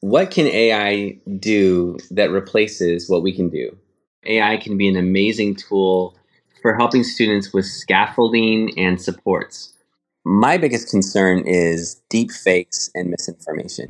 what 0.00 0.30
can 0.30 0.46
AI 0.46 1.18
do 1.38 1.98
that 2.10 2.30
replaces 2.30 3.08
what 3.08 3.22
we 3.22 3.32
can 3.34 3.48
do? 3.48 3.76
AI 4.26 4.56
can 4.56 4.76
be 4.76 4.88
an 4.88 4.96
amazing 4.96 5.56
tool 5.56 6.16
for 6.62 6.74
helping 6.74 7.02
students 7.02 7.52
with 7.52 7.64
scaffolding 7.64 8.78
and 8.78 9.00
supports. 9.00 9.74
My 10.24 10.58
biggest 10.58 10.90
concern 10.90 11.40
is 11.46 11.96
deep 12.10 12.30
fakes 12.30 12.90
and 12.94 13.10
misinformation. 13.10 13.88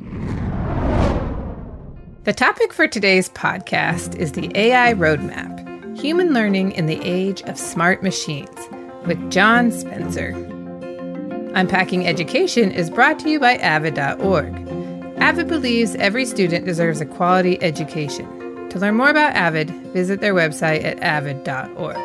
The 2.25 2.33
topic 2.33 2.72
for 2.72 2.87
today's 2.87 3.29
podcast 3.31 4.15
is 4.17 4.33
the 4.33 4.51
AI 4.54 4.95
Roadmap 4.95 5.99
Human 5.99 6.33
Learning 6.33 6.72
in 6.72 6.87
the 6.87 7.01
Age 7.03 7.43
of 7.43 7.59
Smart 7.59 8.03
Machines 8.03 8.69
with 9.06 9.31
John 9.31 9.72
Spencer. 9.72 10.29
Unpacking 11.54 12.06
Education 12.06 12.71
is 12.71 12.88
brought 12.88 13.19
to 13.21 13.31
you 13.31 13.40
by 13.40 13.56
Avid.org 13.56 14.67
Avid 15.21 15.48
believes 15.48 15.96
every 15.96 16.24
student 16.24 16.64
deserves 16.64 17.00
a 17.00 17.06
quality 17.06 17.60
education. 17.60 18.68
To 18.70 18.78
learn 18.78 18.95
more 18.95 19.10
about 19.10 19.34
Avid, 19.34 19.68
visit 19.92 20.20
their 20.20 20.32
website 20.32 20.84
at 20.84 21.00
avid.org. 21.00 21.96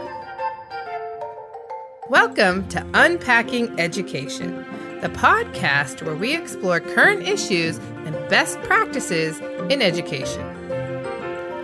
Welcome 2.09 2.67
to 2.69 2.85
Unpacking 2.95 3.79
Education, 3.79 4.65
the 5.01 5.09
podcast 5.09 6.01
where 6.01 6.15
we 6.15 6.35
explore 6.35 6.79
current 6.79 7.27
issues 7.27 7.77
and 7.77 8.13
best 8.29 8.59
practices 8.61 9.39
in 9.69 9.81
education. 9.81 10.43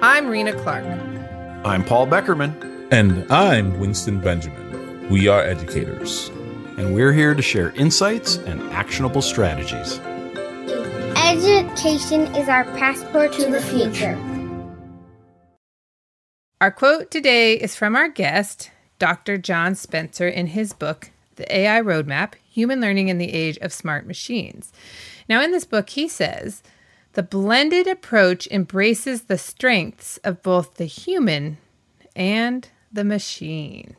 I'm 0.03 0.27
Rena 0.27 0.53
Clark. 0.53 0.85
I'm 1.65 1.83
Paul 1.83 2.05
Beckermann. 2.05 2.53
And 2.91 3.31
I'm 3.31 3.79
Winston 3.79 4.19
Benjamin. 4.19 5.09
We 5.09 5.27
are 5.27 5.41
educators. 5.41 6.29
And 6.77 6.93
we're 6.93 7.11
here 7.11 7.33
to 7.33 7.41
share 7.41 7.71
insights 7.71 8.37
and 8.37 8.61
actionable 8.71 9.21
strategies. 9.23 9.99
Education 11.29 12.21
is 12.35 12.49
our 12.49 12.63
passport 12.75 13.31
to 13.33 13.51
the 13.51 13.61
future. 13.61 14.17
Our 16.59 16.71
quote 16.71 17.11
today 17.11 17.53
is 17.53 17.75
from 17.75 17.95
our 17.95 18.09
guest, 18.09 18.71
Dr. 18.97 19.37
John 19.37 19.75
Spencer, 19.75 20.27
in 20.27 20.47
his 20.47 20.73
book, 20.73 21.11
The 21.35 21.55
AI 21.55 21.81
Roadmap 21.81 22.33
Human 22.49 22.81
Learning 22.81 23.09
in 23.09 23.19
the 23.19 23.31
Age 23.31 23.59
of 23.59 23.71
Smart 23.71 24.07
Machines. 24.07 24.73
Now, 25.29 25.39
in 25.43 25.51
this 25.51 25.65
book, 25.65 25.91
he 25.91 26.07
says, 26.07 26.63
the 27.13 27.21
blended 27.21 27.85
approach 27.85 28.47
embraces 28.49 29.25
the 29.25 29.37
strengths 29.37 30.17
of 30.23 30.41
both 30.41 30.77
the 30.77 30.85
human 30.85 31.59
and 32.15 32.67
the 32.91 33.03
machine. 33.03 33.95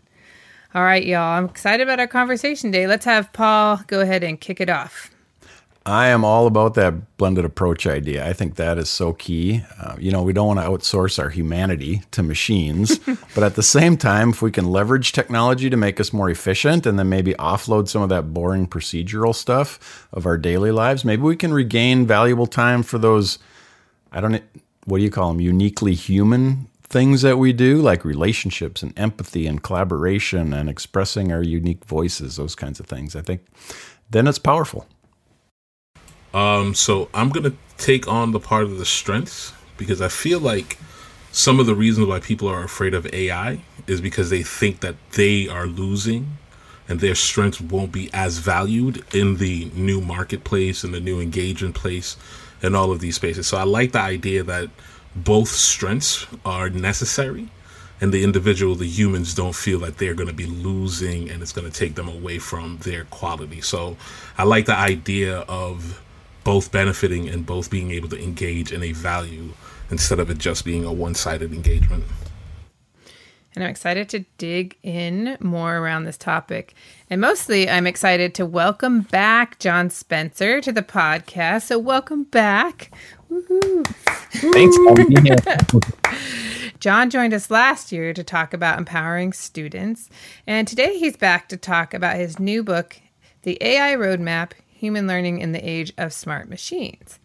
All 0.74 0.82
right, 0.82 1.06
y'all, 1.06 1.38
I'm 1.38 1.44
excited 1.44 1.84
about 1.84 2.00
our 2.00 2.08
conversation 2.08 2.72
today. 2.72 2.88
Let's 2.88 3.04
have 3.04 3.32
Paul 3.32 3.82
go 3.86 4.00
ahead 4.00 4.24
and 4.24 4.40
kick 4.40 4.60
it 4.60 4.68
off. 4.68 5.12
I 5.86 6.08
am 6.08 6.24
all 6.24 6.46
about 6.46 6.74
that 6.74 7.16
blended 7.16 7.46
approach 7.46 7.86
idea. 7.86 8.28
I 8.28 8.34
think 8.34 8.56
that 8.56 8.76
is 8.76 8.90
so 8.90 9.14
key. 9.14 9.62
Uh, 9.80 9.96
you 9.98 10.12
know, 10.12 10.22
we 10.22 10.34
don't 10.34 10.46
want 10.46 10.60
to 10.60 10.66
outsource 10.66 11.18
our 11.18 11.30
humanity 11.30 12.02
to 12.10 12.22
machines, 12.22 12.98
but 13.34 13.42
at 13.42 13.54
the 13.54 13.62
same 13.62 13.96
time, 13.96 14.30
if 14.30 14.42
we 14.42 14.50
can 14.50 14.66
leverage 14.66 15.12
technology 15.12 15.70
to 15.70 15.78
make 15.78 15.98
us 15.98 16.12
more 16.12 16.28
efficient 16.28 16.84
and 16.84 16.98
then 16.98 17.08
maybe 17.08 17.32
offload 17.34 17.88
some 17.88 18.02
of 18.02 18.10
that 18.10 18.34
boring 18.34 18.66
procedural 18.66 19.34
stuff 19.34 20.06
of 20.12 20.26
our 20.26 20.36
daily 20.36 20.70
lives, 20.70 21.02
maybe 21.04 21.22
we 21.22 21.36
can 21.36 21.52
regain 21.52 22.06
valuable 22.06 22.46
time 22.46 22.82
for 22.82 22.98
those, 22.98 23.38
I 24.12 24.20
don't 24.20 24.32
know, 24.32 24.40
what 24.84 24.98
do 24.98 25.04
you 25.04 25.10
call 25.10 25.28
them, 25.28 25.40
uniquely 25.40 25.94
human 25.94 26.68
things 26.82 27.22
that 27.22 27.38
we 27.38 27.54
do, 27.54 27.80
like 27.80 28.04
relationships 28.04 28.82
and 28.82 28.92
empathy 28.98 29.46
and 29.46 29.62
collaboration 29.62 30.52
and 30.52 30.68
expressing 30.68 31.32
our 31.32 31.42
unique 31.42 31.86
voices, 31.86 32.36
those 32.36 32.54
kinds 32.54 32.80
of 32.80 32.86
things. 32.86 33.16
I 33.16 33.22
think 33.22 33.46
then 34.10 34.26
it's 34.26 34.38
powerful. 34.38 34.86
Um, 36.32 36.74
so 36.74 37.08
I'm 37.12 37.30
gonna 37.30 37.54
take 37.78 38.06
on 38.06 38.32
the 38.32 38.40
part 38.40 38.64
of 38.64 38.78
the 38.78 38.84
strengths 38.84 39.52
because 39.76 40.00
I 40.00 40.08
feel 40.08 40.38
like 40.38 40.78
some 41.32 41.60
of 41.60 41.66
the 41.66 41.74
reasons 41.74 42.06
why 42.06 42.20
people 42.20 42.48
are 42.48 42.62
afraid 42.62 42.94
of 42.94 43.06
AI 43.12 43.60
is 43.86 44.00
because 44.00 44.30
they 44.30 44.42
think 44.42 44.80
that 44.80 44.96
they 45.12 45.48
are 45.48 45.66
losing 45.66 46.38
and 46.88 47.00
their 47.00 47.14
strengths 47.14 47.60
won't 47.60 47.92
be 47.92 48.10
as 48.12 48.38
valued 48.38 49.04
in 49.14 49.36
the 49.36 49.70
new 49.74 50.00
marketplace 50.00 50.82
and 50.82 50.92
the 50.92 51.00
new 51.00 51.20
engagement 51.20 51.74
place 51.74 52.16
and 52.62 52.74
all 52.74 52.90
of 52.90 53.00
these 53.00 53.14
spaces. 53.14 53.46
So 53.46 53.56
I 53.56 53.62
like 53.62 53.92
the 53.92 54.00
idea 54.00 54.42
that 54.42 54.70
both 55.14 55.48
strengths 55.48 56.26
are 56.44 56.68
necessary 56.68 57.48
and 58.00 58.12
the 58.12 58.24
individual, 58.24 58.74
the 58.74 58.86
humans 58.86 59.34
don't 59.34 59.54
feel 59.54 59.78
that 59.80 59.98
they're 59.98 60.14
going 60.14 60.28
to 60.28 60.34
be 60.34 60.46
losing 60.46 61.30
and 61.30 61.42
it's 61.42 61.52
going 61.52 61.70
to 61.70 61.76
take 61.76 61.94
them 61.94 62.08
away 62.08 62.38
from 62.38 62.78
their 62.78 63.04
quality. 63.04 63.60
So 63.60 63.96
I 64.36 64.44
like 64.44 64.66
the 64.66 64.76
idea 64.76 65.40
of 65.40 66.00
both 66.50 66.72
benefiting 66.72 67.28
and 67.28 67.46
both 67.46 67.70
being 67.70 67.92
able 67.92 68.08
to 68.08 68.20
engage 68.20 68.72
in 68.72 68.82
a 68.82 68.90
value 68.90 69.50
instead 69.88 70.18
of 70.18 70.28
it 70.30 70.36
just 70.36 70.64
being 70.64 70.84
a 70.84 70.92
one 70.92 71.14
sided 71.14 71.52
engagement. 71.52 72.02
And 73.54 73.62
I'm 73.62 73.70
excited 73.70 74.08
to 74.08 74.24
dig 74.36 74.76
in 74.82 75.36
more 75.38 75.76
around 75.76 76.06
this 76.06 76.16
topic. 76.16 76.74
And 77.08 77.20
mostly, 77.20 77.70
I'm 77.70 77.86
excited 77.86 78.34
to 78.34 78.44
welcome 78.44 79.02
back 79.02 79.60
John 79.60 79.90
Spencer 79.90 80.60
to 80.60 80.72
the 80.72 80.82
podcast. 80.82 81.66
So, 81.66 81.78
welcome 81.78 82.24
back. 82.24 82.90
Woo-hoo. 83.28 83.84
Thanks 83.84 84.76
for 84.76 84.94
being 84.94 85.24
here. 85.24 85.36
John 86.80 87.10
joined 87.10 87.32
us 87.32 87.48
last 87.48 87.92
year 87.92 88.12
to 88.12 88.24
talk 88.24 88.52
about 88.52 88.76
empowering 88.76 89.32
students. 89.32 90.10
And 90.48 90.66
today 90.66 90.98
he's 90.98 91.16
back 91.16 91.48
to 91.50 91.56
talk 91.56 91.94
about 91.94 92.16
his 92.16 92.40
new 92.40 92.64
book, 92.64 92.96
The 93.42 93.56
AI 93.60 93.94
Roadmap 93.94 94.50
Human 94.80 95.06
Learning 95.06 95.40
in 95.40 95.52
the 95.52 95.68
Age 95.68 95.92
of 95.98 96.10
Smart 96.10 96.48
Machines. 96.48 97.18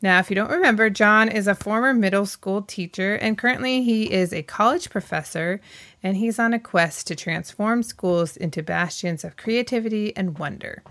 Now, 0.00 0.18
if 0.20 0.30
you 0.30 0.36
don't 0.36 0.50
remember, 0.50 0.88
John 0.88 1.28
is 1.28 1.46
a 1.46 1.54
former 1.54 1.92
middle 1.92 2.24
school 2.24 2.62
teacher, 2.62 3.14
and 3.16 3.36
currently 3.36 3.82
he 3.82 4.10
is 4.10 4.32
a 4.32 4.42
college 4.42 4.88
professor, 4.88 5.60
and 6.02 6.16
he's 6.16 6.38
on 6.38 6.54
a 6.54 6.58
quest 6.58 7.06
to 7.08 7.14
transform 7.14 7.82
schools 7.82 8.38
into 8.38 8.62
bastions 8.62 9.22
of 9.22 9.36
creativity 9.36 10.16
and 10.16 10.38
wonder. 10.38 10.82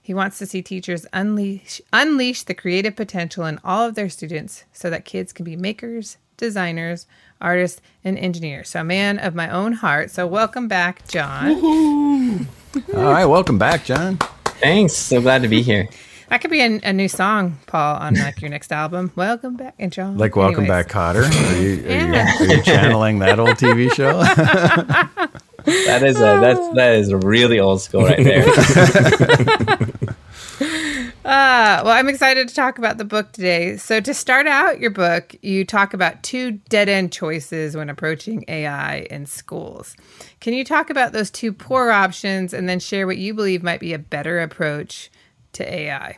He 0.00 0.12
wants 0.12 0.38
to 0.38 0.46
see 0.46 0.60
teachers 0.60 1.06
unleash, 1.14 1.80
unleash 1.90 2.42
the 2.42 2.54
creative 2.54 2.94
potential 2.96 3.46
in 3.46 3.58
all 3.64 3.88
of 3.88 3.94
their 3.94 4.10
students 4.10 4.64
so 4.74 4.90
that 4.90 5.06
kids 5.06 5.32
can 5.32 5.44
be 5.44 5.56
makers, 5.56 6.18
designers, 6.36 7.06
artists, 7.40 7.80
and 8.04 8.18
engineers. 8.18 8.68
So, 8.68 8.80
a 8.80 8.84
man 8.84 9.18
of 9.18 9.34
my 9.34 9.48
own 9.48 9.72
heart. 9.72 10.10
So, 10.10 10.26
welcome 10.26 10.68
back, 10.68 11.08
John. 11.08 12.46
All 12.94 13.02
right, 13.04 13.26
welcome 13.26 13.58
back, 13.58 13.86
John. 13.86 14.18
Thanks. 14.62 14.94
So 14.94 15.20
glad 15.20 15.42
to 15.42 15.48
be 15.48 15.60
here. 15.62 15.88
That 16.28 16.40
could 16.40 16.50
be 16.50 16.60
a, 16.60 16.80
a, 16.82 16.92
new 16.94 17.08
song, 17.08 17.58
Paul, 17.66 17.96
on 17.96 18.14
like 18.14 18.40
your 18.40 18.48
next 18.48 18.72
album. 18.72 19.12
Welcome 19.16 19.56
back, 19.56 19.74
intro. 19.78 20.10
Like 20.12 20.34
Welcome 20.34 20.64
Anyways. 20.64 20.86
Back, 20.86 20.88
Kotter. 20.88 21.24
Are 21.24 21.60
you, 21.60 21.84
are, 21.84 21.90
yeah. 21.90 22.38
you, 22.38 22.46
are 22.46 22.54
you 22.54 22.62
channeling 22.62 23.18
that 23.18 23.38
old 23.38 23.50
TV 23.50 23.92
show? 23.92 24.22
that 25.64 26.02
is 26.02 26.16
a 26.16 26.40
that's 26.40 26.74
that 26.74 26.94
is 26.94 27.10
a 27.10 27.18
really 27.18 27.60
old 27.60 27.82
school 27.82 28.04
right 28.04 28.24
there. 28.24 28.46
Uh, 31.24 31.82
well, 31.84 31.94
I'm 31.94 32.08
excited 32.08 32.48
to 32.48 32.54
talk 32.54 32.78
about 32.78 32.98
the 32.98 33.04
book 33.04 33.30
today. 33.30 33.76
So, 33.76 34.00
to 34.00 34.12
start 34.12 34.48
out 34.48 34.80
your 34.80 34.90
book, 34.90 35.36
you 35.40 35.64
talk 35.64 35.94
about 35.94 36.24
two 36.24 36.52
dead 36.68 36.88
end 36.88 37.12
choices 37.12 37.76
when 37.76 37.88
approaching 37.88 38.44
AI 38.48 39.06
in 39.08 39.26
schools. 39.26 39.94
Can 40.40 40.52
you 40.52 40.64
talk 40.64 40.90
about 40.90 41.12
those 41.12 41.30
two 41.30 41.52
poor 41.52 41.92
options 41.92 42.52
and 42.52 42.68
then 42.68 42.80
share 42.80 43.06
what 43.06 43.18
you 43.18 43.34
believe 43.34 43.62
might 43.62 43.78
be 43.78 43.92
a 43.92 44.00
better 44.00 44.40
approach 44.40 45.12
to 45.52 45.72
AI? 45.72 46.16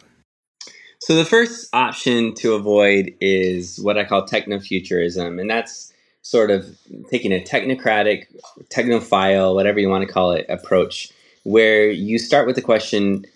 So, 1.01 1.15
the 1.15 1.27
first 1.27 1.69
option 1.75 2.33
to 2.37 2.55
avoid 2.55 3.15
is 3.21 3.79
what 3.81 3.99
I 3.99 4.05
call 4.05 4.27
technofuturism, 4.27 5.39
and 5.39 5.51
that's 5.51 5.93
sort 6.23 6.51
of 6.51 6.79
taking 7.11 7.31
a 7.31 7.45
technocratic, 7.45 8.25
technophile, 8.71 9.55
whatever 9.55 9.79
you 9.79 9.91
want 9.91 10.07
to 10.07 10.11
call 10.11 10.33
it, 10.33 10.47
approach, 10.49 11.11
where 11.43 11.91
you 11.91 12.19
start 12.19 12.47
with 12.47 12.57
the 12.57 12.63
question 12.63 13.27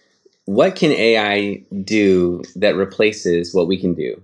what 0.48 0.76
can 0.76 0.92
AI 0.92 1.62
do 1.84 2.41
that 2.56 2.75
replaces 2.75 3.54
what 3.54 3.69
we 3.69 3.78
can 3.78 3.92
do? 3.92 4.19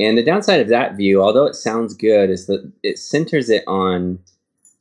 And 0.00 0.16
the 0.16 0.24
downside 0.24 0.62
of 0.62 0.68
that 0.68 0.96
view, 0.96 1.20
although 1.20 1.44
it 1.44 1.54
sounds 1.54 1.92
good, 1.92 2.30
is 2.30 2.46
that 2.46 2.72
it 2.82 2.98
centers 2.98 3.50
it 3.50 3.62
on 3.66 4.18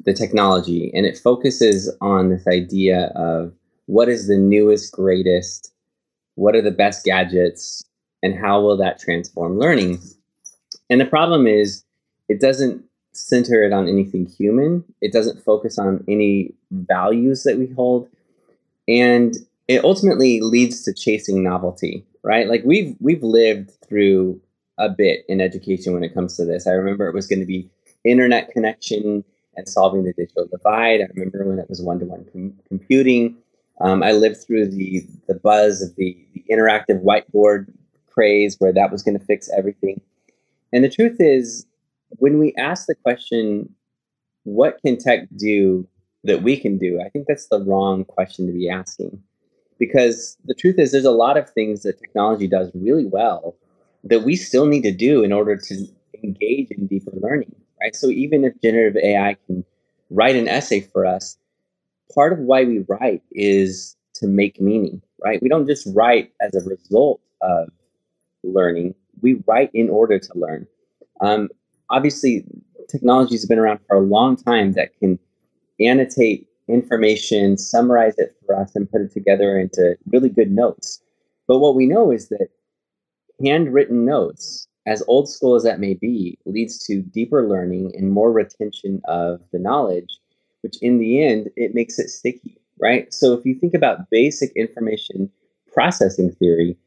the 0.06 0.14
technology 0.14 0.90
and 0.96 1.06
it 1.06 1.18
focuses 1.18 1.94
on 2.00 2.30
this 2.30 2.48
idea 2.48 3.12
of 3.14 3.52
what 3.88 4.08
is 4.08 4.30
the 4.30 4.38
newest, 4.38 4.94
greatest, 4.94 5.74
what 6.36 6.56
are 6.56 6.62
the 6.62 6.72
best 6.72 7.04
gadgets, 7.04 7.84
and 8.24 8.34
how 8.34 8.62
will 8.62 8.78
that 8.78 9.00
transform 9.00 9.60
learning? 9.60 10.00
And 10.90 11.02
the 11.02 11.06
problem 11.06 11.46
is, 11.46 11.84
it 12.30 12.40
doesn't 12.40 12.86
center 13.12 13.64
it 13.64 13.74
on 13.74 13.90
anything 13.90 14.28
human, 14.28 14.86
it 15.02 15.12
doesn't 15.12 15.44
focus 15.44 15.78
on 15.78 16.06
any 16.08 16.54
values 16.72 17.44
that 17.44 17.58
we 17.58 17.68
hold. 17.68 18.08
And 18.88 19.36
it 19.68 19.84
ultimately 19.84 20.42
leads 20.42 20.84
to 20.84 20.94
chasing 20.94 21.44
novelty, 21.44 22.06
right? 22.24 22.48
Like 22.48 22.64
we've 22.66 22.96
we've 23.00 23.24
lived 23.24 23.72
through 23.88 24.42
a 24.78 24.90
bit 24.90 25.24
in 25.30 25.40
education 25.40 25.94
when 25.94 26.04
it 26.04 26.14
comes 26.14 26.36
to 26.38 26.46
this. 26.46 26.68
I 26.68 26.72
remember 26.72 27.08
it 27.08 27.14
was 27.14 27.28
going 27.28 27.40
to 27.40 27.46
be 27.46 27.70
internet 28.04 28.52
connection 28.52 29.24
and 29.56 29.70
solving 29.70 30.04
the 30.04 30.14
digital 30.14 30.48
divide. 30.48 31.02
I 31.02 31.08
remember 31.14 31.48
when 31.48 31.60
it 31.60 31.70
was 31.70 31.82
one 31.82 32.00
to 32.00 32.06
one 32.06 32.56
computing. 32.68 33.38
Um, 33.82 34.04
I 34.04 34.12
lived 34.12 34.38
through 34.46 34.70
the 34.70 35.06
the 35.28 35.36
buzz 35.36 35.82
of 35.82 35.96
the, 35.96 36.18
the 36.34 36.44
interactive 36.52 37.04
whiteboard 37.04 37.72
craze, 38.10 38.58
where 38.60 38.74
that 38.74 38.92
was 38.92 39.04
going 39.04 39.18
to 39.18 39.26
fix 39.26 39.50
everything. 39.56 40.02
And 40.72 40.84
the 40.84 40.90
truth 40.90 41.18
is, 41.20 41.66
when 42.10 42.40
we 42.40 42.54
ask 42.58 42.88
the 42.88 42.96
question, 42.96 43.74
what 44.44 44.80
can 44.84 44.98
tech 44.98 45.28
do 45.36 45.88
that 46.24 46.44
we 46.44 46.58
can 46.58 46.78
do? 46.78 47.02
I 47.04 47.10
think 47.10 47.28
that's 47.28 47.48
the 47.48 47.64
wrong 47.64 48.06
question 48.06 48.48
to 48.48 48.54
be 48.54 48.70
asking. 48.70 49.22
Because 49.80 50.38
the 50.46 50.54
truth 50.54 50.80
is, 50.80 50.92
there's 50.92 51.06
a 51.06 51.12
lot 51.12 51.38
of 51.38 51.50
things 51.50 51.84
that 51.84 52.00
technology 52.00 52.48
does 52.48 52.72
really 52.74 53.06
well 53.06 53.56
that 54.04 54.24
we 54.24 54.36
still 54.36 54.66
need 54.66 54.84
to 54.84 54.92
do 54.92 55.24
in 55.24 55.32
order 55.32 55.56
to 55.56 55.88
engage 56.24 56.72
in 56.72 56.88
deeper 56.88 57.12
learning, 57.22 57.56
right? 57.82 57.96
So 57.96 58.08
even 58.08 58.44
if 58.44 58.60
generative 58.62 59.02
AI 59.02 59.38
can 59.48 59.64
write 60.10 60.36
an 60.36 60.48
essay 60.48 60.82
for 60.82 61.06
us, 61.06 61.38
part 62.14 62.34
of 62.34 62.40
why 62.40 62.64
we 62.66 62.80
write 62.88 63.24
is 63.32 63.96
to 64.16 64.28
make 64.28 64.62
meaning, 64.62 65.02
right? 65.24 65.42
We 65.42 65.50
don't 65.50 65.68
just 65.68 65.88
write 65.96 66.32
as 66.42 66.54
a 66.56 66.68
result 66.68 67.22
of 67.42 67.70
learning, 68.44 68.96
we 69.22 69.42
write 69.48 69.72
in 69.74 69.90
order 69.90 70.20
to 70.20 70.32
learn. 70.36 70.68
Um, 71.22 71.50
obviously, 71.90 72.46
technology 72.90 73.36
has 73.36 73.46
been 73.46 73.60
around 73.60 73.80
for 73.88 73.96
a 73.96 74.02
long 74.02 74.36
time 74.36 74.74
that 74.74 74.98
can 75.00 75.18
annotate 75.80 76.48
information, 76.68 77.58
summarize 77.58 78.18
it 78.18 78.36
for 78.46 78.56
us, 78.56 78.76
and 78.76 78.90
put 78.90 79.02
it 79.02 79.12
together 79.12 79.60
into 79.60 79.98
really 80.08 80.30
good 80.30 80.52
notes. 80.52 81.02
But 81.48 81.60
what 81.60 81.76
we 81.76 81.86
know 81.86 82.12
is 82.12 82.30
that 82.30 82.50
handwritten 83.44 84.06
notes, 84.06 84.68
as 84.86 85.04
old 85.08 85.30
school 85.30 85.56
as 85.56 85.64
that 85.64 85.80
may 85.80 85.94
be, 85.94 86.38
leads 86.46 86.84
to 86.86 87.02
deeper 87.02 87.48
learning 87.48 87.92
and 87.96 88.12
more 88.12 88.32
retention 88.32 89.02
of 89.06 89.42
the 89.52 89.60
knowledge, 89.60 90.20
which 90.62 90.78
in 90.82 91.00
the 91.00 91.24
end, 91.24 91.50
it 91.56 91.76
makes 91.76 92.00
it 92.00 92.10
sticky, 92.10 92.58
right? 92.80 93.14
So 93.14 93.34
if 93.34 93.46
you 93.46 93.56
think 93.56 93.74
about 93.74 94.10
basic 94.10 94.52
information 94.56 95.30
processing 95.72 96.32
theory, 96.32 96.78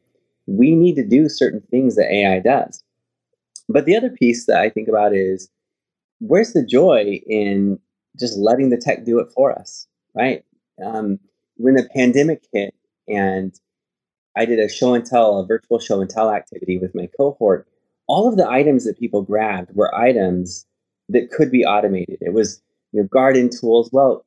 we 0.47 0.75
need 0.75 0.95
to 0.95 1.05
do 1.05 1.27
certain 1.29 1.61
things 1.69 1.95
that 1.95 2.11
AI 2.11 2.39
does. 2.39 2.83
But 3.69 3.85
the 3.85 3.97
other 3.97 4.09
piece 4.09 4.45
that 4.45 4.59
I 4.59 4.69
think 4.69 4.87
about 4.87 5.13
is 5.13 5.49
where's 6.19 6.53
the 6.53 6.65
joy 6.65 7.19
in 7.27 7.79
just 8.19 8.37
letting 8.37 8.69
the 8.69 8.77
tech 8.77 9.05
do 9.05 9.19
it 9.19 9.31
for 9.31 9.51
us, 9.51 9.87
right? 10.15 10.43
Um, 10.83 11.19
when 11.55 11.75
the 11.75 11.89
pandemic 11.95 12.43
hit 12.53 12.73
and 13.07 13.53
I 14.35 14.45
did 14.45 14.59
a 14.59 14.69
show 14.69 14.93
and 14.93 15.05
tell, 15.05 15.39
a 15.39 15.45
virtual 15.45 15.79
show 15.79 16.01
and 16.01 16.09
tell 16.09 16.31
activity 16.31 16.77
with 16.77 16.93
my 16.93 17.09
cohort, 17.17 17.67
all 18.07 18.27
of 18.27 18.37
the 18.37 18.49
items 18.49 18.85
that 18.85 18.99
people 18.99 19.23
grabbed 19.23 19.75
were 19.75 19.93
items 19.95 20.65
that 21.09 21.31
could 21.31 21.51
be 21.51 21.65
automated. 21.65 22.17
It 22.21 22.33
was 22.33 22.61
you 22.91 23.01
know, 23.01 23.07
garden 23.07 23.49
tools. 23.49 23.89
Well, 23.91 24.25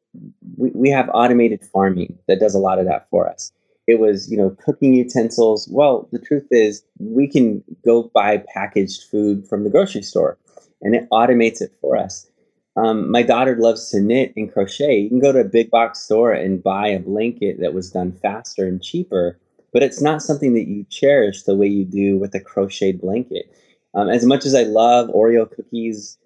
we, 0.56 0.70
we 0.70 0.90
have 0.90 1.08
automated 1.14 1.64
farming 1.64 2.19
that 2.26 2.40
does 2.40 2.54
a 2.54 2.58
lot 2.58 2.78
of 2.78 2.87
that 2.87 3.08
for 3.10 3.28
us. 3.28 3.52
It 3.87 3.98
was, 3.98 4.31
you 4.31 4.37
know, 4.37 4.50
cooking 4.64 4.94
utensils. 4.94 5.69
Well, 5.70 6.08
the 6.12 6.19
truth 6.19 6.46
is, 6.50 6.82
we 6.98 7.26
can 7.26 7.64
go 7.84 8.10
buy 8.14 8.44
packaged 8.52 9.04
food 9.10 9.46
from 9.48 9.64
the 9.64 9.70
grocery 9.70 10.02
store, 10.02 10.38
and 10.82 10.94
it 10.94 11.08
automates 11.10 11.60
it 11.60 11.72
for 11.81 11.96
us. 11.96 12.30
Um, 12.76 13.11
my 13.11 13.22
daughter 13.22 13.56
loves 13.56 13.90
to 13.90 14.00
knit 14.00 14.32
and 14.37 14.52
crochet. 14.52 14.99
You 14.99 15.08
can 15.08 15.20
go 15.20 15.32
to 15.32 15.40
a 15.40 15.44
big 15.44 15.70
box 15.70 16.00
store 16.00 16.32
and 16.32 16.62
buy 16.62 16.88
a 16.88 17.00
blanket 17.00 17.61
that 17.61 17.75
was 17.75 17.90
done 17.90 18.12
faster 18.12 18.67
and 18.67 18.82
cheaper, 18.82 19.38
but 19.72 19.82
it's 19.82 20.00
not 20.00 20.22
something 20.22 20.55
that 20.55 20.69
you 20.69 20.84
cherish 20.88 21.43
the 21.43 21.56
way 21.56 21.67
you 21.67 21.84
do 21.84 22.19
with 22.19 22.34
a 22.34 22.40
crocheted 22.40 23.00
blanket. 23.00 23.52
Um, 23.94 24.08
as 24.08 24.25
much 24.25 24.46
as 24.46 24.55
I 24.55 24.62
love 24.62 25.08
Oreo 25.08 25.50
cookies, 25.50 26.17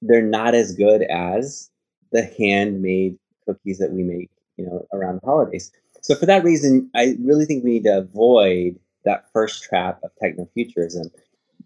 they're 0.00 0.22
not 0.22 0.54
as 0.54 0.74
good 0.74 1.02
as 1.02 1.70
the 2.12 2.22
handmade 2.22 3.18
cookies 3.46 3.78
that 3.78 3.92
we 3.92 4.02
make, 4.02 4.30
you 4.56 4.64
know, 4.64 4.86
around 4.92 5.20
the 5.20 5.26
holidays. 5.26 5.70
So 6.00 6.14
for 6.14 6.26
that 6.26 6.44
reason, 6.44 6.90
I 6.94 7.16
really 7.20 7.44
think 7.44 7.62
we 7.62 7.72
need 7.72 7.84
to 7.84 7.98
avoid 7.98 8.78
that 9.04 9.26
first 9.32 9.62
trap 9.62 10.00
of 10.02 10.10
technofuturism. 10.22 11.10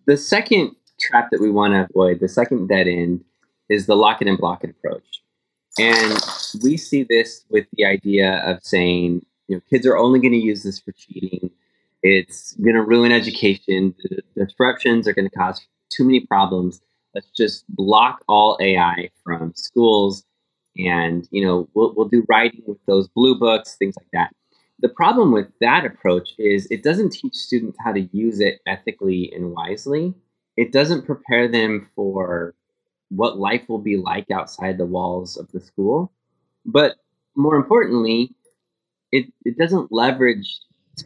The 0.07 0.17
second 0.17 0.75
trap 1.01 1.29
that 1.31 1.41
we 1.41 1.51
want 1.51 1.75
to 1.75 1.87
avoid, 1.89 2.21
the 2.21 2.29
second 2.29 2.69
dead 2.69 2.89
end, 2.89 3.25
is 3.69 3.87
the 3.87 3.97
lock 3.97 4.23
it 4.23 4.29
and 4.29 4.39
block 4.39 4.65
it 4.65 4.71
approach. 4.71 5.23
And 5.79 6.19
we 6.63 6.77
see 6.77 7.03
this 7.03 7.45
with 7.51 7.67
the 7.73 7.85
idea 7.85 8.43
of 8.47 8.63
saying, 8.63 9.25
you 9.49 9.57
know, 9.57 9.63
kids 9.69 9.87
are 9.87 9.97
only 9.97 10.21
going 10.21 10.33
to 10.33 10.39
use 10.39 10.63
this 10.63 10.79
for 10.79 10.93
cheating. 10.93 11.51
It's 12.03 12.53
going 12.55 12.77
to 12.77 12.83
ruin 12.83 13.13
education. 13.13 13.95
The, 14.03 14.23
disruptions 14.45 15.09
are 15.09 15.13
going 15.13 15.29
to 15.29 15.37
cause 15.37 15.67
too 15.91 16.05
many 16.05 16.21
problems. 16.21 16.81
Let's 17.15 17.31
just 17.31 17.65
block 17.69 18.23
all 18.29 18.59
AI 18.61 19.11
from 19.25 19.53
schools 19.55 20.25
and 20.77 21.29
you 21.31 21.45
know 21.45 21.69
we'll, 21.75 21.93
we'll 21.95 22.09
do 22.09 22.25
writing 22.29 22.63
with 22.67 22.79
those 22.87 23.09
blue 23.09 23.39
books 23.39 23.77
things 23.77 23.97
like 23.97 24.09
that 24.13 24.35
the 24.81 24.89
problem 24.89 25.33
with 25.33 25.47
that 25.61 25.85
approach 25.85 26.31
is 26.39 26.67
it 26.71 26.83
doesn't 26.83 27.13
teach 27.13 27.35
students 27.35 27.79
how 27.85 27.93
to 27.93 28.09
use 28.13 28.41
it 28.41 28.61
ethically 28.67 29.33
and 29.35 29.53
wisely 29.53 30.15
it 30.57 30.73
doesn't 30.73 31.07
prepare 31.07 31.49
them 31.49 31.89
for 31.95 32.55
what 33.15 33.39
life 33.39 33.63
will 33.69 33.79
be 33.79 33.97
like 33.97 34.31
outside 34.31 34.79
the 34.79 34.87
walls 34.87 35.37
of 35.37 35.51
the 35.53 35.61
school 35.61 36.13
but 36.65 36.97
more 37.35 37.57
importantly 37.57 38.35
it, 39.13 39.27
it 39.45 39.57
doesn't 39.57 39.93
leverage 39.93 40.61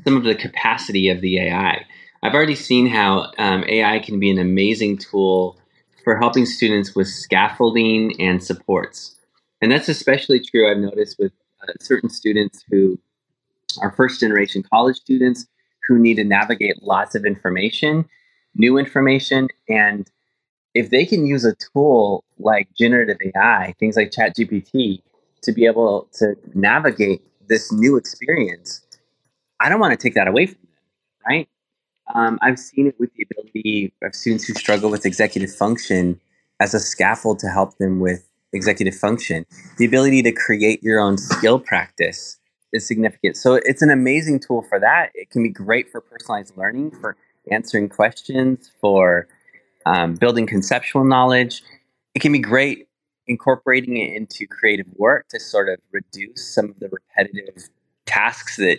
some 0.05 0.17
of 0.17 0.25
the 0.25 0.35
capacity 0.35 1.09
of 1.09 1.21
the 1.21 1.39
ai 1.39 1.85
i've 2.23 2.35
already 2.35 2.55
seen 2.55 2.87
how 2.87 3.31
um, 3.39 3.65
ai 3.69 3.99
can 3.99 4.19
be 4.19 4.31
an 4.31 4.39
amazing 4.39 4.97
tool 4.97 5.57
for 6.05 6.17
helping 6.17 6.47
students 6.47 6.95
with 6.95 7.07
scaffolding 7.07 8.19
and 8.21 8.43
supports 8.43 9.17
and 9.61 9.73
that's 9.73 9.89
especially 9.89 10.41
true, 10.41 10.71
I've 10.71 10.79
noticed, 10.79 11.19
with 11.19 11.33
uh, 11.63 11.73
certain 11.81 12.11
students 12.11 12.65
who 12.71 12.99
are 13.81 13.91
first 13.93 14.21
generation 14.21 14.63
college 14.63 14.97
students 14.97 15.47
who 15.87 15.99
need 15.99 16.15
to 16.15 16.25
navigate 16.25 16.83
lots 16.83 17.15
of 17.15 17.25
information, 17.25 18.09
new 18.55 18.79
information. 18.79 19.49
And 19.69 20.11
if 20.79 20.91
they 20.91 21.05
can 21.05 21.27
use 21.27 21.45
a 21.45 21.55
tool 21.57 22.23
like 22.39 22.69
generative 22.79 23.17
AI, 23.35 23.75
things 23.81 23.97
like 23.97 24.13
ChatGPT, 24.13 25.03
to 25.43 25.53
be 25.53 25.67
able 25.67 26.09
to 26.13 26.37
navigate 26.55 27.21
this 27.49 27.73
new 27.73 27.97
experience, 27.97 28.87
I 29.59 29.69
don't 29.69 29.81
want 29.81 29.91
to 29.91 29.97
take 29.97 30.15
that 30.15 30.29
away 30.29 30.47
from 30.47 30.61
them, 30.63 30.71
right? 31.29 31.49
Um, 32.15 32.39
I've 32.43 32.61
seen 32.61 32.87
it 32.87 32.95
with 33.01 33.11
the 33.15 33.27
ability 33.29 33.93
of 34.05 34.15
students 34.15 34.45
who 34.45 34.55
struggle 34.55 34.89
with 34.89 35.05
executive 35.05 35.53
function 35.53 36.21
as 36.61 36.75
a 36.75 36.81
scaffold 36.81 37.41
to 37.41 37.49
help 37.49 37.77
them 37.79 37.99
with 37.99 38.25
executive 38.53 38.95
function. 38.95 39.47
The 39.79 39.85
ability 39.85 40.23
to 40.23 40.33
create 40.33 40.81
your 40.81 41.01
own 41.01 41.19
skill 41.19 41.59
practice 41.59 42.39
is 42.73 42.87
significant. 42.87 43.37
So 43.37 43.55
it's 43.55 43.83
an 43.83 43.91
amazing 43.91 44.39
tool 44.39 44.63
for 44.63 44.79
that. 44.79 45.11
It 45.15 45.31
can 45.31 45.43
be 45.43 45.49
great 45.49 45.91
for 45.91 46.01
personalized 46.01 46.57
learning, 46.57 46.93
for 46.93 47.17
answering 47.51 47.89
questions, 47.89 48.71
for 48.81 49.27
um, 49.89 50.15
building 50.15 50.47
conceptual 50.47 51.05
knowledge. 51.05 51.63
It 52.15 52.21
can 52.21 52.33
be 52.33 52.39
great 52.39 52.89
incorporating 53.27 53.97
it 53.97 54.15
into 54.15 54.47
creative 54.47 54.87
work 54.97 55.29
to 55.29 55.41
sort 55.41 55.69
of 55.69 55.79
reduce 55.93 56.55
some 56.55 56.67
of 56.71 56.79
the 56.79 56.89
repetitive 56.89 57.69
tasks 58.07 58.57
that 58.57 58.79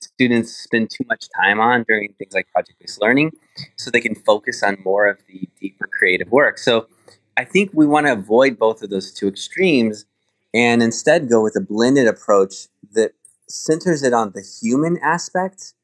students 0.00 0.52
spend 0.52 0.90
too 0.90 1.04
much 1.08 1.26
time 1.40 1.60
on 1.60 1.84
during 1.88 2.12
things 2.14 2.34
like 2.34 2.46
project 2.52 2.78
based 2.80 3.00
learning 3.00 3.30
so 3.76 3.90
they 3.90 4.00
can 4.00 4.14
focus 4.14 4.62
on 4.62 4.76
more 4.84 5.06
of 5.06 5.18
the 5.28 5.48
deeper 5.60 5.86
creative 5.86 6.30
work. 6.30 6.58
So 6.58 6.88
I 7.36 7.44
think 7.44 7.70
we 7.72 7.86
want 7.86 8.06
to 8.06 8.12
avoid 8.12 8.58
both 8.58 8.82
of 8.82 8.90
those 8.90 9.12
two 9.12 9.28
extremes 9.28 10.04
and 10.52 10.82
instead 10.82 11.28
go 11.28 11.42
with 11.42 11.56
a 11.56 11.60
blended 11.60 12.06
approach 12.06 12.68
that 12.92 13.12
centers 13.48 14.02
it 14.02 14.12
on 14.12 14.32
the 14.34 14.42
human 14.42 14.98
aspect 14.98 15.74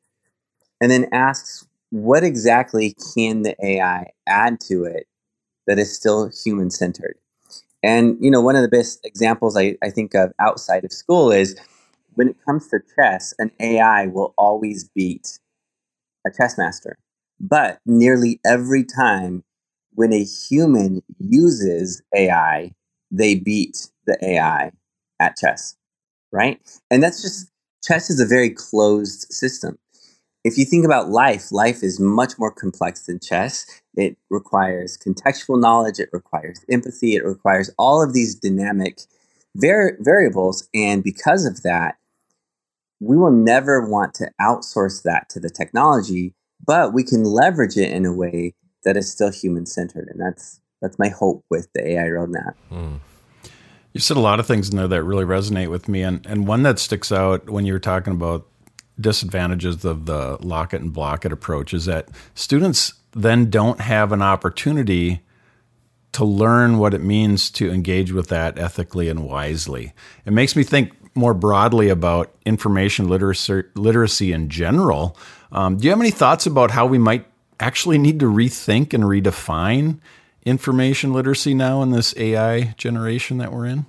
and 0.81 0.90
then 0.90 1.09
asks 1.12 1.66
what 1.90 2.25
exactly 2.25 2.97
can 3.14 3.42
the 3.42 3.56
AI 3.64 4.09
add 4.26 4.61
to 4.68 4.85
it 4.85 5.06
that 5.66 5.78
is 5.78 5.94
still 5.94 6.30
human 6.44 6.70
centered. 6.70 7.16
And 7.82 8.18
you 8.20 8.30
know, 8.30 8.40
one 8.40 8.56
of 8.56 8.62
the 8.62 8.68
best 8.68 9.00
examples 9.04 9.56
I, 9.56 9.76
I 9.82 9.90
think 9.90 10.14
of 10.14 10.32
outside 10.40 10.85
of 10.85 10.92
school 10.92 11.32
is 11.32 11.59
when 12.14 12.28
it 12.30 12.37
comes 12.47 12.68
to 12.68 12.80
chess, 12.97 13.35
an 13.38 13.50
AI 13.61 14.06
will 14.06 14.35
always 14.38 14.88
beat 14.94 15.38
a 16.26 16.30
chess 16.30 16.59
master. 16.59 16.99
But 17.40 17.80
nearly 17.87 18.40
every 18.47 18.85
time 18.85 19.44
when 19.94 20.12
a 20.12 20.25
human 20.25 21.02
uses 21.18 22.02
AI, 22.14 22.73
they 23.11 23.35
beat 23.37 23.88
the 24.06 24.18
AI 24.25 24.73
at 25.20 25.37
chess, 25.37 25.76
right? 26.32 26.61
And 26.90 27.02
that's 27.02 27.23
just 27.23 27.50
chess 27.85 28.11
is 28.11 28.20
a 28.20 28.26
very 28.26 28.50
closed 28.50 29.26
system. 29.30 29.78
If 30.42 30.56
you 30.56 30.64
think 30.64 30.87
about 30.87 31.11
life, 31.11 31.52
life 31.52 31.82
is 31.82 32.00
much 32.00 32.38
more 32.38 32.50
complex 32.50 33.06
than 33.06 33.20
chess. 33.20 33.66
It 33.94 34.16
requires 34.30 34.97
contextual 34.97 35.61
knowledge, 35.61 35.99
it 35.99 36.09
requires 36.12 36.64
empathy, 36.70 37.14
it 37.14 37.25
requires 37.25 37.70
all 37.78 38.02
of 38.02 38.14
these 38.14 38.35
dynamic 38.35 39.00
var- 39.54 39.99
variables. 40.00 40.68
And 40.73 41.04
because 41.04 41.44
of 41.44 41.62
that, 41.62 41.97
we 43.00 43.16
will 43.16 43.30
never 43.30 43.87
want 43.87 44.14
to 44.14 44.30
outsource 44.40 45.02
that 45.02 45.28
to 45.30 45.40
the 45.40 45.50
technology, 45.50 46.35
but 46.64 46.92
we 46.92 47.02
can 47.02 47.25
leverage 47.25 47.76
it 47.76 47.90
in 47.90 48.06
a 48.06 48.12
way 48.12 48.54
that 48.85 48.97
is 48.97 49.11
still 49.11 49.30
human 49.30 49.66
centered, 49.66 50.09
and 50.09 50.20
that's 50.20 50.61
that's 50.80 50.99
my 50.99 51.09
hope 51.09 51.44
with 51.50 51.68
the 51.75 51.87
AI 51.87 52.04
roadmap. 52.04 52.54
Mm. 52.70 53.00
You 53.92 54.00
said 54.00 54.16
a 54.16 54.20
lot 54.20 54.40
of 54.40 54.47
things 54.47 54.70
in 54.70 54.76
there 54.76 54.88
that 54.88 55.02
really 55.02 55.25
resonate 55.25 55.68
with 55.68 55.88
me, 55.88 56.02
and 56.02 56.25
and 56.26 56.47
one 56.47 56.62
that 56.62 56.78
sticks 56.78 57.11
out 57.11 57.49
when 57.50 57.66
you 57.66 57.73
were 57.73 57.80
talking 57.80 58.12
about 58.12 58.47
disadvantages 59.00 59.85
of 59.85 60.07
the 60.07 60.37
lock 60.40 60.75
it 60.75 60.80
and 60.80 60.92
block 60.92 61.25
it 61.25 61.33
approach 61.33 61.73
is 61.73 61.87
that 61.87 62.09
students 62.35 62.95
then 63.12 63.50
don't 63.50 63.80
have 63.80 64.12
an 64.12 64.23
opportunity 64.23 65.23
to 66.12 66.25
learn 66.25 66.78
what 66.78 66.95
it 66.95 67.00
means 67.00 67.50
to 67.50 67.71
engage 67.71 68.12
with 68.12 68.28
that 68.28 68.59
ethically 68.59 69.09
and 69.09 69.25
wisely. 69.25 69.92
It 70.25 70.33
makes 70.33 70.57
me 70.57 70.64
think 70.64 70.92
more 71.14 71.35
broadly 71.35 71.88
about 71.88 72.35
information 72.45 73.09
literacy, 73.09 73.64
literacy 73.75 74.33
in 74.33 74.49
general. 74.49 75.16
Um, 75.52 75.76
do 75.76 75.85
you 75.85 75.90
have 75.90 76.00
any 76.00 76.11
thoughts 76.11 76.47
about 76.47 76.71
how 76.71 76.87
we 76.87 76.99
might 76.99 77.26
actually 77.59 77.99
need 77.99 78.21
to 78.21 78.26
rethink 78.26 78.95
and 78.95 79.04
redefine 79.04 79.99
information 80.45 81.12
literacy 81.12 81.54
now 81.54 81.83
in 81.83 81.90
this 81.90 82.14
AI 82.16 82.75
generation 82.76 83.38
that 83.38 83.52
we're 83.52 83.66
in? 83.66 83.87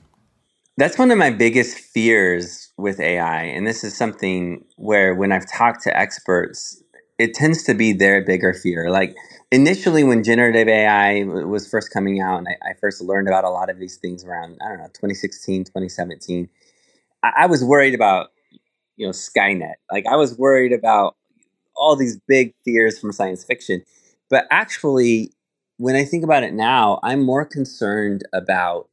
That's 0.77 0.97
one 0.97 1.11
of 1.11 1.17
my 1.17 1.29
biggest 1.29 1.77
fears 1.77 2.60
with 2.81 2.99
AI. 2.99 3.43
And 3.43 3.67
this 3.67 3.83
is 3.83 3.95
something 3.95 4.65
where 4.77 5.15
when 5.15 5.31
I've 5.31 5.49
talked 5.51 5.83
to 5.83 5.97
experts, 5.97 6.83
it 7.19 7.33
tends 7.33 7.63
to 7.63 7.73
be 7.73 7.93
their 7.93 8.23
bigger 8.23 8.53
fear. 8.53 8.89
Like 8.89 9.15
initially, 9.51 10.03
when 10.03 10.23
generative 10.23 10.67
AI 10.67 11.23
was 11.23 11.67
first 11.69 11.93
coming 11.93 12.21
out, 12.21 12.39
and 12.39 12.47
I, 12.47 12.71
I 12.71 12.73
first 12.79 13.01
learned 13.01 13.27
about 13.27 13.43
a 13.43 13.49
lot 13.49 13.69
of 13.69 13.79
these 13.79 13.97
things 13.97 14.25
around, 14.25 14.57
I 14.63 14.69
don't 14.69 14.79
know, 14.79 14.87
2016, 14.87 15.65
2017, 15.65 16.49
I, 17.23 17.31
I 17.39 17.45
was 17.47 17.63
worried 17.63 17.95
about, 17.95 18.29
you 18.97 19.05
know, 19.05 19.11
Skynet. 19.11 19.75
Like 19.91 20.05
I 20.07 20.15
was 20.15 20.37
worried 20.37 20.73
about 20.73 21.15
all 21.75 21.95
these 21.95 22.19
big 22.27 22.53
fears 22.65 22.99
from 22.99 23.11
science 23.11 23.43
fiction. 23.43 23.83
But 24.29 24.47
actually, 24.51 25.33
when 25.77 25.95
I 25.95 26.05
think 26.05 26.23
about 26.23 26.43
it 26.43 26.53
now, 26.53 26.99
I'm 27.03 27.21
more 27.21 27.45
concerned 27.45 28.23
about 28.33 28.89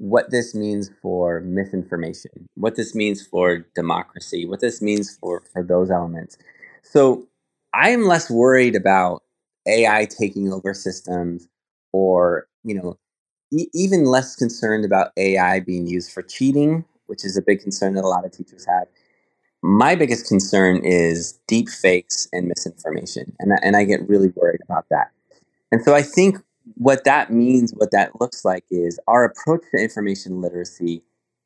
what 0.00 0.30
this 0.30 0.54
means 0.54 0.90
for 1.02 1.40
misinformation, 1.40 2.48
what 2.54 2.74
this 2.74 2.94
means 2.94 3.24
for 3.26 3.58
democracy, 3.74 4.46
what 4.46 4.60
this 4.60 4.80
means 4.80 5.14
for, 5.18 5.42
for 5.52 5.62
those 5.62 5.90
elements. 5.90 6.38
So 6.82 7.28
I 7.74 7.90
am 7.90 8.06
less 8.06 8.30
worried 8.30 8.74
about 8.74 9.22
AI 9.68 10.06
taking 10.06 10.54
over 10.54 10.72
systems 10.72 11.48
or, 11.92 12.48
you 12.64 12.74
know, 12.74 12.98
e- 13.52 13.68
even 13.74 14.06
less 14.06 14.36
concerned 14.36 14.86
about 14.86 15.12
AI 15.18 15.60
being 15.60 15.86
used 15.86 16.12
for 16.12 16.22
cheating, 16.22 16.86
which 17.06 17.22
is 17.22 17.36
a 17.36 17.42
big 17.42 17.60
concern 17.60 17.92
that 17.92 18.04
a 18.04 18.08
lot 18.08 18.24
of 18.24 18.32
teachers 18.32 18.64
have. 18.64 18.86
My 19.62 19.94
biggest 19.96 20.26
concern 20.26 20.80
is 20.82 21.38
deep 21.46 21.68
fakes 21.68 22.26
and 22.32 22.48
misinformation. 22.48 23.36
And, 23.38 23.52
and 23.62 23.76
I 23.76 23.84
get 23.84 24.08
really 24.08 24.32
worried 24.34 24.62
about 24.64 24.86
that. 24.88 25.10
And 25.70 25.84
so 25.84 25.94
I 25.94 26.00
think 26.00 26.38
what 26.76 27.04
that 27.04 27.32
means, 27.32 27.72
what 27.72 27.90
that 27.92 28.20
looks 28.20 28.44
like 28.44 28.64
is 28.70 28.98
our 29.08 29.24
approach 29.24 29.62
to 29.72 29.82
information 29.82 30.40
literacy 30.40 31.02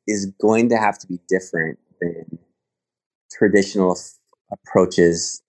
is 0.07 0.27
going 0.41 0.69
to 0.69 0.77
have 0.77 0.97
to 0.99 1.07
be 1.07 1.19
different 1.27 1.79
than 2.01 2.39
traditional 3.31 3.93
f- 3.93 4.13
approaches 4.51 5.41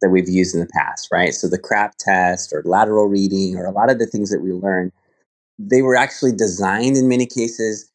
that 0.00 0.10
we've 0.10 0.28
used 0.28 0.54
in 0.54 0.60
the 0.60 0.68
past, 0.68 1.08
right? 1.12 1.34
So 1.34 1.48
the 1.48 1.58
CRAP 1.58 1.96
test 1.98 2.52
or 2.52 2.62
lateral 2.64 3.06
reading 3.06 3.56
or 3.56 3.66
a 3.66 3.70
lot 3.72 3.90
of 3.90 3.98
the 3.98 4.06
things 4.06 4.30
that 4.30 4.40
we 4.40 4.52
learn, 4.52 4.92
they 5.58 5.82
were 5.82 5.96
actually 5.96 6.32
designed 6.32 6.96
in 6.96 7.08
many 7.08 7.26
cases 7.26 7.90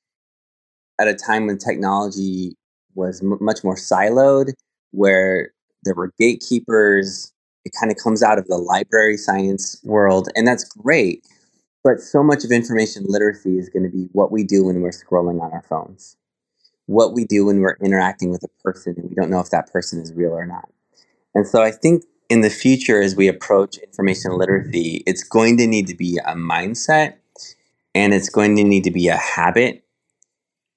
at 1.00 1.08
a 1.08 1.14
time 1.16 1.48
when 1.48 1.58
technology 1.58 2.56
was 2.94 3.22
m- 3.22 3.38
much 3.42 3.64
more 3.64 3.76
siloed, 3.76 4.54
where 4.92 5.52
there 5.84 5.96
were 5.96 6.14
gatekeepers, 6.20 7.34
it 7.66 7.74
kind 7.78 7.92
of 7.92 7.98
comes 7.98 8.24
out 8.24 8.38
of 8.38 8.48
the 8.48 8.58
library 8.58 9.18
science 9.18 9.82
world, 9.84 10.30
and 10.36 10.48
that's 10.48 10.64
great. 10.64 11.26
But 11.84 12.00
so 12.00 12.24
much 12.24 12.44
of 12.44 12.52
information 12.52 13.06
literacy 13.08 13.58
is 13.58 13.70
going 13.70 13.84
to 13.84 13.90
be 13.90 14.08
what 14.14 14.32
we 14.32 14.44
do 14.44 14.66
when 14.66 14.82
we're 14.82 14.92
scrolling 14.92 15.42
on 15.42 15.52
our 15.52 15.64
phones, 15.64 16.18
what 16.86 17.14
we 17.14 17.26
do 17.26 17.46
when 17.46 17.60
we're 17.60 17.78
interacting 17.84 18.32
with 18.32 18.44
a 18.44 18.64
person 18.64 18.96
and 18.98 19.10
we 19.10 19.16
don't 19.16 19.30
know 19.30 19.40
if 19.40 19.50
that 19.52 19.72
person 19.72 20.02
is 20.02 20.14
real 20.14 20.32
or 20.32 20.48
not. 20.48 20.70
And 21.36 21.48
so 21.48 21.62
I 21.62 21.72
think 21.72 22.04
in 22.30 22.42
the 22.42 22.50
future, 22.50 23.02
as 23.02 23.16
we 23.16 23.28
approach 23.28 23.78
information 23.78 24.36
literacy, 24.36 25.04
it's 25.06 25.24
going 25.24 25.58
to 25.58 25.68
need 25.68 25.88
to 25.88 25.96
be 25.96 26.18
a 26.26 26.34
mindset 26.34 27.16
and 27.94 28.14
it's 28.14 28.30
going 28.30 28.56
to 28.56 28.64
need 28.64 28.84
to 28.86 28.92
be 28.92 29.08
a 29.08 29.18
habit 29.18 29.84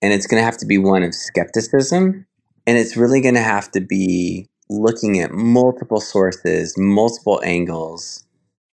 and 0.02 0.12
it's 0.12 0.26
going 0.26 0.40
to 0.40 0.44
have 0.44 0.58
to 0.58 0.66
be 0.66 0.76
one 0.76 1.02
of 1.02 1.14
skepticism 1.14 2.26
and 2.66 2.76
it's 2.76 2.98
really 2.98 3.22
going 3.22 3.34
to 3.34 3.40
have 3.40 3.70
to 3.72 3.80
be 3.80 4.48
looking 4.70 5.20
at 5.20 5.32
multiple 5.32 6.00
sources, 6.00 6.74
multiple 6.76 7.40
angles, 7.44 8.24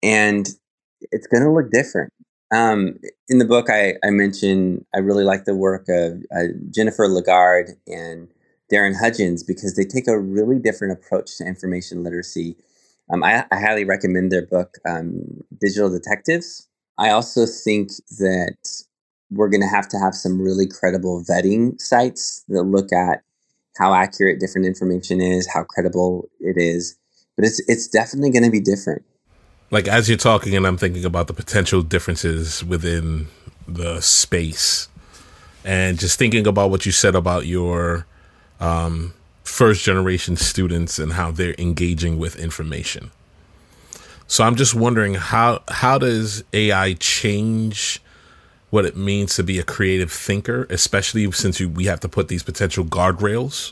and 0.03 0.49
it's 1.13 1.27
going 1.27 1.43
to 1.43 1.51
look 1.51 1.71
different. 1.71 2.13
Um, 2.53 2.99
in 3.29 3.39
the 3.39 3.45
book, 3.45 3.69
I, 3.71 3.95
I 4.05 4.11
mentioned 4.11 4.85
I 4.95 4.99
really 4.99 5.25
like 5.25 5.45
the 5.45 5.55
work 5.55 5.87
of 5.89 6.23
uh, 6.37 6.53
Jennifer 6.71 7.09
LaGarde 7.09 7.73
and 7.87 8.29
Darren 8.73 8.95
Hudgins 8.95 9.47
because 9.47 9.77
they 9.77 9.85
take 9.85 10.09
a 10.09 10.19
really 10.19 10.59
different 10.59 10.93
approach 10.93 11.37
to 11.39 11.47
information 11.47 12.03
literacy. 12.03 12.57
Um, 13.13 13.23
I, 13.23 13.45
I, 13.51 13.61
highly 13.61 13.85
recommend 13.85 14.33
their 14.33 14.47
book, 14.47 14.77
um, 14.89 15.43
Digital 15.61 15.91
Detectives. 15.91 16.69
I 16.99 17.11
also 17.11 17.45
think 17.45 17.91
that 18.19 18.57
we're 19.31 19.51
going 19.51 19.61
to 19.61 19.67
have 19.67 19.89
to 19.89 19.99
have 19.99 20.15
some 20.15 20.41
really 20.41 20.67
credible 20.67 21.23
vetting 21.23 21.79
sites 21.81 22.45
that 22.49 22.63
look 22.63 22.93
at 22.93 23.23
how 23.77 23.95
accurate 23.95 24.41
different 24.41 24.67
information 24.67 25.21
is, 25.21 25.49
how 25.53 25.65
credible 25.65 26.29
it 26.41 26.57
is. 26.57 26.97
But 27.37 27.45
it's 27.47 27.61
it's 27.69 27.89
definitely 27.89 28.31
going 28.31 28.45
to 28.45 28.51
be 28.51 28.61
different. 28.61 29.05
Like 29.71 29.89
as 29.89 30.09
you're 30.09 30.19
talking, 30.19 30.55
and 30.57 30.67
I'm 30.67 30.77
thinking 30.77 31.05
about 31.05 31.27
the 31.27 31.33
potential 31.33 31.83
differences 31.83 32.63
within 32.63 33.29
the 33.67 34.01
space, 34.01 34.89
and 35.65 35.99
just 35.99 36.19
thinking 36.19 36.47
about 36.47 36.71
what 36.71 36.87
you 36.87 36.93
said 36.93 37.15
about 37.15 37.47
your 37.47 38.07
um, 38.61 39.15
first 39.43 39.85
generation 39.85 40.37
students 40.37 40.99
and 40.99 41.15
how 41.15 41.31
they're 41.31 41.55
engaging 41.59 42.19
with 42.19 42.37
information. 42.37 43.11
So 44.27 44.45
I'm 44.45 44.55
just 44.55 44.75
wondering 44.75 45.15
how 45.15 45.63
how 45.69 45.99
does 45.99 46.45
AI 46.53 46.95
change 46.95 48.01
what 48.75 48.85
it 48.85 48.97
means 48.97 49.37
to 49.37 49.45
be 49.45 49.61
a 49.61 49.63
creative 49.63 50.11
thinker, 50.11 50.67
especially 50.69 51.31
since 51.31 51.61
you, 51.61 51.69
we 51.69 51.85
have 51.85 52.01
to 52.01 52.09
put 52.09 52.27
these 52.27 52.43
potential 52.43 52.85
guardrails 52.85 53.71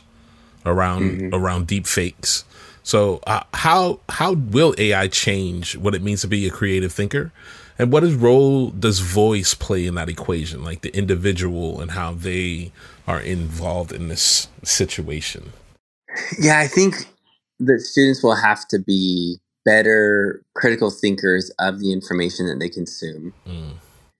around 0.65 1.01
mm-hmm. 1.03 1.35
around 1.35 1.67
deep 1.67 1.85
fakes. 1.85 2.45
So 2.83 3.19
uh, 3.27 3.43
how 3.53 3.99
how 4.07 4.31
will 4.31 4.73
AI 4.77 5.09
change 5.09 5.75
what 5.75 5.93
it 5.93 6.01
means 6.01 6.21
to 6.21 6.27
be 6.29 6.47
a 6.47 6.49
creative 6.49 6.93
thinker? 6.93 7.33
And 7.77 7.91
what 7.91 8.05
is 8.05 8.15
role 8.15 8.69
does 8.69 8.99
voice 8.99 9.53
play 9.53 9.85
in 9.85 9.95
that 9.95 10.07
equation, 10.07 10.63
like 10.63 10.83
the 10.83 10.95
individual 10.95 11.81
and 11.81 11.91
how 11.91 12.13
they 12.13 12.71
are 13.05 13.19
involved 13.19 13.91
in 13.91 14.07
this 14.07 14.47
situation? 14.63 15.51
Yeah, 16.39 16.59
I 16.59 16.67
think 16.67 17.07
that 17.59 17.81
students 17.81 18.23
will 18.23 18.35
have 18.35 18.65
to 18.69 18.79
be 18.79 19.41
better 19.65 20.41
critical 20.55 20.91
thinkers 20.91 21.51
of 21.59 21.79
the 21.79 21.91
information 21.91 22.47
that 22.47 22.59
they 22.59 22.69
consume. 22.69 23.33
Mm. 23.45 23.73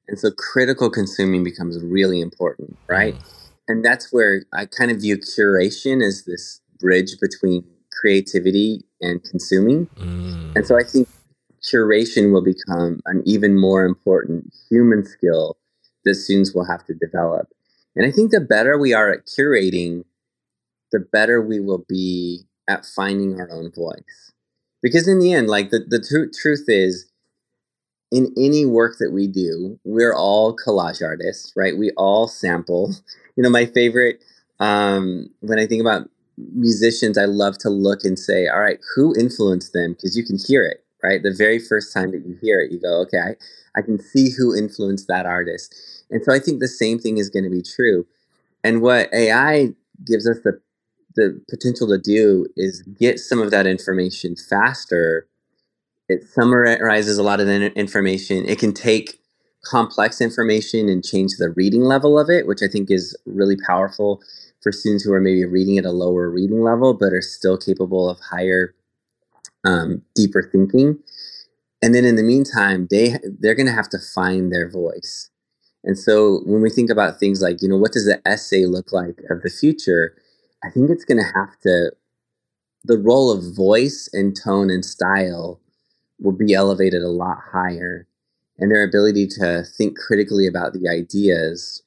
And 0.08 0.20
so 0.20 0.32
critical 0.32 0.90
consuming 0.90 1.44
becomes 1.44 1.82
really 1.82 2.22
important, 2.22 2.78
right? 2.88 3.16
Mm. 3.16 3.50
And 3.68 3.86
that's 3.86 4.12
where 4.12 4.44
I 4.54 4.66
kind 4.66 4.92
of 4.92 5.00
view 5.00 5.18
curation 5.18 6.06
as 6.06 6.26
this 6.26 6.60
bridge 6.80 7.20
between 7.22 7.64
creativity 7.92 8.84
and 9.02 9.24
consuming. 9.24 9.88
Mm. 9.98 10.56
And 10.56 10.68
so 10.68 10.78
I 10.78 10.84
think 10.84 11.08
curation 11.64 12.34
will 12.34 12.44
become 12.44 13.02
an 13.06 13.24
even 13.26 13.58
more 13.58 13.86
important 13.86 14.54
human 14.70 15.06
skill 15.06 15.58
that 16.04 16.16
students 16.16 16.54
will 16.54 16.66
have 16.66 16.86
to 16.86 16.94
develop. 16.94 17.48
And 17.96 18.06
I 18.06 18.12
think 18.12 18.32
the 18.32 18.42
better 18.42 18.78
we 18.78 18.94
are 18.94 19.10
at 19.10 19.26
curating, 19.26 20.04
the 20.92 21.00
better 21.00 21.42
we 21.42 21.60
will 21.60 21.86
be 21.88 22.44
at 22.68 22.86
finding 22.86 23.40
our 23.40 23.50
own 23.52 23.72
voice. 23.72 24.32
Because 24.82 25.08
in 25.08 25.20
the 25.20 25.32
end, 25.34 25.48
like 25.48 25.70
the, 25.70 25.80
the 25.80 26.00
tr- 26.00 26.38
truth 26.38 26.66
is, 26.68 27.10
in 28.14 28.32
any 28.38 28.64
work 28.64 28.98
that 29.00 29.12
we 29.12 29.28
do, 29.28 29.80
we're 29.84 30.14
all 30.14 30.56
collage 30.56 31.02
artists, 31.04 31.52
right? 31.56 31.76
We 31.76 31.92
all 31.98 32.28
sample. 32.28 32.94
You 33.36 33.42
know, 33.42 33.50
my 33.50 33.66
favorite, 33.66 34.24
um, 34.60 35.28
when 35.40 35.58
I 35.58 35.66
think 35.66 35.82
about 35.82 36.08
musicians, 36.54 37.18
I 37.18 37.26
love 37.26 37.58
to 37.62 37.70
look 37.72 38.04
and 38.04 38.20
say, 38.20 38.48
all 38.48 38.60
right, 38.60 38.78
who 38.96 39.16
influenced 39.16 39.74
them? 39.74 39.94
Because 39.94 40.16
you 40.16 40.24
can 40.24 40.38
hear 40.38 40.64
it, 40.64 40.86
right? 41.02 41.24
The 41.24 41.34
very 41.36 41.58
first 41.58 41.92
time 41.92 42.12
that 42.12 42.24
you 42.28 42.38
hear 42.44 42.60
it, 42.60 42.72
you 42.72 42.80
go, 42.80 43.02
okay, 43.02 43.18
I, 43.18 43.36
I 43.76 43.82
can 43.82 44.00
see 44.00 44.30
who 44.30 44.56
influenced 44.56 45.08
that 45.08 45.26
artist. 45.26 45.74
And 46.12 46.24
so 46.24 46.32
I 46.32 46.38
think 46.38 46.60
the 46.60 46.68
same 46.68 47.00
thing 47.00 47.18
is 47.18 47.32
going 47.32 47.44
to 47.44 47.50
be 47.50 47.64
true. 47.64 48.06
And 48.64 48.84
what 48.84 49.12
AI 49.14 49.70
gives 50.06 50.30
us 50.30 50.38
the 50.44 50.62
the 51.16 51.42
potential 51.50 51.88
to 51.88 51.98
do 51.98 52.48
is 52.56 52.82
get 52.84 53.20
some 53.20 53.40
of 53.40 53.52
that 53.52 53.68
information 53.68 54.36
faster 54.36 55.28
it 56.10 56.24
summarizes 56.24 57.18
a 57.18 57.24
lot 57.24 57.40
of 57.40 57.48
the 57.48 57.72
information. 57.74 58.46
It 58.46 58.60
can 58.60 58.74
take 58.74 59.20
complex 59.64 60.20
information 60.20 60.90
and 60.90 61.04
change 61.04 61.38
the 61.38 61.52
reading 61.52 61.84
level 61.84 62.20
of 62.20 62.30
it, 62.30 62.48
which 62.48 62.62
I 62.62 62.68
think 62.68 62.92
is 62.92 63.18
really 63.26 63.56
powerful 63.66 64.22
for 64.62 64.72
students 64.72 65.04
who 65.04 65.14
are 65.14 65.22
maybe 65.22 65.46
reading 65.46 65.78
at 65.78 65.86
a 65.86 65.92
lower 65.92 66.30
reading 66.30 66.62
level 66.62 66.94
but 66.94 67.14
are 67.14 67.22
still 67.22 67.58
capable 67.58 68.10
of 68.10 68.20
higher, 68.20 68.76
um, 69.66 70.02
deeper 70.16 70.50
thinking. 70.52 71.00
And 71.82 71.94
then 71.94 72.06
in 72.06 72.16
the 72.16 72.24
meantime, 72.24 72.88
they 72.90 73.18
they're 73.40 73.56
going 73.56 73.68
to 73.68 73.74
have 73.74 73.90
to 73.90 74.00
find 74.00 74.52
their 74.52 74.70
voice. 74.70 75.30
And 75.84 75.98
so 76.00 76.42
when 76.46 76.62
we 76.62 76.70
think 76.70 76.90
about 76.90 77.20
things 77.20 77.42
like, 77.42 77.62
you 77.62 77.68
know, 77.68 77.78
what 77.78 77.92
does 77.92 78.06
the 78.06 78.26
essay 78.26 78.66
look 78.66 78.94
like 78.94 79.20
of 79.30 79.42
the 79.42 79.50
future? 79.50 80.16
I 80.64 80.70
think 80.70 80.90
it's 80.90 81.04
going 81.04 81.18
to 81.18 81.32
have 81.38 81.60
to, 81.64 81.92
the 82.86 82.98
role 82.98 83.30
of 83.32 83.54
voice 83.54 84.10
and 84.14 84.34
tone 84.34 84.70
and 84.70 84.86
style 84.86 85.60
will 86.20 86.32
be 86.32 86.54
elevated 86.54 87.02
a 87.02 87.10
lot 87.10 87.38
higher. 87.52 88.08
And 88.58 88.72
their 88.72 88.84
ability 88.84 89.28
to 89.40 89.64
think 89.64 89.98
critically 89.98 90.48
about 90.48 90.74
the 90.74 90.88
ideas 90.88 91.82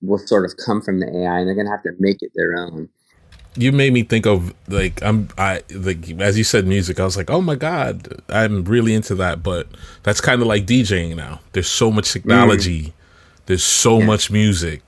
will 0.00 0.18
sort 0.18 0.44
of 0.44 0.56
come 0.56 0.80
from 0.80 1.00
the 1.00 1.06
AI, 1.06 1.40
and 1.40 1.48
they're 1.48 1.54
going 1.54 1.66
to 1.66 1.72
have 1.72 1.82
to 1.82 1.92
make 1.98 2.22
it 2.22 2.30
their 2.34 2.56
own. 2.56 2.88
You 3.56 3.72
made 3.72 3.92
me 3.92 4.04
think 4.04 4.24
of 4.24 4.54
like 4.68 5.02
I'm 5.02 5.28
I 5.36 5.62
like 5.74 6.08
as 6.20 6.38
you 6.38 6.44
said 6.44 6.66
music. 6.66 7.00
I 7.00 7.04
was 7.04 7.16
like, 7.16 7.28
oh 7.28 7.40
my 7.40 7.56
god, 7.56 8.22
I'm 8.28 8.64
really 8.64 8.94
into 8.94 9.16
that. 9.16 9.42
But 9.42 9.66
that's 10.04 10.20
kind 10.20 10.40
of 10.40 10.46
like 10.46 10.64
DJing 10.64 11.16
now. 11.16 11.40
There's 11.52 11.68
so 11.68 11.90
much 11.90 12.12
technology. 12.12 12.82
Mm. 12.82 12.92
There's 13.46 13.64
so 13.64 13.98
yeah. 13.98 14.06
much 14.06 14.30
music 14.30 14.82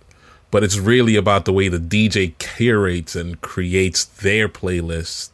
but 0.50 0.65
it's 0.65 0.79
really 0.79 1.17
about 1.17 1.45
the 1.45 1.53
way 1.53 1.69
the 1.69 1.79
DJ 1.79 2.37
curates 2.39 3.15
and 3.15 3.41
creates 3.41 4.05
their 4.05 4.49
playlist 4.49 5.31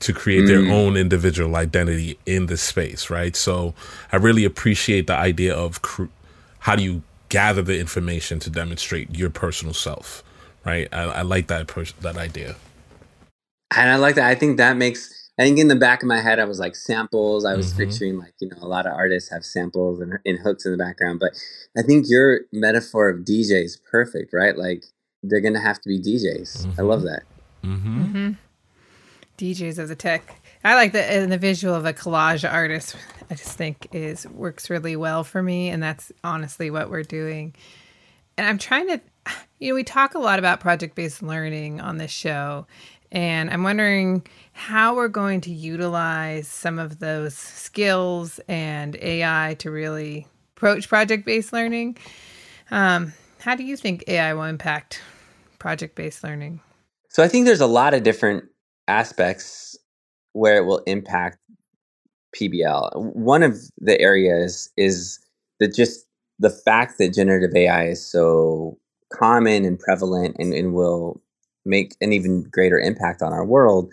to 0.00 0.12
create 0.12 0.44
mm. 0.44 0.48
their 0.48 0.72
own 0.72 0.96
individual 0.96 1.56
identity 1.56 2.18
in 2.26 2.46
the 2.46 2.56
space, 2.56 3.10
right? 3.10 3.34
So 3.34 3.74
I 4.12 4.16
really 4.16 4.44
appreciate 4.44 5.06
the 5.06 5.14
idea 5.14 5.54
of 5.54 5.82
cr- 5.82 6.04
how 6.60 6.76
do 6.76 6.82
you 6.82 7.02
gather 7.28 7.62
the 7.62 7.78
information 7.78 8.38
to 8.40 8.50
demonstrate 8.50 9.14
your 9.16 9.30
personal 9.30 9.74
self, 9.74 10.22
right? 10.64 10.88
I, 10.92 11.02
I 11.02 11.22
like 11.22 11.48
that 11.48 11.66
pers- 11.66 11.94
that 12.00 12.16
idea, 12.16 12.56
and 13.76 13.90
I 13.90 13.96
like 13.96 14.14
that. 14.16 14.28
I 14.28 14.34
think 14.34 14.56
that 14.58 14.76
makes. 14.76 15.14
I 15.40 15.44
think 15.44 15.60
in 15.60 15.68
the 15.68 15.76
back 15.76 16.02
of 16.02 16.08
my 16.08 16.20
head, 16.20 16.40
I 16.40 16.46
was 16.46 16.58
like 16.58 16.74
samples. 16.74 17.44
I 17.44 17.54
was 17.54 17.68
mm-hmm. 17.68 17.78
picturing 17.78 18.18
like 18.18 18.34
you 18.40 18.48
know 18.48 18.56
a 18.60 18.66
lot 18.66 18.86
of 18.86 18.92
artists 18.92 19.30
have 19.30 19.44
samples 19.44 20.00
and, 20.00 20.18
and 20.24 20.38
hooks 20.38 20.66
in 20.66 20.72
the 20.72 20.78
background, 20.78 21.20
but 21.20 21.32
I 21.76 21.82
think 21.82 22.06
your 22.08 22.40
metaphor 22.52 23.08
of 23.08 23.20
DJ 23.20 23.64
is 23.64 23.80
perfect, 23.90 24.32
right? 24.32 24.56
Like 24.56 24.84
they're 25.22 25.40
gonna 25.40 25.60
have 25.60 25.80
to 25.80 25.88
be 25.88 26.00
DJs. 26.00 26.66
Mm-hmm. 26.66 26.80
I 26.80 26.82
love 26.82 27.02
that. 27.02 27.22
Mm-hmm. 27.64 28.32
DJs 29.38 29.78
as 29.78 29.90
a 29.90 29.96
tech. 29.96 30.42
I 30.64 30.74
like 30.74 30.92
the 30.92 31.02
and 31.02 31.32
the 31.32 31.38
visual 31.38 31.74
of 31.74 31.86
a 31.86 31.92
collage 31.92 32.50
artist. 32.50 32.96
I 33.30 33.34
just 33.34 33.56
think 33.56 33.86
is 33.92 34.26
works 34.28 34.68
really 34.68 34.96
well 34.96 35.24
for 35.24 35.42
me, 35.42 35.68
and 35.68 35.82
that's 35.82 36.12
honestly 36.24 36.70
what 36.70 36.90
we're 36.90 37.04
doing. 37.04 37.54
And 38.36 38.46
I'm 38.46 38.58
trying 38.58 38.88
to, 38.88 39.00
you 39.58 39.70
know, 39.70 39.74
we 39.74 39.84
talk 39.84 40.14
a 40.14 40.18
lot 40.18 40.38
about 40.38 40.60
project 40.60 40.94
based 40.94 41.22
learning 41.22 41.80
on 41.80 41.98
this 41.98 42.10
show, 42.10 42.66
and 43.12 43.50
I'm 43.50 43.62
wondering 43.62 44.26
how 44.52 44.96
we're 44.96 45.08
going 45.08 45.40
to 45.42 45.52
utilize 45.52 46.48
some 46.48 46.78
of 46.78 46.98
those 46.98 47.34
skills 47.34 48.40
and 48.48 48.96
AI 49.00 49.56
to 49.60 49.70
really 49.70 50.26
approach 50.56 50.88
project 50.88 51.24
based 51.24 51.52
learning. 51.52 51.96
Um, 52.70 53.12
how 53.38 53.54
do 53.54 53.62
you 53.62 53.76
think 53.76 54.04
AI 54.08 54.34
will 54.34 54.42
impact 54.42 55.00
project 55.58 55.94
based 55.94 56.24
learning? 56.24 56.60
So 57.08 57.22
I 57.22 57.28
think 57.28 57.46
there's 57.46 57.60
a 57.60 57.66
lot 57.66 57.94
of 57.94 58.02
different 58.02 58.44
aspects 58.88 59.76
where 60.32 60.56
it 60.56 60.66
will 60.66 60.82
impact 60.86 61.38
PBL. 62.36 63.14
One 63.14 63.42
of 63.42 63.58
the 63.78 64.00
areas 64.00 64.70
is 64.76 65.18
that 65.60 65.74
just 65.74 66.06
the 66.38 66.50
fact 66.50 66.98
that 66.98 67.14
generative 67.14 67.54
AI 67.54 67.88
is 67.88 68.04
so 68.04 68.78
common 69.12 69.64
and 69.64 69.78
prevalent 69.78 70.36
and, 70.38 70.52
and 70.52 70.74
will 70.74 71.20
make 71.64 71.96
an 72.00 72.12
even 72.12 72.44
greater 72.44 72.78
impact 72.78 73.22
on 73.22 73.32
our 73.32 73.44
world 73.44 73.92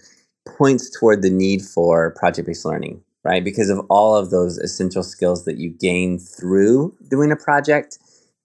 points 0.57 0.89
toward 0.99 1.21
the 1.21 1.29
need 1.29 1.61
for 1.61 2.11
project 2.11 2.47
based 2.47 2.65
learning 2.65 3.01
right? 3.25 3.43
Because 3.43 3.69
of 3.69 3.79
all 3.89 4.15
of 4.15 4.29
those 4.29 4.57
essential 4.59 5.03
skills 5.03 5.43
that 5.45 5.57
you 5.57 5.71
gain 5.71 6.19
through 6.19 6.95
doing 7.09 7.31
a 7.31 7.35
project. 7.35 7.97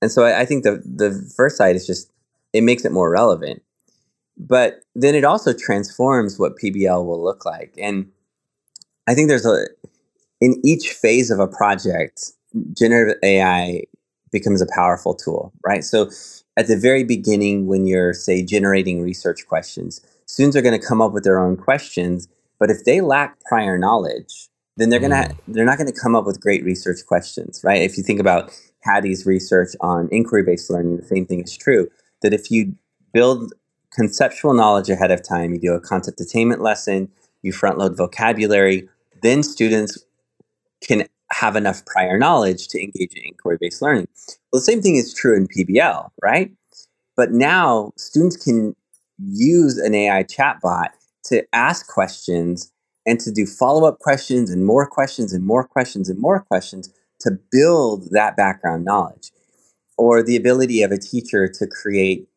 And 0.03 0.11
so 0.11 0.25
I, 0.25 0.41
I 0.41 0.45
think 0.47 0.65
the 0.65 0.83
the 0.85 1.31
first 1.37 1.57
side 1.57 1.77
is 1.77 1.87
just 1.87 2.11
it 2.53 2.63
makes 2.63 2.85
it 2.85 2.91
more 2.91 3.11
relevant. 3.11 3.63
But 4.41 4.83
then 4.95 5.15
it 5.15 5.25
also 5.25 5.53
transforms 5.53 6.39
what 6.39 6.57
PBL 6.57 7.05
will 7.05 7.23
look 7.23 7.45
like. 7.45 7.75
And 7.77 8.11
I 9.07 9.15
think 9.15 9.29
there's 9.29 9.47
a 9.47 9.67
in 10.41 10.59
each 10.65 10.91
phase 10.91 11.31
of 11.31 11.39
a 11.39 11.47
project, 11.47 12.33
generative 12.77 13.19
AI 13.23 13.83
becomes 14.33 14.63
a 14.63 14.67
powerful 14.75 15.15
tool, 15.15 15.53
right? 15.67 15.85
So 15.85 16.11
at 16.57 16.67
the 16.67 16.77
very 16.77 17.05
beginning, 17.05 17.67
when 17.67 17.87
you're, 17.87 18.15
say, 18.15 18.43
generating 18.43 19.03
research 19.03 19.47
questions, 19.47 20.01
students 20.27 20.57
are 20.57 20.63
going 20.63 20.79
to 20.79 20.87
come 20.87 21.03
up 21.03 21.13
with 21.13 21.25
their 21.25 21.39
own 21.39 21.57
questions. 21.57 22.27
But 22.59 22.71
if 22.71 22.85
they 22.85 23.03
lack 23.03 23.41
prior 23.41 23.77
knowledge, 23.77 24.49
then 24.77 24.89
they're 24.89 25.01
gonna 25.01 25.29
mm. 25.29 25.37
they're 25.49 25.65
not 25.65 25.79
gonna 25.79 25.93
come 25.93 26.15
up 26.15 26.25
with 26.25 26.41
great 26.41 26.65
research 26.65 27.01
questions, 27.07 27.61
right? 27.63 27.83
If 27.83 27.99
you 27.99 28.03
think 28.03 28.21
about 28.21 28.59
Hattie's 28.83 29.27
research 29.27 29.71
on 29.81 30.09
inquiry 30.11 30.43
based 30.43 30.71
learning, 30.71 30.97
the 30.97 31.05
same 31.05 31.27
thing 31.27 31.41
is 31.41 31.57
true. 31.57 31.89
That 32.23 32.33
if 32.33 32.51
you 32.51 32.75
build 33.13 33.53
conceptual 33.93 34.55
knowledge 34.55 34.89
ahead 34.89 35.11
of 35.11 35.23
time, 35.23 35.53
you 35.53 35.61
do 35.61 35.75
a 35.75 35.81
concept 35.81 36.21
attainment 36.21 36.61
lesson, 36.61 37.11
you 37.43 37.53
front 37.53 37.79
load 37.79 37.97
vocabulary, 37.97 38.89
then 39.23 39.43
students 39.43 40.05
can 40.83 41.07
have 41.33 41.57
enough 41.57 41.85
prior 41.87 42.19
knowledge 42.19 42.69
to 42.69 42.83
engage 42.83 43.15
in 43.15 43.23
inquiry 43.25 43.59
based 43.61 43.83
learning. 43.83 44.09
Well, 44.53 44.61
the 44.61 44.65
same 44.65 44.83
thing 44.83 44.97
is 44.97 45.15
true 45.15 45.37
in 45.37 45.47
PBL, 45.47 46.11
right? 46.23 46.51
But 47.17 47.33
now 47.33 47.93
students 47.97 48.37
can 48.37 48.75
use 49.19 49.79
an 49.79 49.95
AI 49.95 50.25
chatbot 50.25 50.89
to 51.25 51.45
ask 51.53 51.87
questions 51.87 52.73
and 53.07 53.21
to 53.21 53.31
do 53.31 53.47
follow 53.47 53.87
up 53.87 53.99
questions 53.99 54.51
and 54.51 54.65
more 54.65 54.87
questions 54.87 55.33
and 55.33 55.45
more 55.45 55.67
questions 55.67 56.09
and 56.09 56.19
more 56.19 56.41
questions 56.41 56.93
to 57.21 57.33
build 57.53 58.09
that 58.11 58.37
background 58.37 58.85
knowledge. 58.85 59.31
Or 59.99 60.23
the 60.23 60.37
ability 60.37 60.83
of 60.83 60.93
a 60.93 60.99
teacher 60.99 61.47
to 61.49 61.67
create 61.67 62.30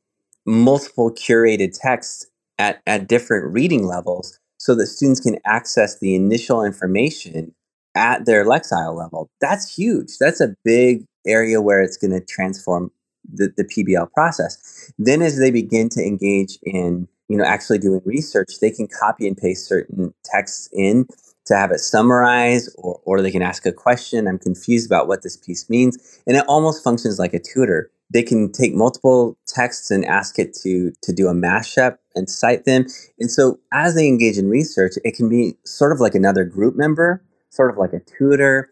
multiple 0.45 1.11
curated 1.11 1.77
texts 1.79 2.27
at, 2.57 2.81
at 2.85 3.07
different 3.07 3.51
reading 3.53 3.85
levels 3.85 4.39
so 4.57 4.75
that 4.75 4.87
students 4.87 5.19
can 5.19 5.37
access 5.45 5.99
the 5.99 6.15
initial 6.15 6.63
information 6.63 7.53
at 7.95 8.25
their 8.25 8.45
Lexile 8.45 8.97
level. 8.97 9.29
That's 9.41 9.73
huge. 9.75 10.17
That's 10.19 10.41
a 10.41 10.55
big 10.63 11.05
area 11.27 11.61
where 11.61 11.81
it's 11.81 11.97
going 11.97 12.11
to 12.11 12.25
transform 12.25 12.91
the, 13.31 13.53
the 13.55 13.63
PBL 13.63 14.11
process. 14.11 14.91
Then, 14.97 15.21
as 15.21 15.39
they 15.39 15.51
begin 15.51 15.89
to 15.89 16.01
engage 16.01 16.57
in 16.63 17.07
you 17.29 17.37
know 17.37 17.45
actually 17.45 17.79
doing 17.79 18.01
research 18.05 18.59
they 18.61 18.69
can 18.69 18.87
copy 18.87 19.27
and 19.27 19.37
paste 19.37 19.67
certain 19.67 20.13
texts 20.23 20.69
in 20.73 21.07
to 21.45 21.55
have 21.55 21.71
it 21.71 21.79
summarized 21.79 22.69
or, 22.77 22.99
or 23.05 23.21
they 23.21 23.31
can 23.31 23.41
ask 23.41 23.65
a 23.65 23.71
question 23.71 24.27
i'm 24.27 24.37
confused 24.37 24.85
about 24.85 25.07
what 25.07 25.23
this 25.23 25.37
piece 25.37 25.69
means 25.69 26.21
and 26.27 26.37
it 26.37 26.45
almost 26.47 26.83
functions 26.83 27.19
like 27.19 27.33
a 27.33 27.39
tutor 27.39 27.89
they 28.11 28.23
can 28.23 28.51
take 28.51 28.73
multiple 28.73 29.37
texts 29.47 29.91
and 29.91 30.05
ask 30.05 30.39
it 30.39 30.53
to 30.63 30.91
to 31.01 31.13
do 31.13 31.27
a 31.27 31.33
mashup 31.33 31.97
and 32.15 32.29
cite 32.29 32.65
them. 32.65 32.85
And 33.19 33.31
so 33.31 33.59
as 33.71 33.95
they 33.95 34.07
engage 34.07 34.37
in 34.37 34.49
research 34.49 34.93
it 35.03 35.15
can 35.15 35.29
be 35.29 35.55
sort 35.65 35.91
of 35.91 35.99
like 35.99 36.15
another 36.15 36.43
group 36.43 36.75
member 36.75 37.23
sort 37.53 37.69
of 37.69 37.77
like 37.77 37.93
a 37.93 37.99
tutor. 37.99 38.69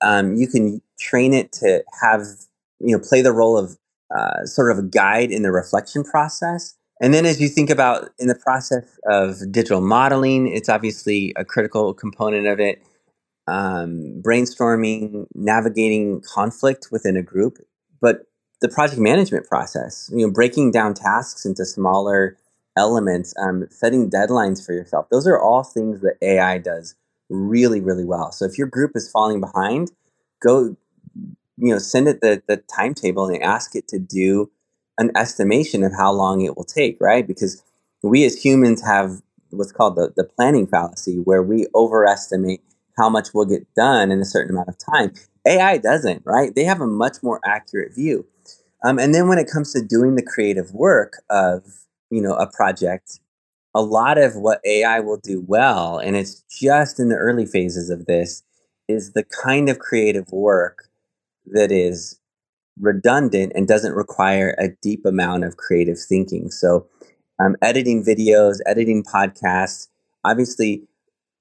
Um, 0.00 0.34
you 0.34 0.48
can 0.48 0.82
train 0.98 1.32
it 1.32 1.52
to 1.52 1.82
have 2.02 2.22
you 2.80 2.96
know 2.96 3.02
play 3.02 3.22
the 3.22 3.32
role 3.32 3.56
of 3.56 3.78
uh, 4.14 4.44
sort 4.44 4.70
of 4.70 4.78
a 4.78 4.82
guide 4.82 5.30
in 5.30 5.42
the 5.42 5.52
reflection 5.52 6.04
process. 6.04 6.74
And 7.00 7.12
then 7.12 7.26
as 7.26 7.40
you 7.40 7.48
think 7.48 7.70
about 7.70 8.10
in 8.18 8.28
the 8.28 8.34
process 8.34 8.84
of 9.06 9.36
digital 9.50 9.80
modeling, 9.80 10.46
it's 10.46 10.68
obviously 10.68 11.32
a 11.36 11.44
critical 11.44 11.94
component 11.94 12.46
of 12.46 12.60
it. 12.60 12.82
Um, 13.46 14.22
brainstorming, 14.22 15.26
navigating 15.34 16.22
conflict 16.22 16.88
within 16.90 17.14
a 17.14 17.22
group, 17.22 17.58
but 18.00 18.22
the 18.60 18.68
project 18.68 19.00
management 19.00 19.46
process, 19.46 20.10
you 20.12 20.26
know, 20.26 20.32
breaking 20.32 20.70
down 20.70 20.94
tasks 20.94 21.44
into 21.44 21.64
smaller 21.64 22.36
elements, 22.76 23.34
um, 23.38 23.66
setting 23.70 24.10
deadlines 24.10 24.64
for 24.64 24.72
yourself. 24.72 25.06
Those 25.10 25.26
are 25.26 25.40
all 25.40 25.62
things 25.62 26.00
that 26.00 26.16
AI 26.22 26.58
does 26.58 26.94
really, 27.28 27.80
really 27.80 28.04
well. 28.04 28.32
So 28.32 28.44
if 28.44 28.58
your 28.58 28.66
group 28.66 28.92
is 28.94 29.10
falling 29.10 29.40
behind, 29.40 29.90
go, 30.42 30.76
you 31.56 31.72
know, 31.72 31.78
send 31.78 32.08
it 32.08 32.20
the, 32.20 32.42
the 32.48 32.58
timetable 32.74 33.26
and 33.26 33.42
ask 33.42 33.76
it 33.76 33.88
to 33.88 33.98
do 33.98 34.50
an 34.98 35.10
estimation 35.16 35.82
of 35.82 35.92
how 35.96 36.12
long 36.12 36.42
it 36.42 36.56
will 36.56 36.64
take, 36.64 36.96
right? 37.00 37.26
Because 37.26 37.62
we 38.02 38.24
as 38.24 38.42
humans 38.42 38.82
have 38.84 39.22
what's 39.50 39.72
called 39.72 39.96
the, 39.96 40.12
the 40.16 40.24
planning 40.24 40.66
fallacy, 40.66 41.16
where 41.16 41.42
we 41.42 41.66
overestimate 41.74 42.62
how 42.96 43.08
much 43.08 43.32
will 43.34 43.44
get 43.44 43.72
done 43.74 44.10
in 44.10 44.20
a 44.20 44.24
certain 44.24 44.54
amount 44.54 44.68
of 44.68 44.76
time. 44.78 45.12
AI 45.46 45.78
doesn't, 45.78 46.22
right? 46.24 46.54
They 46.54 46.64
have 46.64 46.80
a 46.80 46.86
much 46.86 47.22
more 47.22 47.40
accurate 47.44 47.94
view. 47.94 48.26
Um, 48.84 48.98
and 48.98 49.14
then 49.14 49.28
when 49.28 49.38
it 49.38 49.50
comes 49.50 49.72
to 49.72 49.82
doing 49.82 50.14
the 50.14 50.22
creative 50.22 50.72
work 50.72 51.22
of, 51.30 51.64
you 52.10 52.20
know, 52.20 52.34
a 52.34 52.46
project, 52.46 53.20
a 53.74 53.82
lot 53.82 54.18
of 54.18 54.36
what 54.36 54.60
AI 54.64 55.00
will 55.00 55.16
do 55.16 55.42
well, 55.46 55.98
and 55.98 56.16
it's 56.16 56.44
just 56.50 57.00
in 57.00 57.08
the 57.08 57.16
early 57.16 57.46
phases 57.46 57.90
of 57.90 58.06
this, 58.06 58.42
is 58.86 59.12
the 59.12 59.24
kind 59.24 59.68
of 59.68 59.78
creative 59.78 60.30
work 60.30 60.88
that 61.46 61.72
is 61.72 62.20
redundant 62.78 63.52
and 63.54 63.66
doesn't 63.66 63.94
require 63.94 64.54
a 64.58 64.68
deep 64.82 65.04
amount 65.06 65.44
of 65.44 65.56
creative 65.56 65.98
thinking. 65.98 66.50
So, 66.50 66.86
um, 67.40 67.56
editing 67.62 68.04
videos, 68.04 68.58
editing 68.66 69.02
podcasts, 69.02 69.88
obviously, 70.24 70.82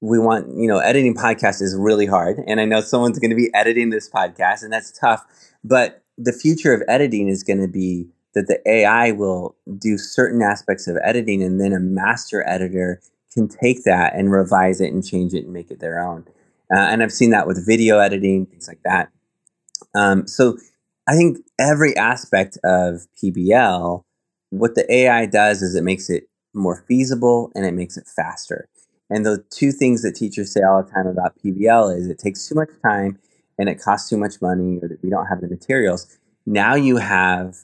we 0.03 0.19
want, 0.19 0.47
you 0.57 0.67
know, 0.67 0.79
editing 0.79 1.15
podcasts 1.15 1.61
is 1.61 1.77
really 1.77 2.05
hard. 2.05 2.43
And 2.45 2.59
I 2.59 2.65
know 2.65 2.81
someone's 2.81 3.19
going 3.19 3.29
to 3.29 3.37
be 3.37 3.49
editing 3.53 3.89
this 3.89 4.09
podcast, 4.09 4.61
and 4.61 4.73
that's 4.73 4.91
tough. 4.91 5.25
But 5.63 6.03
the 6.17 6.33
future 6.33 6.73
of 6.73 6.83
editing 6.89 7.29
is 7.29 7.41
going 7.41 7.61
to 7.61 7.69
be 7.69 8.09
that 8.35 8.47
the 8.47 8.59
AI 8.69 9.11
will 9.11 9.55
do 9.77 9.97
certain 9.97 10.41
aspects 10.41 10.87
of 10.87 10.97
editing, 11.01 11.41
and 11.41 11.61
then 11.61 11.71
a 11.71 11.79
master 11.79 12.45
editor 12.45 12.99
can 13.33 13.47
take 13.47 13.85
that 13.85 14.13
and 14.13 14.29
revise 14.29 14.81
it 14.81 14.91
and 14.91 15.05
change 15.05 15.33
it 15.33 15.45
and 15.45 15.53
make 15.53 15.71
it 15.71 15.79
their 15.79 15.99
own. 16.05 16.25
Uh, 16.69 16.79
and 16.79 17.01
I've 17.01 17.13
seen 17.13 17.29
that 17.29 17.47
with 17.47 17.65
video 17.65 17.99
editing, 17.99 18.45
things 18.45 18.67
like 18.67 18.81
that. 18.83 19.09
Um, 19.95 20.27
so 20.27 20.57
I 21.07 21.15
think 21.15 21.37
every 21.57 21.95
aspect 21.95 22.57
of 22.65 23.07
PBL, 23.23 24.03
what 24.49 24.75
the 24.75 24.93
AI 24.93 25.27
does 25.27 25.61
is 25.61 25.75
it 25.75 25.83
makes 25.83 26.09
it 26.09 26.25
more 26.53 26.83
feasible 26.89 27.53
and 27.55 27.65
it 27.65 27.73
makes 27.73 27.95
it 27.95 28.05
faster. 28.05 28.67
And 29.13 29.27
the 29.27 29.43
two 29.51 29.71
things 29.71 30.01
that 30.01 30.15
teachers 30.15 30.51
say 30.51 30.61
all 30.63 30.81
the 30.81 30.89
time 30.89 31.05
about 31.05 31.35
PBL 31.37 31.95
is 31.95 32.07
it 32.07 32.17
takes 32.17 32.47
too 32.47 32.55
much 32.55 32.69
time 32.83 33.19
and 33.59 33.69
it 33.69 33.79
costs 33.79 34.09
too 34.09 34.17
much 34.17 34.41
money 34.41 34.79
or 34.81 34.87
that 34.87 35.03
we 35.03 35.11
don't 35.11 35.27
have 35.27 35.39
the 35.39 35.47
materials. 35.47 36.17
Now 36.47 36.73
you 36.73 36.97
have 36.97 37.57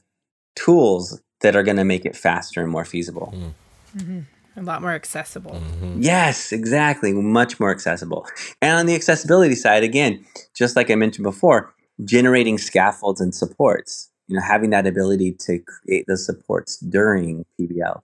tools 0.56 1.24
that 1.42 1.56
are 1.56 1.64
going 1.64 1.78
to 1.78 1.84
make 1.84 2.06
it 2.06 2.16
faster 2.16 2.62
and 2.62 2.70
more 2.70 2.86
feasible. 2.86 3.34
Mm. 3.36 3.54
Mm-hmm. 3.98 4.60
A 4.60 4.62
lot 4.62 4.84
more 4.84 4.92
accessible. 4.92 5.54
Mm-hmm. 5.54 6.04
Yes, 6.04 6.52
exactly. 6.52 7.14
Much 7.14 7.60
more 7.60 7.72
accessible. 7.72 8.28
And 8.62 8.78
on 8.78 8.86
the 8.86 8.94
accessibility 8.94 9.56
side, 9.56 9.82
again, 9.82 10.24
just 10.54 10.76
like 10.76 10.92
I 10.92 10.96
mentioned 10.96 11.24
before, 11.24 11.74
generating 12.06 12.60
scaffolds 12.60 13.20
and 13.20 13.34
supports, 13.34 14.12
you 14.28 14.36
know, 14.36 14.44
having 14.44 14.70
that 14.70 14.86
ability 14.86 15.32
to 15.48 15.58
create 15.60 16.06
those 16.08 16.24
supports 16.24 16.78
during 16.78 17.46
PBL. 17.60 18.02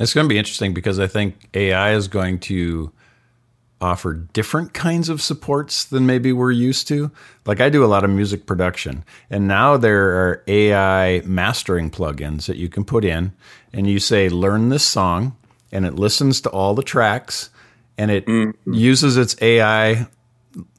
It's 0.00 0.14
going 0.14 0.24
to 0.24 0.32
be 0.32 0.38
interesting 0.38 0.72
because 0.72 0.98
I 0.98 1.06
think 1.06 1.48
AI 1.54 1.92
is 1.92 2.08
going 2.08 2.38
to 2.40 2.90
offer 3.82 4.14
different 4.14 4.72
kinds 4.72 5.08
of 5.08 5.22
supports 5.22 5.84
than 5.84 6.06
maybe 6.06 6.32
we're 6.32 6.50
used 6.50 6.88
to. 6.88 7.10
Like 7.44 7.60
I 7.60 7.68
do 7.68 7.84
a 7.84 7.86
lot 7.86 8.02
of 8.02 8.10
music 8.10 8.46
production, 8.46 9.04
and 9.28 9.46
now 9.46 9.76
there 9.76 10.08
are 10.10 10.42
AI 10.46 11.20
mastering 11.24 11.90
plugins 11.90 12.46
that 12.46 12.56
you 12.56 12.68
can 12.68 12.84
put 12.84 13.04
in, 13.04 13.32
and 13.72 13.86
you 13.86 13.98
say, 13.98 14.28
learn 14.30 14.70
this 14.70 14.84
song, 14.84 15.36
and 15.70 15.84
it 15.84 15.94
listens 15.94 16.40
to 16.42 16.50
all 16.50 16.74
the 16.74 16.82
tracks, 16.82 17.50
and 17.98 18.10
it 18.10 18.26
mm-hmm. 18.26 18.72
uses 18.72 19.18
its 19.18 19.36
AI 19.42 20.06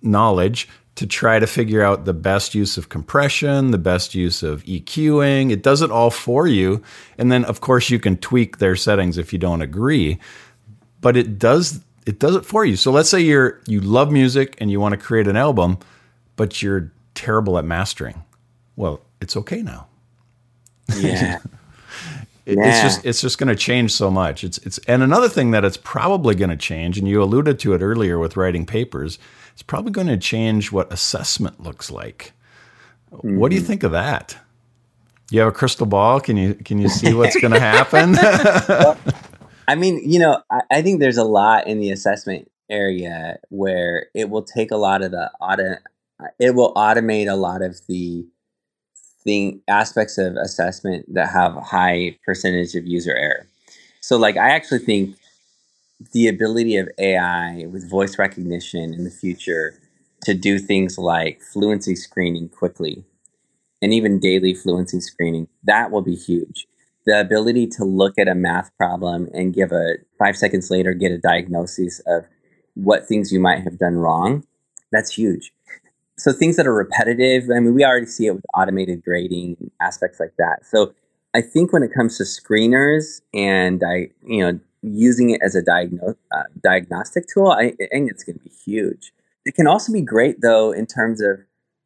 knowledge 0.01 0.67
to 1.01 1.07
try 1.07 1.39
to 1.39 1.47
figure 1.47 1.81
out 1.81 2.05
the 2.05 2.13
best 2.13 2.53
use 2.53 2.77
of 2.77 2.89
compression, 2.89 3.71
the 3.71 3.79
best 3.79 4.13
use 4.13 4.43
of 4.43 4.63
EQing. 4.65 5.49
It 5.51 5.63
does 5.63 5.81
it 5.81 5.89
all 5.89 6.11
for 6.11 6.45
you. 6.45 6.83
And 7.17 7.31
then, 7.31 7.43
of 7.45 7.59
course, 7.59 7.89
you 7.89 7.97
can 7.97 8.17
tweak 8.17 8.59
their 8.59 8.75
settings 8.75 9.17
if 9.17 9.33
you 9.33 9.39
don't 9.39 9.63
agree. 9.63 10.19
But 11.01 11.17
it 11.17 11.39
does 11.39 11.83
it 12.05 12.19
does 12.19 12.35
it 12.35 12.45
for 12.45 12.63
you. 12.65 12.75
So 12.75 12.91
let's 12.91 13.09
say 13.09 13.19
you're 13.19 13.61
you 13.65 13.81
love 13.81 14.11
music 14.11 14.55
and 14.61 14.69
you 14.69 14.79
want 14.79 14.91
to 14.93 14.97
create 14.97 15.27
an 15.27 15.35
album, 15.35 15.79
but 16.35 16.61
you're 16.61 16.91
terrible 17.15 17.57
at 17.57 17.65
mastering. 17.65 18.23
Well, 18.75 19.01
it's 19.21 19.35
okay 19.37 19.63
now. 19.63 19.87
Yeah. 20.95 21.39
it, 22.45 22.59
yeah. 22.59 22.69
It's 22.69 22.81
just 22.83 23.05
it's 23.07 23.21
just 23.21 23.39
going 23.39 23.49
to 23.49 23.55
change 23.55 23.91
so 23.91 24.11
much. 24.11 24.43
It's 24.43 24.59
it's 24.59 24.77
and 24.87 25.01
another 25.01 25.29
thing 25.29 25.49
that 25.49 25.65
it's 25.65 25.77
probably 25.77 26.35
going 26.35 26.51
to 26.51 26.57
change, 26.57 26.99
and 26.99 27.07
you 27.07 27.23
alluded 27.23 27.57
to 27.61 27.73
it 27.73 27.81
earlier 27.81 28.19
with 28.19 28.37
writing 28.37 28.67
papers. 28.67 29.17
It's 29.53 29.63
probably 29.63 29.91
going 29.91 30.07
to 30.07 30.17
change 30.17 30.71
what 30.71 30.91
assessment 30.91 31.61
looks 31.61 31.91
like. 31.91 32.33
Mm-hmm. 33.11 33.37
What 33.37 33.49
do 33.49 33.55
you 33.55 33.61
mm-hmm. 33.61 33.67
think 33.67 33.83
of 33.83 33.91
that? 33.91 34.37
You 35.29 35.39
have 35.39 35.49
a 35.49 35.53
crystal 35.53 35.85
ball. 35.85 36.19
Can 36.19 36.35
you 36.37 36.55
can 36.55 36.79
you 36.79 36.89
see 36.89 37.13
what's 37.13 37.39
going 37.39 37.51
to 37.53 37.59
happen? 37.59 38.15
I 39.67 39.75
mean, 39.75 40.01
you 40.03 40.19
know, 40.19 40.41
I, 40.51 40.61
I, 40.69 40.81
think 40.81 40.99
there's 40.99 41.17
a 41.17 41.23
lot 41.23 41.67
in 41.67 41.79
the 41.79 41.91
assessment 41.91 42.51
area 42.69 43.37
where 43.49 44.07
it 44.13 44.29
will 44.29 44.41
take 44.41 44.71
a 44.71 44.75
lot 44.75 45.01
of 45.01 45.11
the 45.11 45.31
auto, 45.39 45.75
it 46.39 46.55
will 46.55 46.73
automate 46.73 47.31
a 47.31 47.35
lot 47.35 47.61
of 47.61 47.79
the 47.87 48.25
thing 49.23 49.61
aspects 49.67 50.17
of 50.17 50.35
assessment 50.35 51.05
that 51.13 51.29
have 51.29 51.55
a 51.55 51.61
high 51.61 52.17
percentage 52.25 52.75
of 52.75 52.85
user 52.85 53.15
error. 53.15 53.47
So, 54.01 54.17
like, 54.17 54.35
I 54.35 54.49
actually 54.49 54.79
think 54.79 55.15
the 56.13 56.27
ability 56.27 56.77
of 56.77 56.89
AI 56.97 57.65
with 57.71 57.89
voice 57.89 58.17
recognition 58.17 58.93
in 58.93 59.03
the 59.03 59.11
future 59.11 59.79
to 60.23 60.33
do 60.33 60.59
things 60.59 60.97
like 60.97 61.41
fluency 61.41 61.95
screening 61.95 62.49
quickly 62.49 63.03
and 63.81 63.93
even 63.93 64.19
daily 64.19 64.53
fluency 64.53 64.99
screening, 65.01 65.47
that 65.63 65.91
will 65.91 66.01
be 66.01 66.15
huge. 66.15 66.67
The 67.05 67.19
ability 67.19 67.67
to 67.77 67.83
look 67.83 68.19
at 68.19 68.27
a 68.27 68.35
math 68.35 68.75
problem 68.77 69.27
and 69.33 69.53
give 69.53 69.71
a 69.71 69.95
five 70.19 70.37
seconds 70.37 70.69
later 70.69 70.93
get 70.93 71.11
a 71.11 71.17
diagnosis 71.17 71.99
of 72.05 72.25
what 72.75 73.07
things 73.07 73.31
you 73.31 73.39
might 73.39 73.63
have 73.63 73.77
done 73.79 73.95
wrong 73.95 74.43
that's 74.91 75.13
huge. 75.15 75.53
So 76.17 76.33
things 76.33 76.57
that 76.57 76.67
are 76.67 76.73
repetitive 76.73 77.45
i 77.55 77.59
mean 77.59 77.73
we 77.73 77.83
already 77.83 78.05
see 78.05 78.27
it 78.27 78.35
with 78.35 78.45
automated 78.55 79.03
grading 79.03 79.57
and 79.59 79.71
aspects 79.81 80.19
like 80.19 80.33
that. 80.37 80.65
So 80.65 80.93
i 81.33 81.41
think 81.41 81.73
when 81.73 81.83
it 81.83 81.93
comes 81.93 82.17
to 82.17 82.23
screeners 82.23 83.21
and 83.33 83.83
i 83.83 84.09
you 84.25 84.39
know 84.45 84.59
using 84.81 85.29
it 85.29 85.41
as 85.43 85.55
a 85.55 85.59
uh, 85.59 86.43
diagnostic 86.63 87.25
tool 87.31 87.51
I, 87.51 87.73
I 87.79 87.87
think 87.91 88.11
it's 88.11 88.23
going 88.23 88.37
to 88.37 88.43
be 88.43 88.51
huge. 88.65 89.13
It 89.45 89.55
can 89.55 89.67
also 89.67 89.91
be 89.91 90.01
great 90.01 90.41
though 90.41 90.71
in 90.71 90.85
terms 90.85 91.21
of 91.21 91.39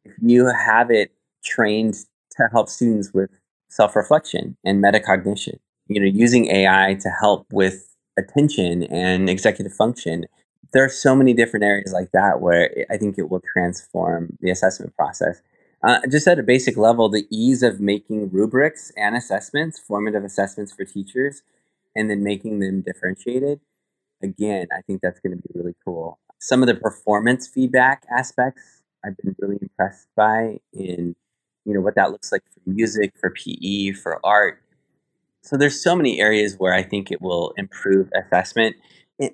if 0.04 0.12
you 0.20 0.46
have 0.46 0.90
it 0.90 1.12
trained 1.44 1.94
to 2.32 2.48
help 2.52 2.68
students 2.68 3.12
with 3.12 3.30
self-reflection 3.68 4.56
and 4.64 4.82
metacognition. 4.82 5.58
You 5.88 6.00
know 6.00 6.06
using 6.06 6.46
ai 6.46 6.94
to 7.00 7.08
help 7.20 7.46
with 7.52 7.94
attention 8.18 8.84
and 8.84 9.28
executive 9.28 9.72
function. 9.72 10.24
There 10.72 10.84
are 10.84 10.88
so 10.88 11.14
many 11.14 11.32
different 11.32 11.64
areas 11.64 11.92
like 11.92 12.10
that 12.12 12.40
where 12.40 12.70
i 12.90 12.96
think 12.96 13.18
it 13.18 13.30
will 13.30 13.42
transform 13.52 14.36
the 14.40 14.50
assessment 14.50 14.94
process. 14.96 15.42
Uh, 15.86 16.00
just 16.10 16.26
at 16.26 16.38
a 16.38 16.42
basic 16.42 16.76
level 16.76 17.08
the 17.08 17.26
ease 17.30 17.62
of 17.62 17.80
making 17.80 18.30
rubrics 18.30 18.90
and 18.96 19.14
assessments 19.14 19.78
formative 19.78 20.24
assessments 20.24 20.72
for 20.72 20.84
teachers 20.84 21.42
and 21.96 22.10
then 22.10 22.22
making 22.22 22.60
them 22.60 22.82
differentiated 22.82 23.58
again 24.22 24.66
i 24.76 24.80
think 24.82 25.00
that's 25.02 25.18
going 25.20 25.36
to 25.36 25.42
be 25.42 25.48
really 25.54 25.74
cool. 25.84 26.18
Some 26.38 26.62
of 26.62 26.66
the 26.68 26.74
performance 26.74 27.48
feedback 27.48 28.04
aspects 28.16 28.82
i've 29.04 29.16
been 29.16 29.34
really 29.40 29.58
impressed 29.60 30.06
by 30.16 30.58
in 30.72 31.16
you 31.64 31.74
know 31.74 31.80
what 31.80 31.96
that 31.96 32.12
looks 32.12 32.30
like 32.30 32.42
for 32.52 32.70
music 32.70 33.12
for 33.18 33.30
pe 33.30 33.92
for 33.92 34.20
art. 34.24 34.62
So 35.42 35.56
there's 35.56 35.82
so 35.82 35.96
many 35.96 36.20
areas 36.20 36.56
where 36.58 36.74
i 36.74 36.82
think 36.82 37.10
it 37.10 37.20
will 37.20 37.52
improve 37.56 38.10
assessment. 38.14 38.76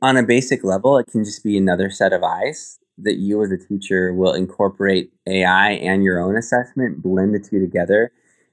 On 0.01 0.17
a 0.17 0.23
basic 0.23 0.63
level 0.65 0.97
it 0.99 1.09
can 1.09 1.25
just 1.25 1.43
be 1.43 1.59
another 1.59 1.91
set 1.91 2.13
of 2.13 2.23
eyes 2.23 2.79
that 2.99 3.17
you 3.17 3.43
as 3.43 3.51
a 3.51 3.59
teacher 3.59 4.13
will 4.15 4.33
incorporate 4.33 5.11
ai 5.27 5.73
and 5.73 6.05
your 6.05 6.21
own 6.21 6.37
assessment 6.37 7.03
blend 7.03 7.35
the 7.35 7.41
two 7.41 7.59
together 7.59 8.13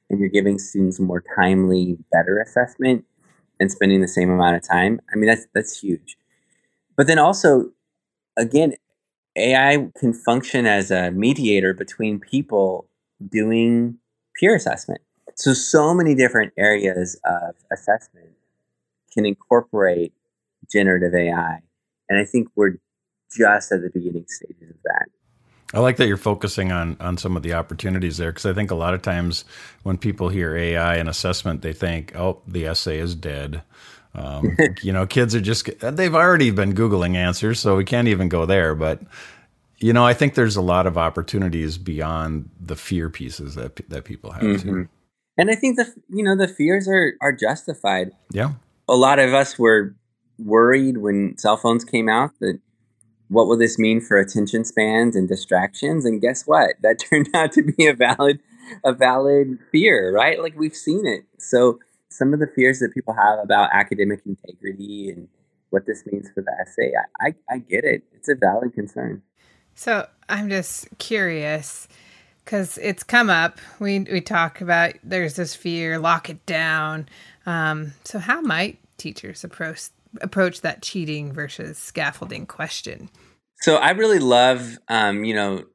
and 0.09 0.19
you're 0.19 0.29
giving 0.29 0.57
students 0.57 0.99
more 0.99 1.23
timely 1.35 1.97
better 2.11 2.39
assessment 2.39 3.05
and 3.59 3.71
spending 3.71 4.01
the 4.01 4.07
same 4.07 4.29
amount 4.29 4.55
of 4.55 4.67
time 4.67 4.99
i 5.11 5.15
mean 5.15 5.27
that's 5.27 5.47
that's 5.53 5.79
huge 5.79 6.17
but 6.95 7.07
then 7.07 7.19
also 7.19 7.71
again 8.37 8.73
ai 9.35 9.87
can 9.97 10.13
function 10.13 10.65
as 10.65 10.91
a 10.91 11.11
mediator 11.11 11.73
between 11.73 12.19
people 12.19 12.89
doing 13.27 13.97
peer 14.39 14.55
assessment. 14.55 15.01
So, 15.35 15.53
so 15.53 15.93
many 15.93 16.15
different 16.15 16.53
areas 16.57 17.19
of 17.25 17.55
assessment 17.71 18.29
can 19.13 19.25
incorporate 19.25 20.13
generative 20.71 21.13
AI. 21.13 21.59
And 22.09 22.19
I 22.19 22.25
think 22.25 22.49
we're 22.55 22.77
just 23.35 23.71
at 23.71 23.81
the 23.81 23.89
beginning 23.93 24.25
stages 24.27 24.69
of 24.69 24.77
that. 24.83 25.07
I 25.73 25.79
like 25.79 25.97
that 25.97 26.07
you're 26.07 26.17
focusing 26.17 26.71
on 26.71 26.97
on 26.99 27.17
some 27.17 27.37
of 27.37 27.43
the 27.43 27.53
opportunities 27.53 28.17
there 28.17 28.31
because 28.31 28.45
I 28.45 28.53
think 28.53 28.71
a 28.71 28.75
lot 28.75 28.93
of 28.93 29.01
times 29.01 29.45
when 29.83 29.97
people 29.97 30.29
hear 30.29 30.55
AI 30.55 30.95
and 30.95 31.07
assessment, 31.07 31.61
they 31.61 31.73
think, 31.73 32.15
"Oh, 32.15 32.41
the 32.47 32.65
essay 32.65 32.97
is 32.97 33.13
dead." 33.15 33.61
Um, 34.15 34.57
you 34.81 34.91
know, 34.91 35.05
kids 35.05 35.35
are 35.35 35.41
just 35.41 35.69
they've 35.79 36.15
already 36.15 36.51
been 36.51 36.73
googling 36.73 37.15
answers, 37.15 37.59
so 37.59 37.75
we 37.75 37.85
can't 37.85 38.07
even 38.07 38.29
go 38.29 38.45
there. 38.45 38.73
But 38.73 39.01
you 39.77 39.93
know, 39.93 40.05
I 40.05 40.13
think 40.13 40.33
there's 40.33 40.55
a 40.55 40.61
lot 40.61 40.87
of 40.87 40.97
opportunities 40.97 41.77
beyond 41.77 42.49
the 42.59 42.75
fear 42.75 43.09
pieces 43.09 43.55
that 43.55 43.75
that 43.89 44.05
people 44.05 44.31
have 44.31 44.43
mm-hmm. 44.43 44.69
too. 44.69 44.89
And 45.37 45.49
I 45.49 45.55
think 45.55 45.77
the 45.77 45.93
you 46.09 46.23
know 46.23 46.35
the 46.35 46.47
fears 46.47 46.87
are 46.87 47.13
are 47.21 47.31
justified. 47.31 48.11
Yeah. 48.31 48.53
A 48.87 48.95
lot 48.95 49.19
of 49.19 49.33
us 49.35 49.59
were 49.59 49.95
worried 50.39 50.97
when 50.97 51.37
cell 51.37 51.57
phones 51.57 51.85
came 51.85 52.09
out 52.09 52.31
that 52.39 52.59
what 53.29 53.47
will 53.47 53.57
this 53.57 53.79
mean 53.79 54.01
for 54.01 54.17
attention 54.17 54.65
spans 54.65 55.15
and 55.15 55.27
distractions 55.27 56.05
and 56.05 56.19
guess 56.21 56.43
what? 56.45 56.75
That 56.81 56.99
turned 57.09 57.29
out 57.33 57.51
to 57.53 57.63
be 57.63 57.87
a 57.87 57.93
valid 57.93 58.39
a 58.83 58.93
valid 58.93 59.57
fear, 59.71 60.13
right? 60.13 60.39
Like 60.41 60.57
we've 60.57 60.75
seen 60.75 61.05
it. 61.05 61.25
So 61.39 61.79
some 62.09 62.33
of 62.33 62.39
the 62.39 62.47
fears 62.47 62.79
that 62.79 62.93
people 62.93 63.13
have 63.13 63.39
about 63.39 63.69
academic 63.73 64.21
integrity 64.25 65.09
and 65.09 65.27
what 65.69 65.85
this 65.85 66.05
means 66.05 66.29
for 66.33 66.41
the 66.41 66.51
essay, 66.61 66.91
I, 67.19 67.27
I, 67.27 67.55
I 67.55 67.57
get 67.59 67.83
it. 67.83 68.03
It's 68.13 68.29
a 68.29 68.35
valid 68.35 68.73
concern. 68.73 69.21
So 69.75 70.07
I'm 70.27 70.49
just 70.49 70.87
curious 70.97 71.87
because 72.43 72.77
it's 72.79 73.03
come 73.03 73.29
up. 73.29 73.59
We 73.79 73.99
we 73.99 74.21
talk 74.21 74.61
about 74.61 74.93
there's 75.03 75.35
this 75.35 75.55
fear, 75.55 75.99
lock 75.99 76.29
it 76.29 76.45
down. 76.45 77.07
Um, 77.45 77.93
so 78.03 78.19
how 78.19 78.41
might 78.41 78.79
teachers 78.97 79.43
approach 79.43 79.89
approach 80.21 80.61
that 80.61 80.81
cheating 80.81 81.31
versus 81.31 81.77
scaffolding 81.77 82.45
question? 82.45 83.09
So 83.61 83.75
I 83.75 83.91
really 83.91 84.19
love, 84.19 84.77
um, 84.87 85.23
you 85.23 85.35
know, 85.35 85.65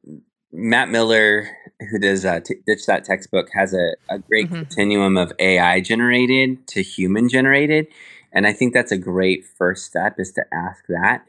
Matt 0.52 0.88
Miller 0.88 1.50
who 1.90 1.98
does 1.98 2.24
uh, 2.24 2.40
T- 2.40 2.56
Ditch 2.66 2.86
That 2.86 3.04
Textbook, 3.04 3.48
has 3.52 3.74
a, 3.74 3.94
a 4.08 4.18
great 4.18 4.46
mm-hmm. 4.46 4.56
continuum 4.56 5.16
of 5.16 5.32
AI 5.38 5.80
generated 5.80 6.66
to 6.68 6.82
human 6.82 7.28
generated. 7.28 7.86
And 8.32 8.46
I 8.46 8.52
think 8.52 8.74
that's 8.74 8.92
a 8.92 8.98
great 8.98 9.44
first 9.46 9.84
step 9.84 10.16
is 10.18 10.32
to 10.32 10.44
ask 10.52 10.84
that. 10.88 11.24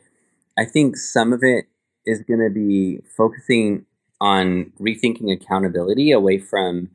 I 0.57 0.65
think 0.65 0.97
some 0.97 1.33
of 1.33 1.43
it 1.43 1.65
is 2.05 2.21
going 2.21 2.39
to 2.39 2.49
be 2.49 3.01
focusing 3.15 3.85
on 4.21 4.71
rethinking 4.79 5.31
accountability 5.31 6.11
away 6.11 6.39
from 6.39 6.89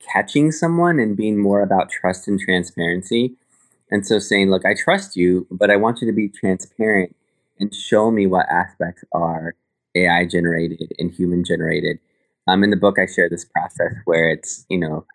catching 0.00 0.52
someone 0.52 0.98
and 0.98 1.16
being 1.16 1.38
more 1.38 1.62
about 1.62 1.90
trust 1.90 2.28
and 2.28 2.38
transparency. 2.38 3.36
And 3.94 4.04
so 4.04 4.18
saying, 4.18 4.50
look, 4.50 4.66
I 4.66 4.74
trust 4.74 5.14
you, 5.14 5.46
but 5.52 5.70
I 5.70 5.76
want 5.76 6.00
you 6.00 6.08
to 6.08 6.12
be 6.12 6.28
transparent 6.28 7.14
and 7.60 7.72
show 7.72 8.10
me 8.10 8.26
what 8.26 8.48
aspects 8.50 9.04
are 9.12 9.54
AI 9.94 10.26
generated 10.26 10.92
and 10.98 11.12
human 11.12 11.44
generated. 11.44 12.00
Um, 12.48 12.64
in 12.64 12.70
the 12.70 12.76
book, 12.76 12.98
I 12.98 13.06
share 13.06 13.30
this 13.30 13.44
process 13.44 13.94
where 14.04 14.30
it's, 14.30 14.66
you 14.68 14.78
know, 14.78 15.06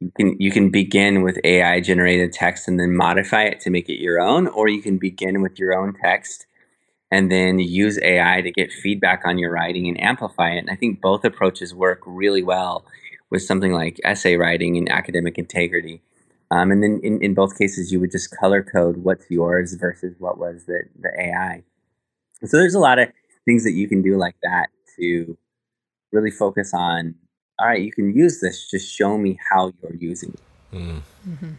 you 0.00 0.10
can 0.16 0.36
you 0.40 0.50
can 0.50 0.70
begin 0.70 1.22
with 1.22 1.38
AI 1.44 1.80
generated 1.80 2.32
text 2.32 2.66
and 2.66 2.80
then 2.80 2.96
modify 2.96 3.44
it 3.44 3.60
to 3.60 3.70
make 3.70 3.88
it 3.88 4.00
your 4.02 4.20
own, 4.20 4.48
or 4.48 4.68
you 4.68 4.82
can 4.82 4.98
begin 4.98 5.40
with 5.40 5.56
your 5.56 5.72
own 5.72 5.94
text 6.02 6.46
and 7.12 7.30
then 7.30 7.60
use 7.60 8.00
AI 8.02 8.40
to 8.42 8.50
get 8.50 8.72
feedback 8.72 9.22
on 9.24 9.38
your 9.38 9.52
writing 9.52 9.86
and 9.86 10.00
amplify 10.02 10.50
it. 10.50 10.58
And 10.58 10.70
I 10.70 10.74
think 10.74 11.00
both 11.00 11.24
approaches 11.24 11.72
work 11.72 12.00
really 12.04 12.42
well 12.42 12.84
with 13.30 13.44
something 13.44 13.72
like 13.72 14.00
essay 14.04 14.36
writing 14.36 14.76
and 14.76 14.90
academic 14.90 15.38
integrity. 15.38 16.02
Um, 16.54 16.70
and 16.70 16.84
then 16.84 17.00
in, 17.02 17.20
in 17.20 17.34
both 17.34 17.58
cases, 17.58 17.90
you 17.90 17.98
would 17.98 18.12
just 18.12 18.30
color 18.36 18.62
code 18.62 18.98
what's 18.98 19.28
yours 19.28 19.74
versus 19.74 20.14
what 20.20 20.38
was 20.38 20.66
the, 20.66 20.84
the 21.00 21.10
AI. 21.18 21.64
so 22.44 22.56
there's 22.56 22.76
a 22.76 22.78
lot 22.78 23.00
of 23.00 23.08
things 23.44 23.64
that 23.64 23.72
you 23.72 23.88
can 23.88 24.02
do 24.02 24.16
like 24.16 24.36
that 24.44 24.68
to 24.96 25.36
really 26.12 26.30
focus 26.30 26.72
on 26.72 27.16
all 27.58 27.66
right, 27.66 27.80
you 27.80 27.92
can 27.92 28.14
use 28.14 28.40
this, 28.40 28.68
just 28.68 28.92
show 28.92 29.16
me 29.16 29.38
how 29.50 29.72
you're 29.82 29.94
using 29.94 30.30
it. 30.30 30.76
Mm. 30.76 31.02
Mm-hmm. 31.28 31.50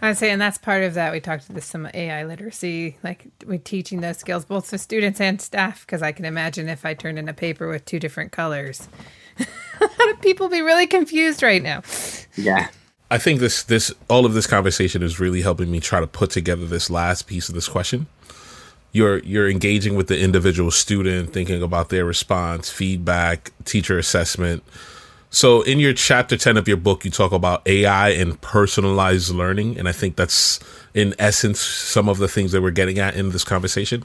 I'd 0.00 0.16
say, 0.16 0.30
and 0.30 0.40
that's 0.40 0.58
part 0.58 0.84
of 0.84 0.94
that. 0.94 1.12
We 1.12 1.20
talked 1.20 1.44
about 1.44 1.56
this 1.56 1.66
some 1.66 1.88
AI 1.92 2.24
literacy, 2.24 2.96
like 3.02 3.26
we're 3.44 3.58
teaching 3.58 4.00
those 4.00 4.18
skills 4.18 4.44
both 4.44 4.70
to 4.70 4.78
students 4.78 5.20
and 5.20 5.40
staff. 5.40 5.84
Because 5.84 6.02
I 6.02 6.12
can 6.12 6.24
imagine 6.24 6.68
if 6.68 6.86
I 6.86 6.94
turned 6.94 7.18
in 7.18 7.28
a 7.28 7.34
paper 7.34 7.68
with 7.68 7.84
two 7.84 7.98
different 7.98 8.30
colors, 8.30 8.88
a 9.38 9.44
lot 9.80 10.10
of 10.10 10.20
people 10.20 10.48
be 10.48 10.60
really 10.60 10.86
confused 10.86 11.42
right 11.42 11.62
now. 11.62 11.82
Yeah. 12.36 12.68
I 13.14 13.18
think 13.18 13.38
this 13.38 13.62
this 13.62 13.94
all 14.08 14.26
of 14.26 14.34
this 14.34 14.48
conversation 14.48 15.00
is 15.00 15.20
really 15.20 15.40
helping 15.40 15.70
me 15.70 15.78
try 15.78 16.00
to 16.00 16.06
put 16.08 16.30
together 16.30 16.66
this 16.66 16.90
last 16.90 17.28
piece 17.28 17.48
of 17.48 17.54
this 17.54 17.68
question. 17.68 18.08
You're 18.90 19.18
you're 19.18 19.48
engaging 19.48 19.94
with 19.94 20.08
the 20.08 20.18
individual 20.18 20.72
student, 20.72 21.32
thinking 21.32 21.62
about 21.62 21.90
their 21.90 22.04
response, 22.04 22.70
feedback, 22.70 23.52
teacher 23.64 23.98
assessment. 23.98 24.64
So 25.30 25.62
in 25.62 25.78
your 25.78 25.92
chapter 25.92 26.36
10 26.36 26.56
of 26.56 26.66
your 26.66 26.76
book 26.76 27.04
you 27.04 27.12
talk 27.12 27.30
about 27.30 27.62
AI 27.68 28.08
and 28.08 28.40
personalized 28.40 29.30
learning 29.30 29.78
and 29.78 29.88
I 29.88 29.92
think 29.92 30.16
that's 30.16 30.58
in 30.92 31.14
essence 31.16 31.60
some 31.60 32.08
of 32.08 32.18
the 32.18 32.26
things 32.26 32.50
that 32.50 32.62
we're 32.62 32.72
getting 32.72 32.98
at 32.98 33.14
in 33.14 33.30
this 33.30 33.44
conversation. 33.44 34.02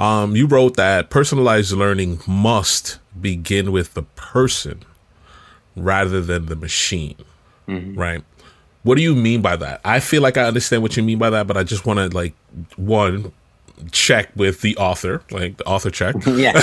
Um, 0.00 0.34
you 0.34 0.48
wrote 0.48 0.74
that 0.76 1.08
personalized 1.08 1.70
learning 1.70 2.18
must 2.26 2.98
begin 3.20 3.70
with 3.70 3.94
the 3.94 4.02
person 4.02 4.82
rather 5.76 6.20
than 6.20 6.46
the 6.46 6.56
machine, 6.56 7.16
mm-hmm. 7.68 7.96
right? 7.96 8.24
What 8.82 8.96
do 8.96 9.02
you 9.02 9.14
mean 9.14 9.42
by 9.42 9.56
that? 9.56 9.80
I 9.84 10.00
feel 10.00 10.22
like 10.22 10.36
I 10.36 10.44
understand 10.44 10.82
what 10.82 10.96
you 10.96 11.02
mean 11.02 11.18
by 11.18 11.30
that, 11.30 11.46
but 11.46 11.56
I 11.56 11.64
just 11.64 11.84
want 11.84 11.98
to 11.98 12.16
like 12.16 12.34
one 12.76 13.32
check 13.92 14.30
with 14.36 14.60
the 14.60 14.76
author, 14.76 15.22
like 15.30 15.56
the 15.56 15.64
author 15.66 15.90
check. 15.90 16.14
Yeah. 16.30 16.54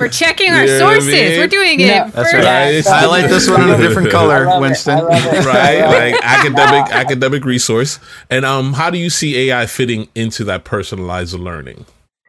We're 0.00 0.08
checking 0.08 0.52
our 0.52 0.62
you 0.62 0.78
sources. 0.78 1.08
I 1.08 1.16
mean? 1.16 1.38
We're 1.38 1.46
doing 1.46 1.80
it. 1.80 1.86
Yeah, 1.86 2.08
that's 2.08 2.32
right. 2.32 2.86
I 2.86 3.06
like 3.06 3.28
this 3.28 3.48
one 3.48 3.62
in 3.62 3.70
a 3.70 3.76
different 3.88 4.10
color, 4.10 4.60
Winston. 4.60 5.04
right, 5.04 6.12
like 6.14 6.20
academic 6.22 6.92
academic 6.92 7.44
resource. 7.44 8.00
And 8.30 8.44
um, 8.44 8.72
how 8.72 8.90
do 8.90 8.98
you 8.98 9.10
see 9.10 9.50
AI 9.50 9.66
fitting 9.66 10.08
into 10.14 10.42
that 10.44 10.64
personalized 10.64 11.34
learning? 11.34 11.86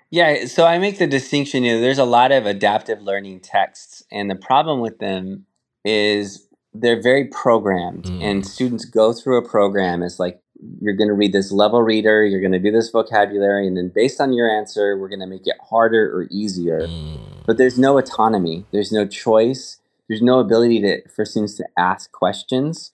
Yeah, 0.09 0.45
so 0.45 0.65
I 0.65 0.77
make 0.77 0.99
the 0.99 1.07
distinction. 1.07 1.63
You 1.63 1.75
know, 1.75 1.81
there's 1.81 1.97
a 1.97 2.05
lot 2.05 2.31
of 2.31 2.45
adaptive 2.45 3.01
learning 3.01 3.39
texts, 3.41 4.03
and 4.11 4.29
the 4.29 4.35
problem 4.35 4.79
with 4.79 4.99
them 4.99 5.45
is 5.83 6.46
they're 6.81 7.01
very 7.01 7.25
programmed, 7.25 8.05
mm. 8.05 8.21
and 8.21 8.45
students 8.45 8.85
go 8.85 9.13
through 9.13 9.37
a 9.37 9.47
program. 9.47 10.03
It's 10.03 10.19
like 10.19 10.39
you're 10.81 10.95
going 10.95 11.07
to 11.07 11.13
read 11.13 11.33
this 11.33 11.51
level 11.51 11.81
reader, 11.81 12.25
you're 12.25 12.41
going 12.41 12.51
to 12.51 12.59
do 12.59 12.71
this 12.71 12.89
vocabulary, 12.89 13.67
and 13.67 13.77
then 13.77 13.91
based 13.93 14.19
on 14.19 14.33
your 14.33 14.49
answer, 14.49 14.97
we're 14.97 15.09
going 15.09 15.19
to 15.19 15.27
make 15.27 15.45
it 15.45 15.55
harder 15.69 16.11
or 16.11 16.27
easier. 16.31 16.81
Mm. 16.81 17.19
But 17.45 17.57
there's 17.57 17.77
no 17.77 17.97
autonomy, 17.97 18.65
there's 18.71 18.91
no 18.91 19.07
choice, 19.07 19.79
there's 20.07 20.21
no 20.21 20.39
ability 20.39 20.81
to, 20.81 21.07
for 21.09 21.25
students 21.25 21.55
to 21.55 21.65
ask 21.77 22.11
questions, 22.11 22.91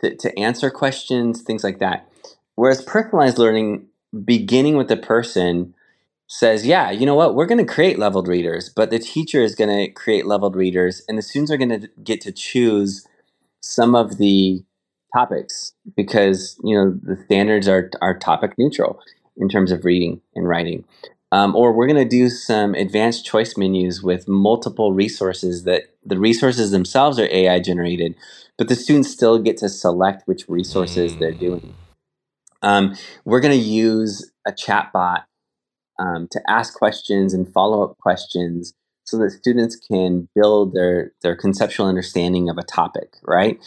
to, 0.00 0.16
to 0.16 0.38
answer 0.38 0.70
questions, 0.70 1.42
things 1.42 1.62
like 1.62 1.78
that. 1.78 2.08
Whereas 2.54 2.82
personalized 2.82 3.38
learning, 3.38 3.86
beginning 4.24 4.76
with 4.76 4.88
the 4.88 4.96
person, 4.96 5.74
says, 6.32 6.64
yeah, 6.64 6.92
you 6.92 7.04
know 7.04 7.16
what, 7.16 7.34
we're 7.34 7.44
going 7.46 7.58
to 7.58 7.70
create 7.70 7.98
leveled 7.98 8.28
readers, 8.28 8.68
but 8.68 8.90
the 8.90 9.00
teacher 9.00 9.42
is 9.42 9.56
going 9.56 9.68
to 9.68 9.92
create 9.92 10.26
leveled 10.26 10.54
readers, 10.54 11.02
and 11.08 11.18
the 11.18 11.22
students 11.22 11.50
are 11.50 11.56
going 11.56 11.80
to 11.80 11.88
get 12.04 12.20
to 12.20 12.30
choose 12.30 13.04
some 13.60 13.96
of 13.96 14.16
the 14.18 14.62
topics 15.12 15.72
because 15.96 16.56
you 16.62 16.72
know 16.72 16.96
the 17.02 17.20
standards 17.24 17.66
are 17.66 17.90
are 18.00 18.16
topic 18.16 18.52
neutral 18.56 19.00
in 19.36 19.48
terms 19.48 19.72
of 19.72 19.84
reading 19.84 20.20
and 20.36 20.48
writing. 20.48 20.84
Um, 21.32 21.56
or 21.56 21.72
we're 21.72 21.88
going 21.88 22.02
to 22.02 22.08
do 22.08 22.28
some 22.28 22.74
advanced 22.74 23.24
choice 23.24 23.56
menus 23.56 24.00
with 24.00 24.28
multiple 24.28 24.92
resources 24.92 25.64
that 25.64 25.82
the 26.04 26.18
resources 26.18 26.70
themselves 26.70 27.18
are 27.18 27.28
AI 27.30 27.58
generated, 27.58 28.14
but 28.56 28.68
the 28.68 28.76
students 28.76 29.10
still 29.10 29.38
get 29.40 29.56
to 29.58 29.68
select 29.68 30.28
which 30.28 30.48
resources 30.48 31.16
they're 31.16 31.32
doing. 31.32 31.74
Um, 32.62 32.96
we're 33.24 33.40
going 33.40 33.58
to 33.58 33.64
use 33.64 34.30
a 34.46 34.52
chatbot 34.52 35.22
um, 36.00 36.26
to 36.32 36.40
ask 36.48 36.74
questions 36.74 37.32
and 37.32 37.52
follow 37.52 37.84
up 37.84 37.96
questions 37.98 38.74
so 39.04 39.18
that 39.18 39.30
students 39.30 39.76
can 39.76 40.28
build 40.34 40.74
their, 40.74 41.12
their 41.22 41.36
conceptual 41.36 41.86
understanding 41.86 42.48
of 42.48 42.58
a 42.58 42.62
topic, 42.62 43.14
right? 43.22 43.60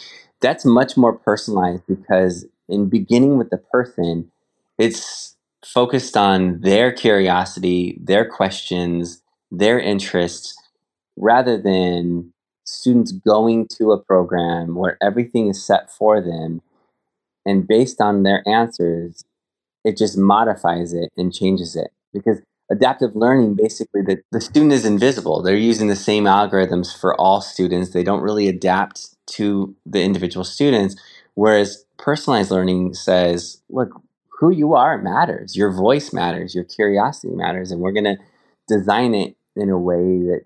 that's 0.44 0.66
much 0.66 0.96
more 0.96 1.14
personalized 1.14 1.84
because 1.88 2.46
in 2.68 2.90
beginning 2.90 3.38
with 3.38 3.50
the 3.50 3.58
person, 3.58 4.30
it's 4.78 5.36
focused 5.66 6.18
on 6.18 6.60
their 6.60 6.92
curiosity, 6.92 7.98
their 8.04 8.30
questions, 8.30 9.24
their 9.50 9.80
interests, 9.80 10.56
rather 11.16 11.58
than 11.58 12.34
students 12.66 13.14
going 13.14 13.68
to 13.68 13.92
a 13.92 13.98
program 13.98 14.76
where 14.76 14.98
everything 15.02 15.48
is 15.48 15.64
set 15.66 15.90
for 15.90 16.22
them. 16.22 16.62
And 17.46 17.68
based 17.68 18.02
on 18.02 18.24
their 18.24 18.44
answers, 18.46 19.24
it 19.86 19.98
just 19.98 20.18
modifies 20.18 20.94
it 20.94 21.10
and 21.18 21.34
changes 21.34 21.76
it. 21.76 21.92
Because 22.14 22.42
adaptive 22.72 23.16
learning 23.16 23.56
basically 23.56 24.02
the, 24.02 24.22
the 24.32 24.42
student 24.42 24.72
is 24.72 24.86
invisible. 24.86 25.42
They're 25.42 25.56
using 25.56 25.88
the 25.88 25.96
same 25.96 26.26
algorithms 26.26 26.98
for 26.98 27.20
all 27.20 27.42
students. 27.42 27.92
They 27.92 28.04
don't 28.04 28.22
really 28.22 28.48
adapt 28.48 29.10
to 29.34 29.76
the 29.86 30.02
individual 30.02 30.44
students. 30.44 30.96
Whereas 31.36 31.86
personalized 31.98 32.52
learning 32.52 32.94
says, 32.94 33.62
look, 33.70 34.02
who 34.40 34.50
you 34.50 34.76
are 34.76 34.98
matters. 34.98 35.56
Your 35.56 35.72
voice 35.72 36.14
matters. 36.14 36.54
Your 36.54 36.64
curiosity 36.64 37.34
matters. 37.34 37.72
And 37.72 37.82
we're 37.82 37.92
going 37.92 38.04
to 38.04 38.18
design 38.68 39.14
it 39.14 39.36
in 39.56 39.70
a 39.70 39.78
way 39.78 40.20
that, 40.28 40.46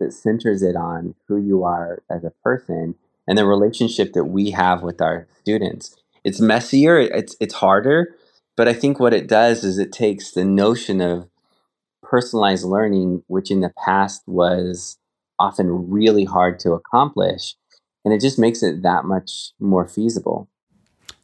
that 0.00 0.12
centers 0.12 0.62
it 0.62 0.76
on 0.76 1.14
who 1.28 1.36
you 1.36 1.64
are 1.64 2.02
as 2.10 2.24
a 2.24 2.32
person 2.42 2.94
and 3.26 3.38
the 3.38 3.46
relationship 3.46 4.12
that 4.14 4.24
we 4.24 4.50
have 4.50 4.82
with 4.82 5.00
our 5.00 5.26
students. 5.40 5.96
It's 6.24 6.40
messier, 6.40 6.98
it's, 6.98 7.36
it's 7.40 7.54
harder, 7.54 8.14
but 8.56 8.68
I 8.68 8.72
think 8.72 9.00
what 9.00 9.14
it 9.14 9.28
does 9.28 9.64
is 9.64 9.78
it 9.78 9.92
takes 9.92 10.32
the 10.32 10.44
notion 10.44 11.00
of 11.00 11.28
personalized 12.02 12.64
learning, 12.64 13.22
which 13.26 13.50
in 13.50 13.60
the 13.60 13.72
past 13.84 14.22
was 14.26 14.98
often 15.38 15.90
really 15.90 16.24
hard 16.24 16.58
to 16.60 16.72
accomplish, 16.72 17.56
and 18.04 18.12
it 18.12 18.20
just 18.20 18.38
makes 18.38 18.62
it 18.62 18.82
that 18.82 19.04
much 19.04 19.52
more 19.58 19.86
feasible. 19.86 20.48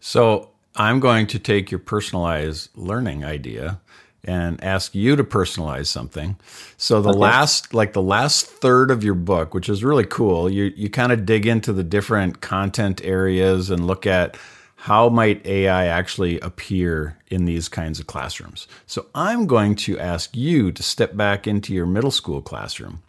So 0.00 0.50
I'm 0.76 1.00
going 1.00 1.26
to 1.28 1.38
take 1.38 1.70
your 1.70 1.80
personalized 1.80 2.70
learning 2.76 3.24
idea 3.24 3.80
and 4.24 4.62
ask 4.62 4.94
you 4.94 5.16
to 5.16 5.24
personalize 5.24 5.86
something. 5.86 6.36
So 6.76 7.00
the 7.00 7.10
okay. 7.10 7.18
last 7.18 7.74
like 7.74 7.92
the 7.92 8.02
last 8.02 8.46
third 8.46 8.90
of 8.90 9.04
your 9.04 9.14
book, 9.14 9.54
which 9.54 9.68
is 9.68 9.84
really 9.84 10.04
cool, 10.04 10.50
you 10.50 10.72
you 10.76 10.90
kind 10.90 11.12
of 11.12 11.24
dig 11.24 11.46
into 11.46 11.72
the 11.72 11.84
different 11.84 12.40
content 12.40 13.00
areas 13.04 13.70
and 13.70 13.86
look 13.86 14.06
at 14.06 14.36
how 14.82 15.08
might 15.10 15.46
AI 15.46 15.86
actually 15.86 16.40
appear 16.40 17.18
in 17.28 17.46
these 17.46 17.68
kinds 17.68 18.00
of 18.00 18.08
classrooms. 18.08 18.68
So 18.86 19.06
I'm 19.14 19.46
going 19.46 19.76
to 19.76 19.98
ask 20.00 20.36
you 20.36 20.72
to 20.72 20.82
step 20.82 21.16
back 21.16 21.46
into 21.46 21.74
your 21.74 21.86
middle 21.86 22.12
school 22.12 22.42
classroom 22.42 23.00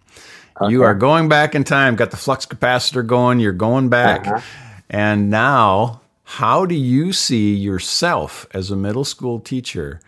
Okay. 0.61 0.71
You 0.71 0.83
are 0.83 0.95
going 0.95 1.29
back 1.29 1.55
in 1.55 1.63
time, 1.65 1.95
got 1.95 2.11
the 2.11 2.17
flux 2.17 2.45
capacitor 2.45 3.05
going, 3.05 3.39
you're 3.39 3.53
going 3.53 3.89
back. 3.89 4.27
Uh-huh. 4.27 4.41
And 4.89 5.29
now, 5.31 6.01
how 6.23 6.65
do 6.65 6.75
you 6.75 7.13
see 7.13 7.55
yourself 7.55 8.47
as 8.53 8.71
a 8.71 8.77
middle 8.77 9.05
school 9.05 9.39
teacher 9.39 10.01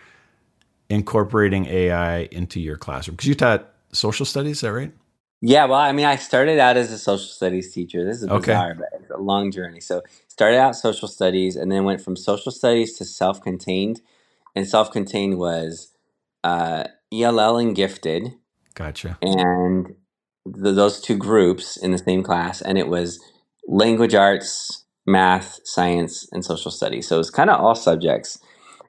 incorporating 0.89 1.67
AI 1.67 2.23
into 2.31 2.61
your 2.61 2.77
classroom? 2.77 3.15
Because 3.15 3.29
you 3.29 3.35
taught 3.35 3.69
social 3.93 4.25
studies, 4.25 4.57
is 4.57 4.61
that 4.61 4.73
right? 4.73 4.93
Yeah, 5.41 5.65
well, 5.65 5.79
I 5.79 5.93
mean, 5.93 6.05
I 6.05 6.17
started 6.17 6.59
out 6.59 6.77
as 6.77 6.91
a 6.91 6.99
social 6.99 7.27
studies 7.27 7.73
teacher. 7.73 8.05
This 8.05 8.23
is 8.23 8.29
Okay. 8.29 8.53
bizarre, 8.53 8.75
but 8.75 8.89
it's 9.01 9.11
a 9.11 9.17
long 9.17 9.51
journey. 9.51 9.81
So, 9.81 10.03
started 10.31 10.57
out 10.57 10.75
social 10.75 11.09
studies, 11.09 11.57
and 11.57 11.69
then 11.69 11.83
went 11.83 12.01
from 12.01 12.15
social 12.15 12.51
studies 12.51 12.97
to 12.97 13.03
self-contained. 13.03 14.01
And 14.55 14.65
self-contained 14.67 15.37
was 15.37 15.93
uh, 16.43 16.85
ELL 17.11 17.57
and 17.57 17.75
gifted, 17.75 18.33
Gotcha. 18.73 19.17
and 19.21 19.95
th 20.45 20.75
those 20.81 21.01
two 21.01 21.17
groups 21.17 21.65
in 21.77 21.91
the 21.91 22.03
same 22.09 22.23
class, 22.23 22.61
and 22.61 22.77
it 22.77 22.87
was 22.87 23.19
language 23.67 24.15
arts, 24.15 24.85
math, 25.05 25.59
science, 25.63 26.13
and 26.31 26.43
social 26.43 26.71
studies. 26.71 27.07
So 27.07 27.15
it 27.15 27.23
was 27.25 27.29
kind 27.39 27.49
of 27.49 27.59
all 27.59 27.75
subjects. 27.75 28.39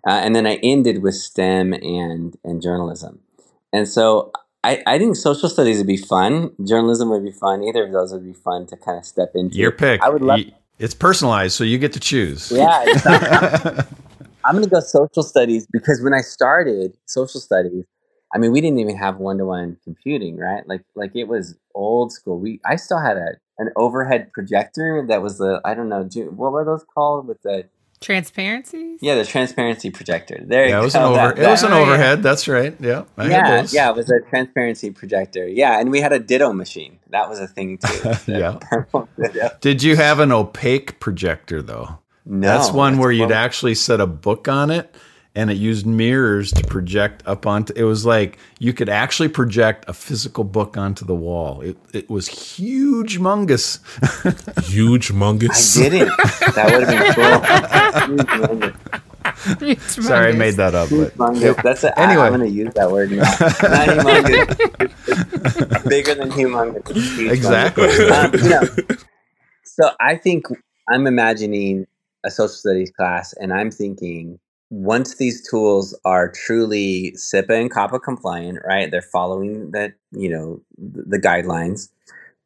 Uh, 0.09 0.20
and 0.24 0.35
then 0.37 0.46
I 0.46 0.55
ended 0.72 1.02
with 1.02 1.14
STEM 1.14 1.72
and 1.74 2.37
and 2.44 2.62
journalism. 2.62 3.20
And 3.72 3.88
so 3.88 4.31
I, 4.64 4.83
I 4.87 4.98
think 4.98 5.16
social 5.16 5.48
studies 5.48 5.78
would 5.78 5.92
be 5.98 6.02
fun. 6.14 6.52
Journalism 6.64 7.11
would 7.11 7.24
be 7.24 7.33
fun. 7.33 7.64
Either 7.64 7.85
of 7.87 7.92
those 7.92 8.12
would 8.12 8.24
be 8.33 8.38
fun 8.48 8.66
to 8.66 8.76
kind 8.76 8.98
of 8.98 9.05
step 9.05 9.33
into. 9.35 9.57
Your 9.57 9.72
pick. 9.72 10.00
I 10.02 10.09
would 10.09 10.22
love. 10.22 10.40
It's 10.82 10.94
personalized, 10.94 11.54
so 11.54 11.62
you 11.62 11.78
get 11.78 11.92
to 11.92 12.00
choose. 12.00 12.50
Yeah, 12.50 12.84
not- 13.04 13.86
I'm 14.44 14.56
going 14.56 14.64
to 14.64 14.70
go 14.70 14.80
social 14.80 15.22
studies 15.22 15.64
because 15.70 16.02
when 16.02 16.12
I 16.12 16.22
started 16.22 16.96
social 17.06 17.40
studies, 17.40 17.84
I 18.34 18.38
mean, 18.38 18.50
we 18.50 18.60
didn't 18.60 18.80
even 18.80 18.96
have 18.96 19.18
one 19.18 19.38
to 19.38 19.44
one 19.46 19.76
computing, 19.84 20.36
right? 20.36 20.66
Like, 20.66 20.82
like 20.96 21.14
it 21.14 21.28
was 21.28 21.56
old 21.76 22.12
school. 22.12 22.40
We, 22.40 22.60
I 22.66 22.74
still 22.76 22.98
had 22.98 23.16
a 23.16 23.34
an 23.58 23.70
overhead 23.76 24.32
projector 24.32 25.04
that 25.08 25.22
was 25.22 25.38
the, 25.38 25.60
I 25.64 25.74
don't 25.74 25.88
know, 25.88 26.02
what 26.30 26.50
were 26.50 26.64
those 26.64 26.84
called 26.92 27.28
with 27.28 27.40
the, 27.42 27.68
Transparencies? 28.02 28.98
yeah, 29.00 29.14
the 29.14 29.24
transparency 29.24 29.90
projector. 29.90 30.38
There 30.44 30.66
Yeah, 30.66 30.76
you 30.76 30.80
it 30.80 30.84
was 30.84 30.92
go. 30.94 31.00
an 31.00 31.04
over. 31.06 31.34
That- 31.34 31.44
it 31.44 31.48
was 31.48 31.62
an 31.62 31.70
yeah. 31.72 31.78
overhead. 31.78 32.22
That's 32.22 32.48
right. 32.48 32.74
Yeah, 32.80 33.04
I 33.16 33.22
had 33.24 33.30
yeah, 33.30 33.60
those. 33.62 33.74
yeah, 33.74 33.90
it 33.90 33.96
was 33.96 34.10
a 34.10 34.20
transparency 34.28 34.90
projector. 34.90 35.46
Yeah, 35.48 35.80
and 35.80 35.90
we 35.90 36.00
had 36.00 36.12
a 36.12 36.18
ditto 36.18 36.52
machine. 36.52 36.98
That 37.10 37.28
was 37.28 37.38
a 37.40 37.46
thing 37.48 37.78
too. 37.78 38.12
Yeah. 38.32 38.58
Purple 38.60 39.08
ditto. 39.20 39.50
Did 39.60 39.82
you 39.82 39.96
have 39.96 40.18
an 40.20 40.32
opaque 40.32 41.00
projector 41.00 41.62
though? 41.62 41.98
No, 42.24 42.46
that's 42.46 42.70
one 42.70 42.98
where 42.98 43.10
you'd 43.10 43.24
one- 43.24 43.32
actually 43.32 43.74
set 43.74 44.00
a 44.00 44.06
book 44.06 44.46
on 44.48 44.70
it 44.70 44.94
and 45.34 45.50
it 45.50 45.56
used 45.56 45.86
mirrors 45.86 46.52
to 46.52 46.62
project 46.64 47.22
up 47.26 47.46
onto 47.46 47.72
it 47.74 47.84
was 47.84 48.04
like 48.04 48.38
you 48.58 48.72
could 48.72 48.88
actually 48.88 49.28
project 49.28 49.84
a 49.88 49.92
physical 49.92 50.44
book 50.44 50.76
onto 50.76 51.04
the 51.04 51.14
wall. 51.14 51.60
It 51.62 51.76
it 51.92 52.10
was 52.10 52.28
huge 52.28 53.18
mungus. 53.18 53.80
Huge, 54.64 55.12
mongus? 55.12 55.80
I 55.80 55.88
didn't. 55.88 56.16
That 56.54 56.72
would 56.72 56.88
have 56.88 58.58
been 58.58 58.74
cool. 58.74 59.78
Sorry 60.02 60.32
I 60.32 60.32
made 60.32 60.54
that 60.54 60.74
up, 60.74 60.90
but 60.90 61.14
Humongous. 61.16 61.62
That's 61.62 61.84
a, 61.84 61.98
Anyway. 61.98 62.22
I, 62.22 62.26
am 62.26 62.34
going 62.34 62.48
to 62.48 62.54
use 62.54 62.72
that 62.74 62.90
word 62.90 63.10
now. 63.10 63.22
Not 63.22 63.88
humongous. 63.88 65.76
It's 65.76 65.84
bigger 65.88 66.14
than 66.14 66.30
humongous. 66.30 66.92
Huge 66.92 67.30
Exactly. 67.30 67.88
Um, 68.08 68.34
you 68.34 68.48
know, 68.48 68.62
so 69.64 69.90
I 70.00 70.16
think 70.16 70.46
I'm 70.88 71.06
imagining 71.06 71.86
a 72.24 72.30
social 72.30 72.48
studies 72.48 72.90
class, 72.90 73.32
and 73.34 73.52
I'm 73.52 73.70
thinking 73.70 74.38
once 74.72 75.16
these 75.16 75.46
tools 75.46 75.94
are 76.06 76.30
truly 76.30 77.12
CIPA 77.14 77.61
and 77.61 77.70
COPPA 77.70 78.02
compliant, 78.02 78.58
right? 78.66 78.90
They're 78.90 79.02
following 79.02 79.70
that, 79.72 79.92
you 80.12 80.30
know, 80.30 80.62
the 80.78 81.18
guidelines, 81.18 81.90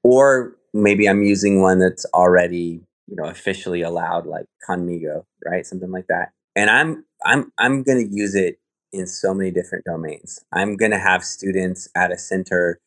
or 0.02 0.56
maybe 0.74 1.08
I'm 1.08 1.22
using 1.22 1.62
one 1.62 1.78
that's 1.78 2.04
already, 2.14 2.80
you 3.06 3.14
know, 3.14 3.26
officially 3.26 3.80
allowed, 3.82 4.26
like 4.26 4.46
Khanmigo, 4.68 5.24
right? 5.44 5.64
Something 5.64 5.92
like 5.92 6.08
that. 6.08 6.32
And 6.56 6.68
I'm 6.68 7.04
I'm 7.24 7.52
I'm 7.58 7.84
to 8.08 8.16
use 8.16 8.34
it 8.34 8.58
in 8.92 9.06
so 9.06 9.32
many 9.32 9.52
different 9.52 9.84
domains. 9.84 10.40
I'm 10.52 10.76
to 10.90 10.98
have 10.98 11.24
students 11.24 11.88
at 11.94 12.10
a 12.10 12.18
center 12.18 12.80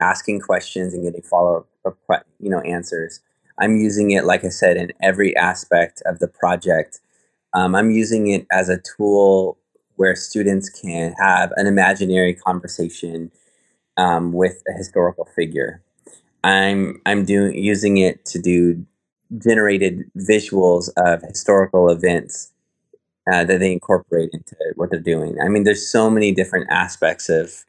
asking 0.00 0.40
questions 0.40 0.92
and 0.92 1.02
getting 1.02 1.22
follow 1.22 1.66
up, 1.86 1.96
uh, 2.10 2.16
you 2.38 2.50
know, 2.50 2.60
answers. 2.60 3.20
I'm 3.58 3.76
using 3.78 4.10
it, 4.10 4.24
like 4.24 4.44
I 4.44 4.50
said, 4.50 4.76
in 4.76 4.92
every 5.02 5.34
aspect 5.34 6.02
of 6.04 6.18
the 6.18 6.28
project. 6.28 7.00
Um, 7.54 7.74
I'm 7.74 7.90
using 7.90 8.28
it 8.28 8.46
as 8.50 8.68
a 8.68 8.80
tool 8.96 9.58
where 9.96 10.16
students 10.16 10.68
can 10.68 11.14
have 11.18 11.52
an 11.56 11.66
imaginary 11.66 12.34
conversation 12.34 13.30
um, 13.96 14.32
with 14.32 14.62
a 14.68 14.72
historical 14.72 15.26
figure. 15.36 15.82
I'm 16.44 17.00
I'm 17.06 17.24
doing 17.24 17.56
using 17.56 17.98
it 17.98 18.24
to 18.26 18.38
do 18.38 18.84
generated 19.38 20.10
visuals 20.18 20.90
of 20.96 21.22
historical 21.22 21.88
events 21.90 22.50
uh, 23.32 23.44
that 23.44 23.60
they 23.60 23.72
incorporate 23.72 24.30
into 24.32 24.56
what 24.76 24.90
they're 24.90 25.00
doing. 25.00 25.40
I 25.40 25.48
mean, 25.48 25.64
there's 25.64 25.86
so 25.86 26.10
many 26.10 26.32
different 26.32 26.70
aspects 26.70 27.28
of 27.28 27.64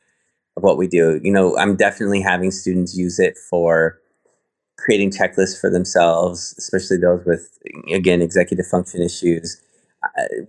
of 0.57 0.63
what 0.63 0.77
we 0.77 0.87
do. 0.87 1.19
You 1.23 1.31
know, 1.31 1.57
I'm 1.57 1.75
definitely 1.75 2.21
having 2.21 2.51
students 2.51 2.95
use 2.95 3.19
it 3.19 3.37
for 3.37 3.99
creating 4.77 5.11
checklists 5.11 5.59
for 5.59 5.69
themselves, 5.69 6.55
especially 6.57 6.97
those 6.97 7.25
with 7.25 7.57
again 7.91 8.21
executive 8.21 8.67
function 8.67 9.01
issues. 9.01 9.61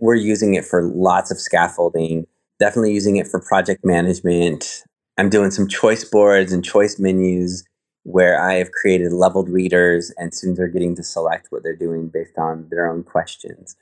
We're 0.00 0.14
using 0.14 0.54
it 0.54 0.64
for 0.64 0.82
lots 0.82 1.30
of 1.30 1.38
scaffolding. 1.38 2.26
Definitely 2.60 2.94
using 2.94 3.16
it 3.16 3.26
for 3.26 3.40
project 3.40 3.84
management. 3.84 4.84
I'm 5.18 5.28
doing 5.28 5.50
some 5.50 5.68
choice 5.68 6.04
boards 6.04 6.52
and 6.52 6.64
choice 6.64 6.98
menus 6.98 7.64
where 8.04 8.40
I 8.40 8.54
have 8.54 8.72
created 8.72 9.12
leveled 9.12 9.48
readers, 9.48 10.12
and 10.18 10.34
students 10.34 10.60
are 10.60 10.68
getting 10.68 10.94
to 10.96 11.02
select 11.02 11.46
what 11.50 11.62
they're 11.62 11.74
doing 11.74 12.08
based 12.08 12.36
on 12.36 12.68
their 12.70 12.86
own 12.90 13.02
questions. 13.02 13.76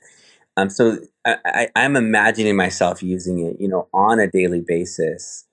Um, 0.55 0.69
so 0.69 0.99
I, 1.25 1.37
I, 1.45 1.67
I'm 1.75 1.95
imagining 1.95 2.55
myself 2.55 3.03
using 3.03 3.39
it, 3.39 3.57
you 3.59 3.67
know, 3.67 3.89
on 3.93 4.19
a 4.19 4.29
daily 4.29 4.61
basis. 4.65 5.45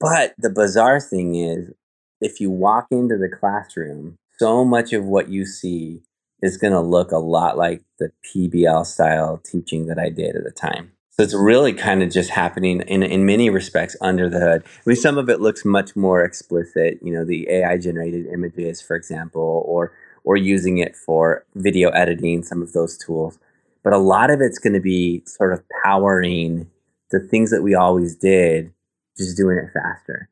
But 0.00 0.34
the 0.38 0.50
bizarre 0.50 1.00
thing 1.00 1.36
is, 1.36 1.72
if 2.20 2.40
you 2.40 2.50
walk 2.50 2.86
into 2.90 3.16
the 3.16 3.28
classroom, 3.28 4.16
so 4.38 4.64
much 4.64 4.92
of 4.92 5.04
what 5.04 5.28
you 5.28 5.46
see 5.46 6.02
is 6.42 6.56
going 6.56 6.72
to 6.72 6.80
look 6.80 7.12
a 7.12 7.18
lot 7.18 7.58
like 7.58 7.82
the 7.98 8.12
PBL 8.24 8.86
style 8.86 9.38
teaching 9.38 9.86
that 9.86 9.98
I 9.98 10.08
did 10.08 10.36
at 10.36 10.44
the 10.44 10.50
time. 10.50 10.92
So 11.10 11.24
it's 11.24 11.34
really 11.34 11.72
kind 11.72 12.02
of 12.02 12.10
just 12.10 12.30
happening 12.30 12.80
in, 12.82 13.02
in 13.02 13.26
many 13.26 13.50
respects 13.50 13.96
under 14.00 14.28
the 14.28 14.38
hood. 14.38 14.62
I 14.64 14.80
mean, 14.86 14.96
some 14.96 15.18
of 15.18 15.28
it 15.28 15.40
looks 15.40 15.64
much 15.64 15.96
more 15.96 16.22
explicit, 16.22 17.00
you 17.02 17.12
know, 17.12 17.24
the 17.24 17.48
AI 17.50 17.76
generated 17.76 18.26
images, 18.26 18.80
for 18.80 18.94
example, 18.94 19.64
or 19.66 19.92
or 20.24 20.36
using 20.36 20.76
it 20.76 20.94
for 20.94 21.44
video 21.54 21.88
editing, 21.90 22.42
some 22.42 22.60
of 22.60 22.72
those 22.72 22.98
tools. 22.98 23.38
But 23.82 23.94
a 23.94 23.98
lot 23.98 24.30
of 24.30 24.40
it's 24.40 24.58
going 24.58 24.74
to 24.74 24.80
be 24.80 25.22
sort 25.24 25.54
of 25.54 25.62
powering 25.82 26.70
the 27.10 27.18
things 27.18 27.50
that 27.50 27.62
we 27.62 27.74
always 27.74 28.14
did, 28.14 28.72
just 29.16 29.36
doing 29.36 29.56
it 29.56 29.70
faster. 29.72 30.28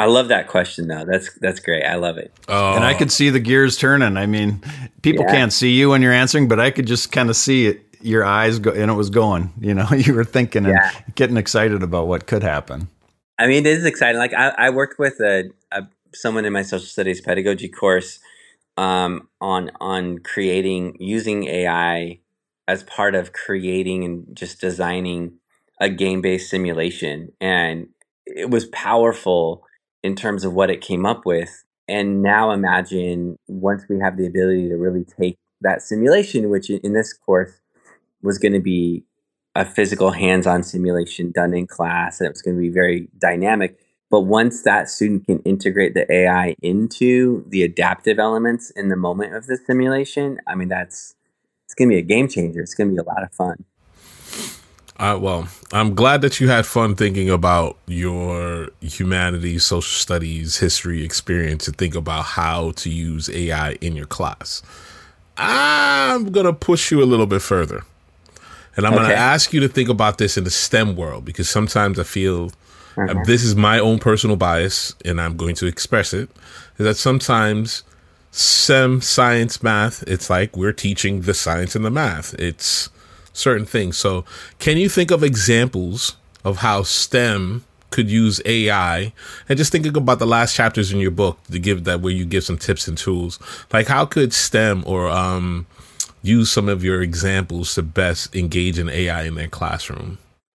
I 0.00 0.06
love 0.06 0.28
that 0.28 0.48
question 0.48 0.88
though. 0.88 1.04
That's 1.04 1.30
that's 1.40 1.60
great. 1.60 1.84
I 1.84 1.96
love 1.96 2.16
it. 2.16 2.32
Uh, 2.48 2.72
and 2.72 2.82
I 2.82 2.94
could 2.94 3.12
see 3.12 3.28
the 3.28 3.38
gears 3.38 3.76
turning. 3.76 4.16
I 4.16 4.24
mean, 4.24 4.62
people 5.02 5.26
Yeah. 5.26 5.32
can't 5.32 5.52
see 5.52 5.72
you 5.72 5.90
when 5.90 6.00
you're 6.00 6.14
answering, 6.14 6.48
but 6.48 6.58
I 6.58 6.70
could 6.70 6.86
just 6.86 7.12
kind 7.12 7.28
of 7.28 7.36
see 7.36 7.66
it, 7.66 7.82
your 8.00 8.24
eyes 8.24 8.58
go, 8.58 8.70
and 8.70 8.90
it 8.90 8.94
was 8.94 9.10
going. 9.10 9.52
You 9.60 9.74
know, 9.74 9.86
you 9.94 10.14
were 10.14 10.24
thinking 10.24 10.64
and 10.64 10.80
getting 11.14 11.36
excited 11.36 11.82
about 11.82 12.06
what 12.06 12.26
could 12.26 12.42
happen. 12.42 12.88
I 13.38 13.46
mean, 13.46 13.66
it 13.66 13.76
is 13.76 13.84
exciting. 13.84 14.18
Like 14.18 14.32
I, 14.32 14.54
I 14.56 14.70
worked 14.70 14.98
with 14.98 15.20
a, 15.20 15.50
a 15.70 15.82
someone 16.14 16.46
in 16.46 16.52
my 16.54 16.62
social 16.62 16.86
studies 16.86 17.20
pedagogy 17.20 17.68
course 17.68 18.20
um, 18.78 19.28
on 19.38 19.70
on 19.82 20.20
creating 20.20 20.96
using 20.98 21.44
AI 21.44 22.20
as 22.66 22.84
part 22.84 23.14
of 23.14 23.34
creating 23.34 24.04
and 24.04 24.34
just 24.34 24.62
designing 24.62 25.34
a 25.78 25.90
game 25.90 26.22
based 26.22 26.48
simulation, 26.48 27.32
and 27.38 27.88
it 28.24 28.48
was 28.48 28.64
powerful 28.64 29.66
in 30.02 30.14
terms 30.14 30.44
of 30.44 30.54
what 30.54 30.70
it 30.70 30.80
came 30.80 31.06
up 31.06 31.24
with. 31.24 31.64
And 31.88 32.22
now 32.22 32.52
imagine 32.52 33.36
once 33.48 33.84
we 33.88 33.98
have 33.98 34.16
the 34.16 34.26
ability 34.26 34.68
to 34.68 34.76
really 34.76 35.04
take 35.04 35.36
that 35.60 35.82
simulation, 35.82 36.48
which 36.48 36.70
in 36.70 36.92
this 36.92 37.12
course 37.12 37.60
was 38.22 38.38
going 38.38 38.52
to 38.52 38.60
be 38.60 39.04
a 39.54 39.64
physical 39.64 40.12
hands-on 40.12 40.62
simulation 40.62 41.32
done 41.32 41.52
in 41.54 41.66
class 41.66 42.20
and 42.20 42.26
it 42.26 42.32
was 42.32 42.42
going 42.42 42.56
to 42.56 42.60
be 42.60 42.68
very 42.68 43.08
dynamic. 43.18 43.78
But 44.10 44.22
once 44.22 44.62
that 44.62 44.88
student 44.88 45.26
can 45.26 45.40
integrate 45.40 45.94
the 45.94 46.10
ai 46.12 46.54
into 46.62 47.44
the 47.48 47.62
adaptive 47.62 48.18
elements 48.18 48.70
in 48.70 48.88
the 48.88 48.96
moment 48.96 49.34
of 49.34 49.46
the 49.46 49.56
simulation 49.56 50.40
i 50.48 50.56
mean 50.56 50.66
that's 50.66 51.14
it's 51.70 51.74
going 51.76 51.88
to 51.88 51.94
be 51.94 51.98
a 52.00 52.02
game 52.02 52.26
changer. 52.26 52.60
It's 52.60 52.74
going 52.74 52.88
to 52.88 52.94
be 52.94 52.98
a 52.98 53.04
lot 53.04 53.22
of 53.22 53.32
fun 53.32 53.64
Uh, 55.00 55.16
well, 55.18 55.48
I'm 55.72 55.94
glad 55.94 56.20
that 56.20 56.40
you 56.40 56.50
had 56.50 56.66
fun 56.66 56.94
thinking 56.94 57.30
about 57.30 57.78
your 57.86 58.68
humanities, 58.82 59.64
social 59.64 59.88
studies, 59.98 60.58
history 60.58 61.02
experience 61.02 61.64
to 61.64 61.72
think 61.72 61.94
about 61.94 62.24
how 62.26 62.72
to 62.72 62.90
use 62.90 63.30
AI 63.30 63.72
in 63.80 63.96
your 63.96 64.04
class. 64.06 64.62
I'm 65.38 66.30
going 66.30 66.44
to 66.44 66.52
push 66.52 66.90
you 66.90 67.02
a 67.02 67.06
little 67.06 67.24
bit 67.26 67.40
further. 67.40 67.82
And 68.76 68.86
I'm 68.86 68.92
going 68.92 69.08
to 69.08 69.16
ask 69.16 69.54
you 69.54 69.60
to 69.60 69.68
think 69.68 69.88
about 69.88 70.18
this 70.18 70.36
in 70.36 70.44
the 70.44 70.50
STEM 70.50 70.96
world 70.96 71.24
because 71.24 71.48
sometimes 71.48 71.98
I 71.98 72.04
feel 72.04 72.52
Uh-huh. 72.96 73.22
this 73.24 73.42
is 73.42 73.54
my 73.56 73.78
own 73.78 73.98
personal 74.00 74.36
bias 74.36 74.94
and 75.04 75.18
I'm 75.20 75.36
going 75.36 75.54
to 75.56 75.66
express 75.66 76.12
it 76.12 76.28
is 76.78 76.84
that 76.84 76.96
sometimes 76.96 77.84
STEM, 78.32 79.00
science, 79.00 79.62
math, 79.62 80.02
it's 80.06 80.28
like 80.28 80.56
we're 80.56 80.72
teaching 80.74 81.22
the 81.22 81.32
science 81.32 81.74
and 81.74 81.84
the 81.84 81.90
math. 81.90 82.34
It's 82.34 82.90
certain 83.32 83.66
things. 83.66 83.96
So, 83.96 84.24
can 84.58 84.76
you 84.76 84.88
think 84.88 85.10
of 85.10 85.22
examples 85.22 86.16
of 86.44 86.58
how 86.58 86.82
STEM 86.82 87.64
could 87.90 88.10
use 88.10 88.40
AI 88.44 89.12
and 89.48 89.58
just 89.58 89.72
thinking 89.72 89.96
about 89.96 90.18
the 90.18 90.26
last 90.26 90.54
chapters 90.54 90.92
in 90.92 91.00
your 91.00 91.10
book 91.10 91.38
to 91.50 91.58
give 91.58 91.84
that 91.84 92.00
where 92.00 92.12
you 92.12 92.24
give 92.24 92.44
some 92.44 92.56
tips 92.56 92.88
and 92.88 92.96
tools. 92.96 93.38
Like 93.72 93.88
how 93.88 94.06
could 94.06 94.32
STEM 94.32 94.84
or 94.86 95.08
um 95.08 95.66
use 96.22 96.50
some 96.50 96.68
of 96.68 96.84
your 96.84 97.02
examples 97.02 97.74
to 97.74 97.82
best 97.82 98.34
engage 98.34 98.78
in 98.78 98.88
AI 98.88 99.24
in 99.24 99.34
their 99.34 99.48
classroom? 99.48 100.18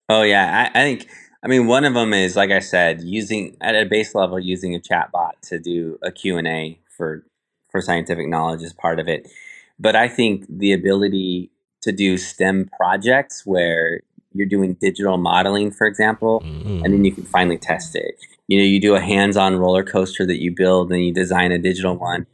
Oh 0.10 0.24
yeah, 0.24 0.70
I, 0.74 0.80
I 0.80 0.84
think 0.84 1.08
I 1.44 1.48
mean 1.48 1.68
one 1.68 1.86
of 1.86 1.94
them 1.94 2.14
is 2.14 2.36
like 2.36 2.52
I 2.52 2.60
said, 2.60 3.02
using 3.02 3.58
at 3.62 3.76
a 3.76 3.86
base 3.86 4.14
level 4.14 4.40
using 4.40 4.76
a 4.76 4.80
chatbot 4.80 5.40
to 5.44 5.60
do 5.60 5.98
a 6.02 6.12
Q&A 6.12 6.80
for 6.90 7.26
for 7.70 7.82
scientific 7.82 8.28
knowledge 8.28 8.62
is 8.62 8.74
part 8.74 9.00
of 9.00 9.08
it. 9.08 9.32
But 9.80 9.96
I 9.96 10.10
think 10.10 10.46
the 10.50 10.74
ability 10.74 11.50
to 11.82 11.92
do 11.92 12.18
STEM 12.18 12.70
projects 12.78 13.46
where 13.46 14.02
you're 14.34 14.48
doing 14.48 14.76
digital 14.76 15.18
modeling, 15.18 15.72
for 15.72 15.88
example, 15.88 16.42
mm-hmm. 16.46 16.84
and 16.84 16.94
then 16.94 17.04
you 17.04 17.12
can 17.12 17.26
finally 17.26 17.58
test 17.58 17.96
it. 17.96 18.16
You 18.48 18.60
know, 18.60 18.66
you 18.66 18.80
do 18.80 18.96
a 18.96 19.02
hands-on 19.02 19.58
roller 19.58 19.84
coaster 19.84 20.26
that 20.26 20.42
you 20.42 20.54
build, 20.56 20.92
and 20.92 21.04
you 21.04 21.14
design 21.14 21.52
a 21.52 21.58
digital 21.58 21.96
one, 21.96 22.28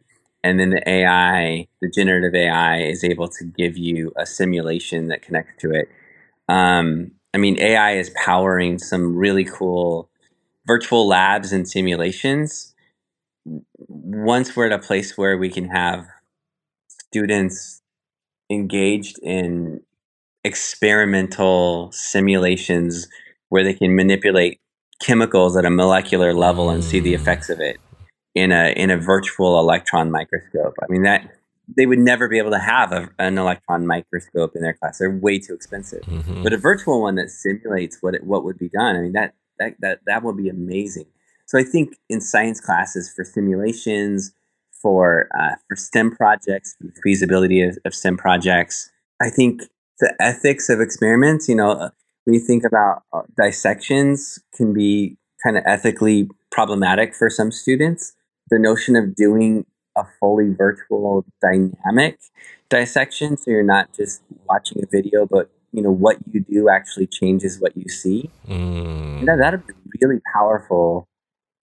and 0.43 0.59
then 0.59 0.69
the 0.71 0.87
AI, 0.87 1.67
the 1.81 1.89
generative 1.89 2.35
AI, 2.35 2.81
is 2.81 3.03
able 3.03 3.27
to 3.29 3.45
give 3.45 3.77
you 3.77 4.11
a 4.15 4.25
simulation 4.25 5.07
that 5.07 5.21
connects 5.21 5.61
to 5.61 5.71
it. 5.71 5.89
Um, 6.47 7.11
I 7.33 7.37
mean, 7.37 7.59
AI 7.59 7.93
is 7.97 8.09
powering 8.11 8.79
some 8.79 9.15
really 9.15 9.43
cool 9.43 10.09
virtual 10.65 11.07
labs 11.07 11.51
and 11.51 11.67
simulations. 11.67 12.73
Once 13.45 14.55
we're 14.55 14.67
at 14.67 14.71
a 14.71 14.79
place 14.79 15.17
where 15.17 15.37
we 15.37 15.49
can 15.49 15.69
have 15.69 16.05
students 16.87 17.76
engaged 18.49 19.19
in 19.21 19.81
experimental 20.43 21.91
simulations 21.91 23.07
where 23.49 23.63
they 23.63 23.73
can 23.73 23.95
manipulate 23.95 24.59
chemicals 25.01 25.55
at 25.57 25.65
a 25.65 25.69
molecular 25.69 26.33
level 26.33 26.69
and 26.69 26.83
see 26.83 26.99
the 26.99 27.13
effects 27.13 27.49
of 27.49 27.59
it 27.59 27.77
in 28.33 28.51
a 28.51 28.73
in 28.75 28.89
a 28.89 28.97
virtual 28.97 29.59
electron 29.59 30.09
microscope. 30.11 30.73
I 30.81 30.85
mean 30.89 31.03
that 31.03 31.29
they 31.75 31.85
would 31.85 31.99
never 31.99 32.27
be 32.29 32.37
able 32.37 32.51
to 32.51 32.59
have 32.59 32.93
a, 32.93 33.09
an 33.19 33.37
electron 33.37 33.85
microscope 33.85 34.55
in 34.55 34.61
their 34.61 34.73
class. 34.73 34.99
They're 34.99 35.11
way 35.11 35.37
too 35.37 35.53
expensive. 35.53 36.01
Mm-hmm. 36.03 36.43
But 36.43 36.53
a 36.53 36.57
virtual 36.57 37.01
one 37.01 37.15
that 37.15 37.29
simulates 37.29 37.97
what 37.99 38.15
it, 38.15 38.23
what 38.23 38.45
would 38.45 38.57
be 38.57 38.69
done. 38.69 38.95
I 38.95 39.01
mean 39.01 39.13
that 39.13 39.33
that 39.59 39.75
that 39.81 39.99
that 40.05 40.23
would 40.23 40.37
be 40.37 40.49
amazing. 40.49 41.05
So 41.45 41.57
I 41.57 41.63
think 41.63 41.95
in 42.09 42.21
science 42.21 42.59
classes 42.59 43.11
for 43.13 43.23
simulations, 43.23 44.33
for 44.87 45.27
uh, 45.37 45.55
for 45.67 45.75
STEM 45.75 46.15
projects, 46.15 46.75
for 46.77 46.87
the 46.87 46.93
feasibility 47.03 47.61
of, 47.61 47.77
of 47.83 47.93
STEM 47.93 48.15
projects, 48.15 48.89
I 49.21 49.29
think 49.29 49.63
the 49.99 50.15
ethics 50.21 50.69
of 50.69 50.79
experiments. 50.79 51.49
You 51.49 51.55
know, 51.55 51.71
uh, 51.71 51.89
when 52.23 52.35
you 52.35 52.39
think 52.39 52.63
about 52.63 53.03
uh, 53.11 53.23
dissections, 53.35 54.39
can 54.55 54.71
be 54.71 55.17
kind 55.43 55.57
of 55.57 55.63
ethically 55.65 56.29
problematic 56.51 57.13
for 57.13 57.29
some 57.29 57.51
students. 57.51 58.13
The 58.49 58.59
notion 58.59 58.95
of 58.95 59.13
doing 59.13 59.65
a 59.97 60.05
fully 60.21 60.53
virtual 60.53 61.25
dynamic 61.41 62.19
dissection, 62.69 63.35
so 63.35 63.51
you're 63.51 63.63
not 63.63 63.93
just 63.93 64.21
watching 64.47 64.81
a 64.81 64.87
video, 64.89 65.25
but 65.25 65.49
you 65.73 65.81
know 65.81 65.91
what 65.91 66.15
you 66.31 66.39
do 66.39 66.69
actually 66.69 67.07
changes 67.07 67.59
what 67.59 67.75
you 67.75 67.89
see. 67.89 68.29
Mm. 68.47 69.25
That 69.25 69.39
that'd 69.39 69.67
be 69.67 69.73
really 70.01 70.21
powerful 70.33 71.09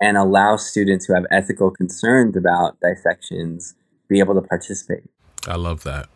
and 0.01 0.17
allow 0.17 0.57
students 0.57 1.07
who 1.07 1.15
have 1.15 1.25
ethical 1.31 1.71
concerns 1.71 2.37
about 2.37 2.79
dissections 2.81 3.75
be 4.09 4.19
able 4.19 4.35
to 4.35 4.43
participate. 4.43 5.05
I 5.47 5.57
love 5.57 5.83
that. 5.85 6.09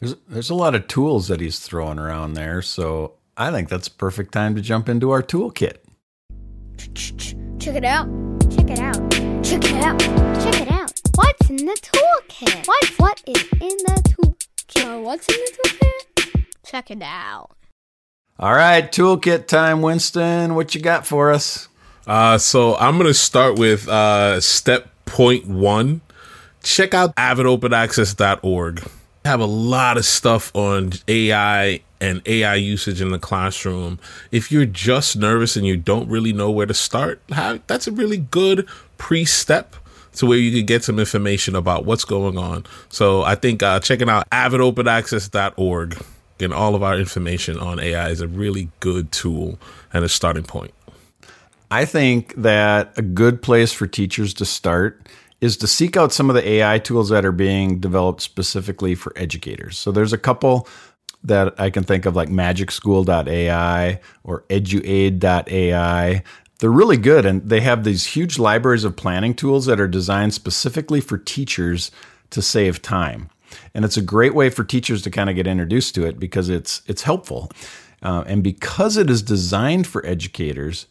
There's 0.00 0.16
there's 0.28 0.50
a 0.50 0.54
lot 0.54 0.74
of 0.74 0.88
tools 0.88 1.28
that 1.28 1.40
he's 1.40 1.60
throwing 1.60 1.98
around 1.98 2.34
there, 2.34 2.62
so 2.62 3.14
I 3.36 3.50
think 3.50 3.68
that's 3.68 3.88
a 3.88 3.92
perfect 3.92 4.32
time 4.32 4.54
to 4.56 4.60
jump 4.60 4.88
into 4.88 5.10
our 5.10 5.22
toolkit. 5.22 5.76
Check 7.60 7.76
it 7.76 7.84
out. 7.84 8.08
Check 8.50 8.70
it 8.70 8.78
out. 8.78 9.10
Check 9.44 9.64
it 9.64 9.84
out. 9.84 10.00
Check 10.42 10.60
it 10.62 10.70
out. 10.70 10.92
What's 11.14 11.50
in 11.50 11.56
the 11.56 11.78
toolkit? 11.80 12.66
What 12.66 12.84
what 12.98 13.22
is 13.26 13.42
in 13.52 13.76
the 13.86 14.02
toolkit? 14.08 15.02
What's 15.02 15.28
in 15.28 15.36
the 15.36 15.68
toolkit? 15.68 16.44
Check 16.66 16.90
it 16.90 17.02
out. 17.02 17.50
All 18.38 18.54
right, 18.54 18.90
toolkit 18.90 19.46
time, 19.46 19.82
Winston. 19.82 20.54
What 20.56 20.74
you 20.74 20.80
got 20.80 21.06
for 21.06 21.30
us? 21.30 21.68
Uh, 22.06 22.38
so 22.38 22.76
I'm 22.76 22.98
gonna 22.98 23.14
start 23.14 23.58
with 23.58 23.88
uh, 23.88 24.40
step 24.40 24.88
point 25.04 25.46
one. 25.46 26.00
Check 26.62 26.94
out 26.94 27.14
avidopenaccess.org 27.16 28.82
have 29.24 29.40
a 29.40 29.46
lot 29.46 29.96
of 29.96 30.04
stuff 30.04 30.54
on 30.54 30.92
AI 31.06 31.80
and 32.00 32.20
AI 32.26 32.56
usage 32.56 33.00
in 33.00 33.10
the 33.10 33.18
classroom. 33.18 33.98
If 34.32 34.50
you're 34.50 34.66
just 34.66 35.16
nervous 35.16 35.56
and 35.56 35.66
you 35.66 35.76
don't 35.76 36.08
really 36.08 36.32
know 36.32 36.50
where 36.50 36.66
to 36.66 36.74
start, 36.74 37.20
that's 37.28 37.86
a 37.86 37.92
really 37.92 38.18
good 38.18 38.66
pre 38.98 39.24
step 39.24 39.76
to 40.14 40.26
where 40.26 40.38
you 40.38 40.50
can 40.50 40.66
get 40.66 40.84
some 40.84 40.98
information 40.98 41.54
about 41.54 41.84
what's 41.84 42.04
going 42.04 42.36
on. 42.36 42.66
So 42.88 43.22
I 43.22 43.34
think 43.34 43.62
uh, 43.62 43.80
checking 43.80 44.08
out 44.08 44.28
avidopenaccess.org 44.30 46.04
and 46.40 46.52
all 46.52 46.74
of 46.74 46.82
our 46.82 46.98
information 46.98 47.58
on 47.58 47.78
AI 47.78 48.10
is 48.10 48.20
a 48.20 48.28
really 48.28 48.68
good 48.80 49.12
tool 49.12 49.58
and 49.92 50.04
a 50.04 50.08
starting 50.08 50.42
point. 50.42 50.74
I 51.72 51.86
think 51.86 52.34
that 52.34 52.92
a 52.98 53.02
good 53.02 53.40
place 53.40 53.72
for 53.72 53.86
teachers 53.86 54.34
to 54.34 54.44
start 54.44 55.08
is 55.40 55.56
to 55.56 55.66
seek 55.66 55.96
out 55.96 56.12
some 56.12 56.28
of 56.28 56.36
the 56.36 56.46
AI 56.46 56.78
tools 56.78 57.08
that 57.08 57.24
are 57.24 57.32
being 57.32 57.80
developed 57.80 58.20
specifically 58.20 58.94
for 58.94 59.10
educators. 59.16 59.78
So 59.78 59.90
there's 59.90 60.12
a 60.12 60.18
couple 60.18 60.68
that 61.24 61.58
I 61.58 61.70
can 61.70 61.82
think 61.82 62.04
of 62.04 62.14
like 62.14 62.28
magicschool.ai 62.28 64.00
or 64.22 64.44
eduaid.ai. 64.50 66.22
They're 66.58 66.70
really 66.70 66.98
good 66.98 67.24
and 67.24 67.48
they 67.48 67.62
have 67.62 67.84
these 67.84 68.04
huge 68.04 68.38
libraries 68.38 68.84
of 68.84 68.94
planning 68.94 69.32
tools 69.32 69.64
that 69.64 69.80
are 69.80 69.88
designed 69.88 70.34
specifically 70.34 71.00
for 71.00 71.16
teachers 71.16 71.90
to 72.32 72.42
save 72.42 72.82
time. 72.82 73.30
And 73.72 73.86
it's 73.86 73.96
a 73.96 74.02
great 74.02 74.34
way 74.34 74.50
for 74.50 74.62
teachers 74.62 75.00
to 75.02 75.10
kind 75.10 75.30
of 75.30 75.36
get 75.36 75.46
introduced 75.46 75.94
to 75.94 76.04
it 76.04 76.20
because 76.20 76.50
it's 76.50 76.82
it's 76.86 77.02
helpful. 77.02 77.50
Uh, 78.02 78.24
and 78.26 78.42
because 78.42 78.98
it 78.98 79.08
is 79.08 79.22
designed 79.22 79.86
for 79.86 80.04
educators, 80.04 80.86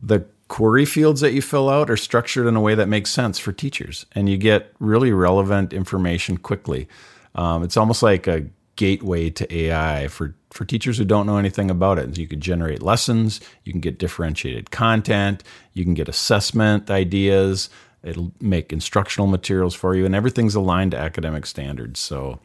the 0.00 0.24
query 0.48 0.84
fields 0.84 1.20
that 1.22 1.32
you 1.32 1.42
fill 1.42 1.70
out 1.70 1.90
are 1.90 1.96
structured 1.96 2.46
in 2.46 2.56
a 2.56 2.60
way 2.60 2.74
that 2.74 2.88
makes 2.88 3.10
sense 3.10 3.38
for 3.38 3.52
teachers, 3.52 4.06
and 4.12 4.28
you 4.28 4.36
get 4.36 4.72
really 4.78 5.12
relevant 5.12 5.72
information 5.72 6.36
quickly. 6.36 6.88
Um, 7.34 7.62
it's 7.62 7.76
almost 7.76 8.02
like 8.02 8.26
a 8.26 8.46
gateway 8.76 9.30
to 9.30 9.54
AI 9.54 10.08
for 10.08 10.34
for 10.50 10.64
teachers 10.66 10.98
who 10.98 11.04
don't 11.04 11.26
know 11.26 11.38
anything 11.38 11.70
about 11.70 11.98
it. 11.98 12.18
You 12.18 12.28
can 12.28 12.40
generate 12.40 12.82
lessons, 12.82 13.40
you 13.64 13.72
can 13.72 13.80
get 13.80 13.98
differentiated 13.98 14.70
content, 14.70 15.42
you 15.72 15.84
can 15.84 15.94
get 15.94 16.08
assessment 16.08 16.90
ideas. 16.90 17.70
It'll 18.02 18.32
make 18.40 18.72
instructional 18.72 19.28
materials 19.28 19.74
for 19.74 19.94
you, 19.94 20.04
and 20.04 20.14
everything's 20.14 20.56
aligned 20.56 20.90
to 20.90 20.98
academic 20.98 21.46
standards. 21.46 22.00
So, 22.00 22.40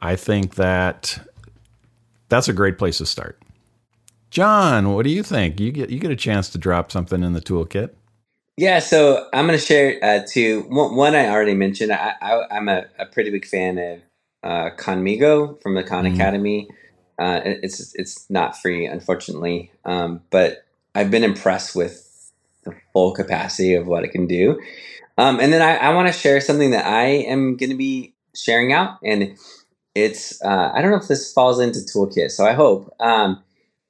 I 0.00 0.16
think 0.16 0.54
that 0.54 1.18
that's 2.28 2.48
a 2.48 2.52
great 2.52 2.78
place 2.78 2.98
to 2.98 3.06
start. 3.06 3.41
John, 4.32 4.94
what 4.94 5.04
do 5.04 5.10
you 5.10 5.22
think? 5.22 5.60
You 5.60 5.70
get 5.70 5.90
you 5.90 6.00
get 6.00 6.10
a 6.10 6.16
chance 6.16 6.48
to 6.48 6.58
drop 6.58 6.90
something 6.90 7.22
in 7.22 7.34
the 7.34 7.40
toolkit. 7.42 7.90
Yeah, 8.56 8.78
so 8.78 9.28
I'm 9.34 9.46
going 9.46 9.58
to 9.58 9.64
share 9.64 9.98
uh, 10.02 10.20
two. 10.26 10.62
One 10.70 11.14
I 11.14 11.28
already 11.28 11.52
mentioned. 11.52 11.92
I, 11.92 12.14
am 12.50 12.66
a, 12.66 12.86
a, 12.98 13.04
pretty 13.04 13.30
big 13.30 13.44
fan 13.44 13.76
of 13.76 14.00
uh, 14.42 14.70
Khanmigo 14.76 15.60
from 15.62 15.74
the 15.74 15.82
Khan 15.82 16.06
mm. 16.06 16.14
Academy. 16.14 16.66
Uh, 17.18 17.40
it's 17.44 17.94
it's 17.94 18.28
not 18.30 18.56
free, 18.56 18.86
unfortunately, 18.86 19.70
um, 19.84 20.22
but 20.30 20.64
I've 20.94 21.10
been 21.10 21.24
impressed 21.24 21.76
with 21.76 22.32
the 22.64 22.74
full 22.94 23.12
capacity 23.12 23.74
of 23.74 23.86
what 23.86 24.02
it 24.02 24.12
can 24.12 24.26
do. 24.26 24.58
Um, 25.18 25.40
and 25.40 25.52
then 25.52 25.60
I, 25.60 25.76
I 25.76 25.92
want 25.92 26.08
to 26.08 26.14
share 26.14 26.40
something 26.40 26.70
that 26.70 26.86
I 26.86 27.04
am 27.04 27.58
going 27.58 27.68
to 27.68 27.76
be 27.76 28.14
sharing 28.34 28.72
out, 28.72 28.96
and 29.04 29.36
it's 29.94 30.42
uh, 30.42 30.72
I 30.72 30.80
don't 30.80 30.90
know 30.90 30.96
if 30.96 31.08
this 31.08 31.30
falls 31.34 31.60
into 31.60 31.80
toolkit, 31.80 32.30
so 32.30 32.46
I 32.46 32.54
hope. 32.54 32.94
Um, 32.98 33.42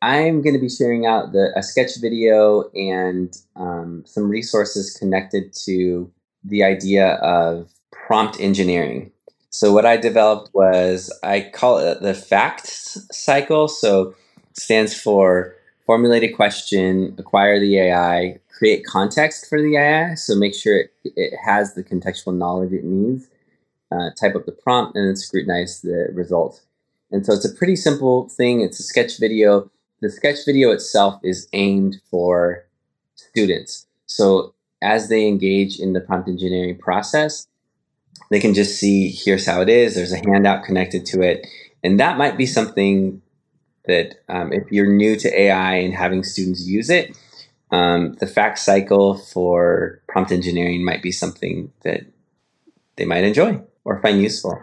I'm 0.03 0.43
going 0.43 0.55
to 0.55 0.61
be 0.61 0.69
sharing 0.69 1.07
out 1.07 1.31
the 1.31 1.53
a 1.57 1.63
sketch 1.63 2.01
video 2.01 2.69
and 2.75 3.35
um, 3.55 4.03
some 4.05 4.29
resources 4.29 4.93
connected 4.93 5.53
to 5.65 6.11
the 6.43 6.65
idea 6.65 7.15
of 7.23 7.71
prompt 7.93 8.41
engineering. 8.41 9.13
So 9.51 9.73
what 9.73 9.87
I 9.87 9.97
developed 9.97 10.51
was 10.55 11.17
I 11.23 11.49
call 11.55 11.79
it 11.79 12.03
the 12.03 12.15
FACT 12.15 12.67
cycle. 13.15 13.69
So 13.69 14.17
stands 14.55 15.01
for 15.01 15.55
formulate 15.87 16.25
a 16.25 16.33
question, 16.33 17.15
acquire 17.17 17.61
the 17.61 17.79
AI, 17.79 18.41
create 18.59 18.85
context 18.85 19.49
for 19.49 19.63
the 19.63 19.77
AI. 19.77 20.15
So 20.15 20.35
make 20.35 20.55
sure 20.55 20.79
it, 20.79 20.91
it 21.05 21.35
has 21.45 21.75
the 21.75 21.85
contextual 21.85 22.37
knowledge 22.37 22.73
it 22.73 22.83
needs. 22.83 23.29
Uh, 23.93 24.11
type 24.19 24.35
up 24.35 24.47
the 24.47 24.53
prompt 24.53 24.97
and 24.97 25.07
then 25.07 25.15
scrutinize 25.15 25.83
the 25.83 26.09
result. 26.13 26.63
And 27.13 27.25
so 27.25 27.35
it's 27.35 27.45
a 27.45 27.55
pretty 27.55 27.77
simple 27.77 28.29
thing. 28.31 28.63
It's 28.63 28.81
a 28.81 28.83
sketch 28.83 29.21
video 29.21 29.71
the 30.03 30.11
sketch 30.11 30.45
video 30.45 30.73
itself 30.73 31.21
is 31.23 31.49
aimed 31.53 32.01
for 32.11 32.67
students. 33.15 33.87
So 34.07 34.53
as 34.83 35.09
they 35.09 35.27
engage 35.27 35.79
in 35.79 35.93
the 35.93 36.01
prompt 36.01 36.29
engineering 36.29 36.77
process, 36.77 37.47
they 38.31 38.41
can 38.41 38.53
just 38.53 38.79
see 38.79 39.11
here's 39.11 39.47
how 39.47 39.63
it 39.63 39.69
is. 39.69 39.95
There's 39.95 40.13
a 40.13 40.19
handout 40.29 40.65
connected 40.65 41.07
to 41.07 41.23
it. 41.23 41.47
And 41.85 42.01
that 42.01 42.19
might 42.19 42.37
be 42.37 42.47
something 42.47 43.23
that 43.87 44.17
um, 44.29 44.53
if 44.53 44.71
you're 44.73 44.93
new 44.93 45.17
to 45.17 45.41
AI 45.41 45.77
and 45.77 45.95
having 45.95 46.25
students 46.25 46.67
use 46.67 46.91
it, 46.91 47.17
um, 47.71 48.15
the 48.15 48.27
fact 48.27 48.59
cycle 48.59 49.17
for 49.17 50.03
prompt 50.09 50.33
engineering 50.33 50.85
might 50.85 51.03
be 51.03 51.13
something 51.13 51.73
that 51.85 52.03
they 52.97 53.05
might 53.05 53.25
enjoy 53.25 53.61
or 53.85 54.03
find 54.03 54.21
useful. 54.21 54.61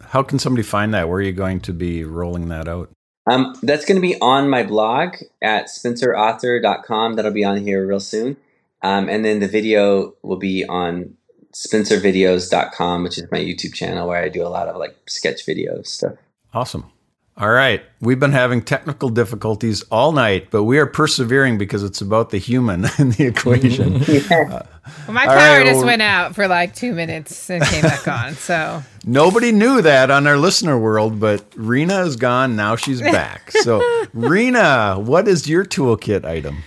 How 0.00 0.22
can 0.22 0.38
somebody 0.38 0.62
find 0.62 0.92
that? 0.92 1.08
Where 1.08 1.18
are 1.18 1.22
you 1.22 1.32
going 1.32 1.60
to 1.60 1.72
be 1.72 2.04
rolling 2.04 2.48
that 2.48 2.68
out? 2.68 2.90
Um, 3.26 3.54
that's 3.62 3.84
going 3.84 3.96
to 3.96 4.06
be 4.06 4.20
on 4.20 4.50
my 4.50 4.62
blog 4.62 5.16
at 5.40 5.66
spencerauthor.com. 5.66 7.14
That'll 7.14 7.30
be 7.30 7.44
on 7.44 7.58
here 7.58 7.86
real 7.86 8.00
soon. 8.00 8.36
Um, 8.82 9.08
and 9.08 9.24
then 9.24 9.40
the 9.40 9.48
video 9.48 10.14
will 10.22 10.38
be 10.38 10.64
on 10.64 11.16
spencervideos.com, 11.54 13.02
which 13.04 13.18
is 13.18 13.30
my 13.30 13.38
YouTube 13.38 13.74
channel 13.74 14.08
where 14.08 14.22
I 14.22 14.28
do 14.28 14.44
a 14.44 14.48
lot 14.48 14.68
of 14.68 14.76
like 14.76 14.96
sketch 15.06 15.46
video 15.46 15.82
stuff. 15.82 16.14
Awesome. 16.52 16.91
All 17.38 17.48
right. 17.48 17.82
We've 18.00 18.20
been 18.20 18.32
having 18.32 18.62
technical 18.62 19.08
difficulties 19.08 19.82
all 19.90 20.12
night, 20.12 20.48
but 20.50 20.64
we 20.64 20.78
are 20.78 20.86
persevering 20.86 21.56
because 21.56 21.82
it's 21.82 22.02
about 22.02 22.30
the 22.30 22.38
human 22.38 22.84
in 22.98 23.10
the 23.10 23.26
equation. 23.26 24.02
Uh, 24.32 24.66
well, 25.06 25.14
my 25.14 25.26
power 25.26 25.36
right, 25.36 25.66
just 25.66 25.78
well, 25.78 25.86
went 25.86 26.02
out 26.02 26.34
for 26.34 26.48
like 26.48 26.74
two 26.74 26.92
minutes 26.92 27.48
and 27.48 27.62
came 27.62 27.82
back 27.82 28.06
on. 28.08 28.34
So 28.42 28.82
nobody 29.04 29.52
knew 29.52 29.80
that 29.80 30.10
on 30.10 30.26
our 30.26 30.36
listener 30.36 30.76
world, 30.76 31.20
but 31.20 31.44
Rena 31.54 32.02
is 32.02 32.16
gone. 32.16 32.56
Now 32.56 32.74
she's 32.74 33.00
back. 33.00 33.52
So, 33.52 33.80
Rena, 34.12 34.96
what 34.98 35.28
is 35.28 35.48
your 35.48 35.64
toolkit 35.64 36.24
item? 36.24 36.64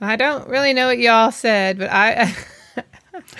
I 0.00 0.16
don't 0.16 0.48
really 0.48 0.72
know 0.72 0.86
what 0.86 0.98
y'all 0.98 1.30
said, 1.30 1.78
but 1.78 1.90
I. 1.90 2.34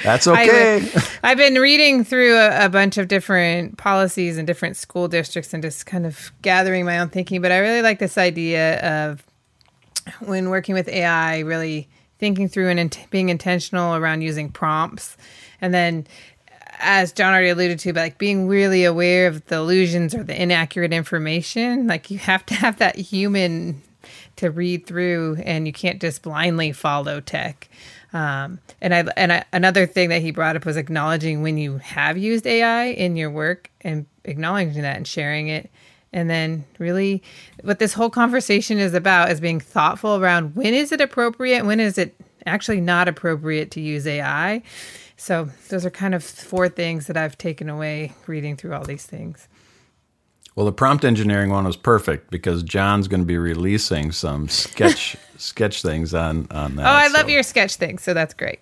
That's 0.03 0.27
okay. 0.27 0.77
I, 1.23 1.29
have 1.29 1.39
been 1.39 1.55
reading 1.55 2.05
through 2.05 2.37
a, 2.37 2.67
a, 2.67 2.69
bunch 2.69 2.99
of 2.99 3.09
different 3.09 3.77
policies 3.77 4.39
and 4.39 4.47
different 4.47 4.77
school 4.77 5.09
districts 5.09 5.53
and 5.53 5.63
just 5.63 5.87
kind 5.87 6.07
of 6.07 6.33
gathering 6.43 6.85
my 6.85 6.99
own 6.99 7.09
thinking. 7.09 7.43
But 7.43 7.53
I 7.53 7.59
really 7.59 7.83
like 7.83 7.99
this 7.99 8.17
idea 8.19 8.81
of 8.81 9.25
when 10.21 10.51
working 10.51 10.75
with 10.75 10.89
AI, 10.89 11.41
really 11.41 11.89
thinking 12.19 12.49
through 12.49 12.69
and 12.69 12.81
in- 12.81 12.91
being 13.11 13.29
intentional 13.29 13.97
around 13.97 14.23
using 14.23 14.51
prompts. 14.51 15.17
And 15.61 15.75
then, 15.75 16.07
as 16.79 17.13
John 17.13 17.33
already 17.33 17.51
alluded 17.51 17.79
to, 17.81 17.93
but 17.93 18.01
like 18.01 18.19
being 18.19 18.47
really 18.47 18.85
aware 18.85 19.27
of 19.27 19.45
the 19.47 19.57
illusions 19.57 20.15
or 20.15 20.23
the 20.23 20.41
inaccurate 20.41 20.93
information. 20.93 21.87
Like 21.87 22.11
you 22.11 22.19
have 22.19 22.45
to 22.47 22.55
have 22.55 22.79
that 22.79 22.97
human 22.97 23.83
to 24.37 24.51
read 24.51 24.87
through, 24.87 25.37
and 25.45 25.67
you 25.67 25.73
can't 25.73 26.01
just 26.01 26.23
blindly 26.23 26.73
follow 26.73 27.21
tech. 27.21 27.69
Um, 28.13 28.59
and 28.81 28.95
I 28.95 29.05
and 29.17 29.33
I, 29.33 29.45
another 29.53 29.87
thing 29.87 30.09
that 30.09 30.23
he 30.23 30.31
brought 30.31 30.57
up 30.57 30.65
was 30.65 30.77
acknowledging 30.77 31.43
when 31.43 31.59
you 31.59 31.79
have 31.79 32.19
used 32.19 32.47
AI 32.47 32.87
in 32.87 33.17
your 33.17 33.31
work 33.31 33.71
and 33.83 34.07
acknowledging 34.25 34.83
that 34.83 34.97
and 34.97 35.07
sharing 35.07 35.49
it. 35.49 35.71
And 36.13 36.29
then 36.29 36.65
really 36.79 37.23
what 37.63 37.79
this 37.79 37.93
whole 37.93 38.11
conversation 38.11 38.79
is 38.79 38.95
about 38.95 39.31
is 39.31 39.41
being 39.41 39.61
thoughtful 39.61 40.17
around 40.17 40.57
when 40.57 40.75
is 40.75 40.91
it 40.91 41.01
appropriate, 41.01 41.65
when 41.65 41.79
is 41.79 41.99
it 41.99 42.17
actually 42.47 42.81
not 42.81 43.09
appropriate 43.09 43.71
to 43.73 43.81
use 43.81 44.07
AI. 44.07 44.63
So 45.17 45.51
those 45.69 45.85
are 45.85 45.91
kind 45.91 46.15
of 46.15 46.25
four 46.25 46.69
things 46.69 47.07
that 47.07 47.17
I've 47.17 47.37
taken 47.37 47.69
away 47.69 48.15
reading 48.27 48.57
through 48.57 48.75
all 48.75 48.85
these 48.85 49.05
things. 49.05 49.49
Well, 50.57 50.67
the 50.67 50.73
prompt 50.73 51.05
engineering 51.05 51.51
one 51.51 51.65
was 51.65 51.77
perfect 51.77 52.31
because 52.31 52.63
John's 52.63 53.07
going 53.07 53.21
to 53.21 53.27
be 53.27 53.39
releasing 53.39 54.13
some 54.13 54.49
sketch 54.49 55.17
sketch 55.41 55.83
things 55.83 56.15
on 56.15 56.47
on 56.51 56.77
that. 56.77 56.87
Oh, 56.87 56.91
I 56.91 57.09
so. 57.09 57.15
love 57.15 57.29
your 57.31 57.43
sketch 57.43 57.77
things, 57.77 58.03
so 58.03 58.15
that's 58.15 58.35
great. 58.35 58.59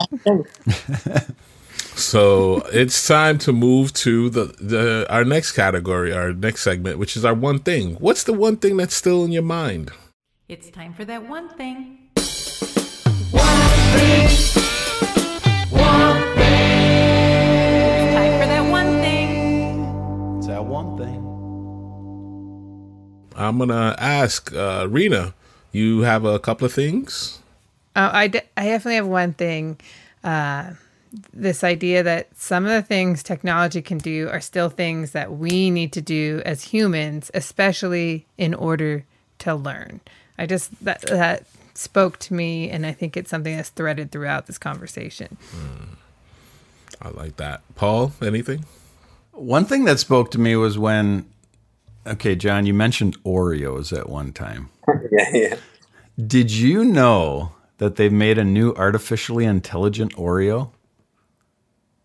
so 1.95 2.63
it's 2.73 3.07
time 3.07 3.39
to 3.39 3.53
move 3.53 3.93
to 3.95 4.31
the, 4.31 4.45
the 4.61 5.07
our 5.11 5.25
next 5.25 5.53
category, 5.53 6.13
our 6.13 6.33
next 6.33 6.63
segment, 6.63 6.99
which 6.99 7.17
is 7.17 7.25
our 7.25 7.35
one 7.35 7.59
thing. 7.59 7.97
What's 7.97 8.25
the 8.25 8.33
one 8.33 8.57
thing 8.57 8.77
that's 8.77 8.95
still 8.95 9.25
in 9.25 9.33
your 9.33 9.43
mind? 9.43 9.91
It's 10.49 10.71
time 10.71 10.95
for 10.95 11.05
that 11.05 11.29
one 11.29 11.49
thing. 11.51 11.99
One 13.31 13.45
thing. 13.99 14.29
One 15.71 16.37
thing. 16.37 17.09
It's 18.01 18.15
time 18.15 18.41
for 18.41 18.47
that 18.47 18.71
one 18.71 19.01
thing. 19.01 20.39
It's 20.39 20.47
that 20.47 20.65
one 20.65 20.97
thing. 20.97 21.25
I'm 23.37 23.59
gonna 23.59 23.95
ask 23.99 24.53
uh, 24.55 24.87
Rena 24.89 25.35
you 25.73 26.01
have 26.01 26.25
a 26.25 26.39
couple 26.39 26.67
of 26.67 26.73
things. 26.73 27.41
Uh, 27.97 28.11
I, 28.13 28.29
d- 28.29 28.41
I 28.57 28.67
definitely 28.67 28.97
have 28.97 29.07
one 29.07 29.33
thing. 29.33 29.79
Uh, 30.23 30.73
this 31.33 31.65
idea 31.65 32.03
that 32.03 32.29
some 32.37 32.65
of 32.65 32.71
the 32.71 32.83
things 32.83 33.23
technology 33.23 33.81
can 33.83 33.99
do 33.99 34.29
are 34.29 34.41
still 34.41 34.69
things 34.69 35.13
that 35.13 35.33
we 35.33 35.71
need 35.71 35.93
to 35.93 36.03
do 36.03 36.43
as 36.45 36.65
humans, 36.65 37.31
especially 37.35 38.27
in 38.37 38.55
order 38.55 39.05
to 39.39 39.55
learn. 39.55 40.01
I 40.37 40.47
just 40.47 40.85
that 40.85 41.03
that 41.03 41.45
spoke 41.75 42.19
to 42.19 42.35
me, 42.35 42.69
and 42.71 42.85
I 42.85 42.93
think 42.93 43.17
it's 43.17 43.31
something 43.31 43.57
that's 43.57 43.71
threaded 43.71 44.11
throughout 44.11 44.47
this 44.47 44.59
conversation. 44.59 45.37
Hmm. 45.51 45.95
I 47.01 47.11
like 47.11 47.37
that, 47.37 47.63
Paul. 47.75 48.13
Anything? 48.21 48.65
One 49.33 49.65
thing 49.65 49.85
that 49.85 50.01
spoke 50.01 50.33
to 50.33 50.39
me 50.39 50.57
was 50.57 50.77
when, 50.77 51.27
okay, 52.09 52.35
John, 52.35 52.67
you 52.67 52.75
mentioned 52.75 53.23
Oreos 53.25 53.97
at 53.97 54.09
one 54.09 54.33
time. 54.33 54.71
yeah, 55.13 55.31
yeah. 55.33 55.57
Did 56.27 56.51
you 56.51 56.85
know 56.85 57.53
that 57.79 57.97
they've 57.97 58.13
made 58.13 58.39
a 58.39 58.45
new 58.45 58.75
artificially 58.75 59.45
intelligent 59.45 60.15
Oreo? 60.17 60.73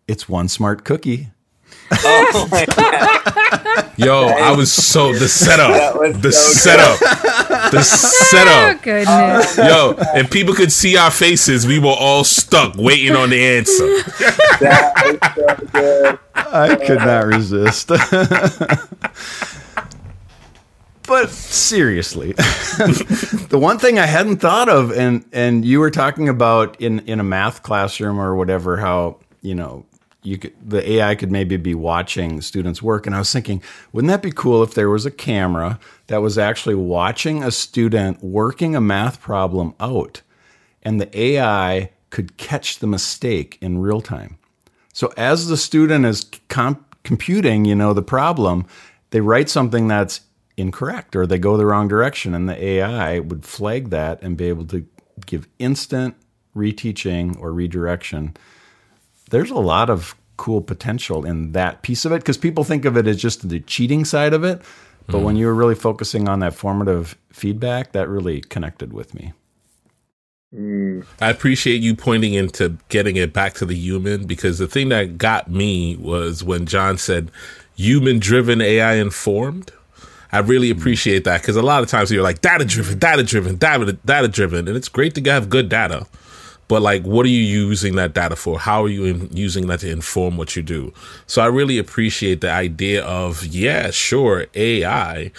It's 0.06 0.28
one 0.28 0.48
smart 0.48 0.84
cookie. 0.84 1.30
Oh 1.92 2.48
my 2.50 2.64
god. 2.66 3.90
Yo, 3.96 4.26
I 4.26 4.50
was 4.52 4.72
so 4.72 5.12
the 5.12 5.28
setup. 5.28 6.20
The 6.20 6.32
so 6.32 6.52
setup. 6.52 6.98
The 6.98 7.78
oh, 7.78 7.82
setup. 7.82 8.76
Oh, 8.76 8.80
goodness. 8.82 9.56
Yo, 9.56 9.94
if 10.18 10.30
people 10.30 10.54
could 10.54 10.72
see 10.72 10.96
our 10.96 11.10
faces, 11.10 11.66
we 11.66 11.78
were 11.78 11.94
all 11.96 12.24
stuck 12.24 12.74
waiting 12.76 13.14
on 13.14 13.30
the 13.30 13.42
answer. 13.42 13.86
that 14.60 15.32
so 15.36 15.66
good. 15.72 16.18
I 16.34 16.74
could 16.76 16.98
not 16.98 17.26
resist. 17.26 17.90
But 21.06 21.30
seriously, 21.30 22.32
the 22.32 23.58
one 23.60 23.78
thing 23.78 23.98
I 23.98 24.06
hadn't 24.06 24.38
thought 24.38 24.68
of, 24.68 24.92
and 24.92 25.24
and 25.32 25.64
you 25.64 25.80
were 25.80 25.90
talking 25.90 26.28
about 26.28 26.80
in 26.80 27.00
in 27.00 27.20
a 27.20 27.24
math 27.24 27.62
classroom 27.62 28.20
or 28.20 28.34
whatever, 28.34 28.76
how 28.76 29.18
you 29.42 29.54
know 29.54 29.84
you 30.22 30.38
could 30.38 30.54
the 30.66 30.92
AI 30.92 31.14
could 31.14 31.30
maybe 31.30 31.56
be 31.56 31.74
watching 31.74 32.40
students 32.40 32.82
work, 32.82 33.06
and 33.06 33.14
I 33.14 33.18
was 33.18 33.32
thinking, 33.32 33.62
wouldn't 33.92 34.10
that 34.10 34.22
be 34.22 34.32
cool 34.32 34.62
if 34.62 34.74
there 34.74 34.90
was 34.90 35.06
a 35.06 35.10
camera 35.10 35.78
that 36.06 36.22
was 36.22 36.38
actually 36.38 36.74
watching 36.74 37.42
a 37.42 37.50
student 37.50 38.22
working 38.22 38.74
a 38.74 38.80
math 38.80 39.20
problem 39.20 39.74
out, 39.78 40.22
and 40.82 41.00
the 41.00 41.18
AI 41.18 41.90
could 42.10 42.36
catch 42.36 42.78
the 42.78 42.86
mistake 42.86 43.58
in 43.60 43.78
real 43.78 44.00
time. 44.00 44.38
So 44.92 45.12
as 45.16 45.48
the 45.48 45.56
student 45.56 46.06
is 46.06 46.24
comp- 46.48 47.02
computing, 47.02 47.64
you 47.64 47.74
know, 47.74 47.92
the 47.92 48.02
problem, 48.02 48.66
they 49.10 49.20
write 49.20 49.50
something 49.50 49.88
that's 49.88 50.20
incorrect 50.56 51.16
or 51.16 51.26
they 51.26 51.38
go 51.38 51.56
the 51.56 51.66
wrong 51.66 51.88
direction 51.88 52.34
and 52.34 52.48
the 52.48 52.64
AI 52.64 53.18
would 53.18 53.44
flag 53.44 53.90
that 53.90 54.22
and 54.22 54.36
be 54.36 54.48
able 54.48 54.64
to 54.66 54.86
give 55.26 55.48
instant 55.58 56.14
reteaching 56.54 57.38
or 57.40 57.52
redirection. 57.52 58.36
There's 59.30 59.50
a 59.50 59.56
lot 59.56 59.90
of 59.90 60.14
cool 60.36 60.60
potential 60.60 61.24
in 61.24 61.52
that 61.52 61.82
piece 61.82 62.04
of 62.04 62.12
it 62.12 62.18
because 62.20 62.38
people 62.38 62.64
think 62.64 62.84
of 62.84 62.96
it 62.96 63.06
as 63.06 63.20
just 63.20 63.48
the 63.48 63.60
cheating 63.60 64.04
side 64.04 64.32
of 64.32 64.44
it. 64.44 64.62
But 65.06 65.18
mm. 65.18 65.24
when 65.24 65.36
you 65.36 65.46
were 65.46 65.54
really 65.54 65.74
focusing 65.74 66.28
on 66.28 66.40
that 66.40 66.54
formative 66.54 67.16
feedback, 67.30 67.92
that 67.92 68.08
really 68.08 68.40
connected 68.40 68.92
with 68.92 69.14
me. 69.14 69.32
Mm. 70.54 71.04
I 71.20 71.30
appreciate 71.30 71.82
you 71.82 71.94
pointing 71.94 72.34
into 72.34 72.78
getting 72.88 73.16
it 73.16 73.32
back 73.32 73.54
to 73.54 73.66
the 73.66 73.74
human 73.74 74.26
because 74.26 74.58
the 74.58 74.68
thing 74.68 74.88
that 74.90 75.18
got 75.18 75.50
me 75.50 75.96
was 75.96 76.44
when 76.44 76.66
John 76.66 76.96
said 76.96 77.30
human 77.76 78.18
driven 78.18 78.60
AI 78.60 78.94
informed. 78.94 79.72
I 80.34 80.38
really 80.40 80.68
appreciate 80.68 81.22
that 81.24 81.42
because 81.42 81.54
a 81.54 81.62
lot 81.62 81.84
of 81.84 81.88
times 81.88 82.10
you're 82.10 82.24
like 82.24 82.40
data 82.40 82.64
driven, 82.64 82.98
data 82.98 83.22
driven, 83.22 83.54
data 83.56 83.92
data 84.04 84.26
driven, 84.26 84.66
and 84.66 84.76
it's 84.76 84.88
great 84.88 85.14
to 85.14 85.30
have 85.30 85.48
good 85.48 85.68
data. 85.68 86.08
But 86.66 86.82
like, 86.82 87.04
what 87.04 87.24
are 87.24 87.28
you 87.28 87.38
using 87.38 87.94
that 87.96 88.14
data 88.14 88.34
for? 88.34 88.58
How 88.58 88.82
are 88.82 88.88
you 88.88 89.04
in, 89.04 89.28
using 89.36 89.68
that 89.68 89.78
to 89.80 89.90
inform 89.90 90.36
what 90.36 90.56
you 90.56 90.62
do? 90.62 90.92
So 91.28 91.40
I 91.40 91.46
really 91.46 91.78
appreciate 91.78 92.40
the 92.40 92.50
idea 92.50 93.04
of 93.04 93.46
yeah, 93.46 93.92
sure, 93.92 94.46
AI, 94.56 95.30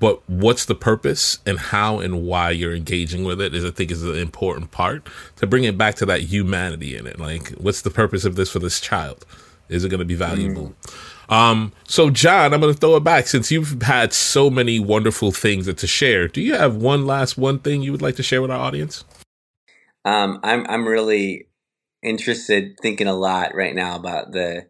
but 0.00 0.20
what's 0.28 0.66
the 0.66 0.74
purpose 0.74 1.38
and 1.46 1.58
how 1.58 2.00
and 2.00 2.26
why 2.26 2.50
you're 2.50 2.74
engaging 2.74 3.24
with 3.24 3.40
it 3.40 3.54
is 3.54 3.64
I 3.64 3.70
think 3.70 3.90
is 3.90 4.02
an 4.02 4.16
important 4.16 4.70
part 4.70 5.08
to 5.36 5.46
bring 5.46 5.64
it 5.64 5.78
back 5.78 5.94
to 5.94 6.06
that 6.06 6.20
humanity 6.20 6.94
in 6.94 7.06
it. 7.06 7.18
Like, 7.18 7.52
what's 7.52 7.80
the 7.80 7.90
purpose 7.90 8.26
of 8.26 8.36
this 8.36 8.50
for 8.50 8.58
this 8.58 8.80
child? 8.80 9.24
Is 9.70 9.82
it 9.82 9.88
going 9.88 10.00
to 10.00 10.04
be 10.04 10.14
valuable? 10.14 10.74
Mm. 10.82 11.15
Um, 11.28 11.72
so 11.84 12.10
John, 12.10 12.54
I'm 12.54 12.60
going 12.60 12.72
to 12.72 12.78
throw 12.78 12.96
it 12.96 13.04
back 13.04 13.26
since 13.26 13.50
you've 13.50 13.82
had 13.82 14.12
so 14.12 14.48
many 14.50 14.78
wonderful 14.78 15.32
things 15.32 15.72
to 15.72 15.86
share. 15.86 16.28
Do 16.28 16.40
you 16.40 16.54
have 16.54 16.76
one 16.76 17.06
last 17.06 17.36
one 17.36 17.58
thing 17.58 17.82
you 17.82 17.92
would 17.92 18.02
like 18.02 18.16
to 18.16 18.22
share 18.22 18.42
with 18.42 18.50
our 18.50 18.60
audience? 18.60 19.04
Um, 20.04 20.38
I'm 20.44 20.64
I'm 20.68 20.86
really 20.86 21.48
interested, 22.02 22.78
thinking 22.80 23.08
a 23.08 23.14
lot 23.14 23.54
right 23.54 23.74
now 23.74 23.96
about 23.96 24.32
the 24.32 24.66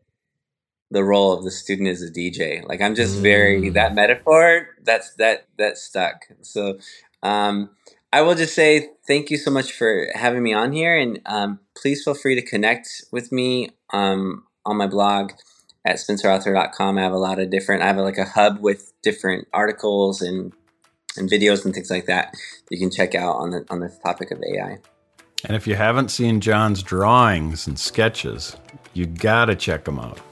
the 0.91 1.05
role 1.05 1.33
of 1.33 1.45
the 1.45 1.51
student 1.51 1.89
as 1.89 2.03
a 2.03 2.11
DJ. 2.11 2.67
Like 2.67 2.81
I'm 2.81 2.95
just 2.95 3.19
very 3.19 3.61
mm. 3.61 3.75
that 3.75 3.95
metaphor 3.95 4.69
that's 4.83 5.15
that 5.17 5.47
that 5.59 5.77
stuck. 5.77 6.25
So 6.41 6.79
um, 7.23 7.71
I 8.13 8.23
will 8.23 8.35
just 8.35 8.55
say 8.55 8.89
thank 9.07 9.31
you 9.31 9.37
so 9.37 9.51
much 9.51 9.73
for 9.73 10.07
having 10.15 10.43
me 10.43 10.55
on 10.55 10.73
here, 10.73 10.97
and 10.97 11.21
um, 11.27 11.61
please 11.77 12.03
feel 12.03 12.15
free 12.15 12.35
to 12.35 12.43
connect 12.43 12.89
with 13.13 13.31
me 13.31 13.71
um, 13.93 14.45
on 14.65 14.79
my 14.79 14.87
blog 14.87 15.33
at 15.87 15.97
spencerauthor.com. 15.97 16.99
I 16.99 17.03
have 17.03 17.13
a 17.13 17.19
lot 17.19 17.39
of 17.39 17.51
different. 17.51 17.83
I 17.83 17.87
have 17.87 17.97
like 17.97 18.19
a 18.19 18.25
hub 18.25 18.61
with 18.61 18.93
different 19.03 19.49
articles 19.53 20.21
and 20.21 20.53
and 21.17 21.31
videos 21.31 21.65
and 21.65 21.73
things 21.73 21.91
like 21.91 22.05
that 22.07 22.35
you 22.71 22.79
can 22.79 22.91
check 22.91 23.15
out 23.15 23.37
on 23.37 23.51
the 23.51 23.65
on 23.71 23.81
this 23.81 23.99
topic 23.99 24.31
of 24.31 24.43
AI. 24.43 24.79
And 25.45 25.57
if 25.57 25.67
you 25.67 25.77
haven't 25.77 26.11
seen 26.11 26.41
John's 26.41 26.83
drawings 26.83 27.67
and 27.67 27.79
sketches, 27.79 28.57
you 28.95 29.07
gotta 29.07 29.55
check 29.55 29.85
them 29.85 29.99
out. 29.99 30.21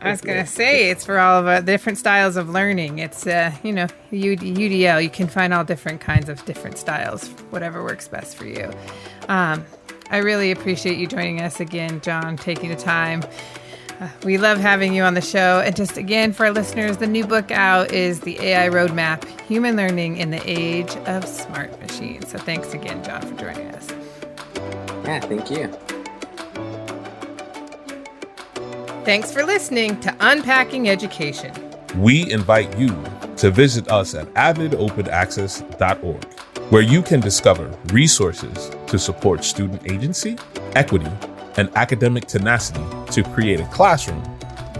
I 0.00 0.10
was 0.10 0.20
going 0.20 0.44
to 0.44 0.50
say 0.50 0.90
it's 0.90 1.04
for 1.04 1.16
all 1.16 1.38
of 1.38 1.46
our 1.46 1.62
different 1.62 1.96
styles 1.96 2.36
of 2.36 2.48
learning. 2.48 2.98
It's, 2.98 3.24
uh, 3.24 3.52
you 3.62 3.72
know, 3.72 3.84
UD, 3.84 4.40
UDL. 4.40 5.00
You 5.00 5.10
can 5.10 5.28
find 5.28 5.54
all 5.54 5.62
different 5.62 6.00
kinds 6.00 6.28
of 6.28 6.44
different 6.44 6.76
styles, 6.76 7.28
whatever 7.50 7.84
works 7.84 8.08
best 8.08 8.36
for 8.36 8.46
you. 8.46 8.68
Um, 9.28 9.64
I 10.10 10.16
really 10.16 10.50
appreciate 10.50 10.98
you 10.98 11.06
joining 11.06 11.40
us 11.40 11.60
again, 11.60 12.00
John, 12.00 12.36
taking 12.36 12.70
the 12.70 12.76
time. 12.76 13.22
We 14.24 14.38
love 14.38 14.58
having 14.58 14.94
you 14.94 15.02
on 15.02 15.14
the 15.14 15.20
show. 15.20 15.60
And 15.64 15.74
just 15.74 15.96
again, 15.96 16.32
for 16.32 16.46
our 16.46 16.52
listeners, 16.52 16.98
the 16.98 17.06
new 17.06 17.26
book 17.26 17.50
out 17.50 17.92
is 17.92 18.20
The 18.20 18.38
AI 18.40 18.68
Roadmap 18.68 19.24
Human 19.42 19.76
Learning 19.76 20.16
in 20.16 20.30
the 20.30 20.42
Age 20.44 20.94
of 21.06 21.26
Smart 21.26 21.78
Machines. 21.80 22.28
So 22.30 22.38
thanks 22.38 22.74
again, 22.74 23.02
John, 23.04 23.22
for 23.22 23.34
joining 23.40 23.68
us. 23.74 23.88
Yeah, 25.04 25.20
thank 25.20 25.50
you. 25.50 25.68
Thanks 29.04 29.32
for 29.32 29.44
listening 29.44 30.00
to 30.00 30.14
Unpacking 30.20 30.88
Education. 30.88 31.52
we 31.96 32.30
invite 32.30 32.76
you 32.78 32.94
to 33.36 33.50
visit 33.50 33.88
us 33.90 34.14
at 34.14 34.26
avidopenaccess.org, 34.34 36.24
where 36.70 36.82
you 36.82 37.02
can 37.02 37.20
discover 37.20 37.70
resources 37.92 38.70
to 38.86 38.98
support 38.98 39.44
student 39.44 39.90
agency, 39.90 40.36
equity, 40.74 41.10
and 41.56 41.70
academic 41.76 42.26
tenacity 42.26 42.84
to 43.12 43.22
create 43.22 43.60
a 43.60 43.66
classroom 43.66 44.22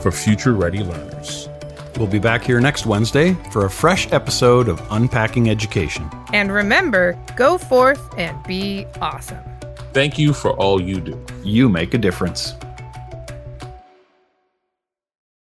for 0.00 0.10
future 0.10 0.54
ready 0.54 0.82
learners. 0.82 1.48
We'll 1.96 2.06
be 2.06 2.18
back 2.18 2.44
here 2.44 2.60
next 2.60 2.84
Wednesday 2.84 3.34
for 3.50 3.64
a 3.64 3.70
fresh 3.70 4.12
episode 4.12 4.68
of 4.68 4.86
Unpacking 4.90 5.48
Education. 5.48 6.10
And 6.32 6.52
remember, 6.52 7.18
go 7.36 7.56
forth 7.56 8.00
and 8.18 8.42
be 8.44 8.86
awesome. 9.00 9.42
Thank 9.94 10.18
you 10.18 10.34
for 10.34 10.50
all 10.52 10.80
you 10.80 11.00
do. 11.00 11.24
You 11.42 11.70
make 11.70 11.94
a 11.94 11.98
difference. 11.98 12.54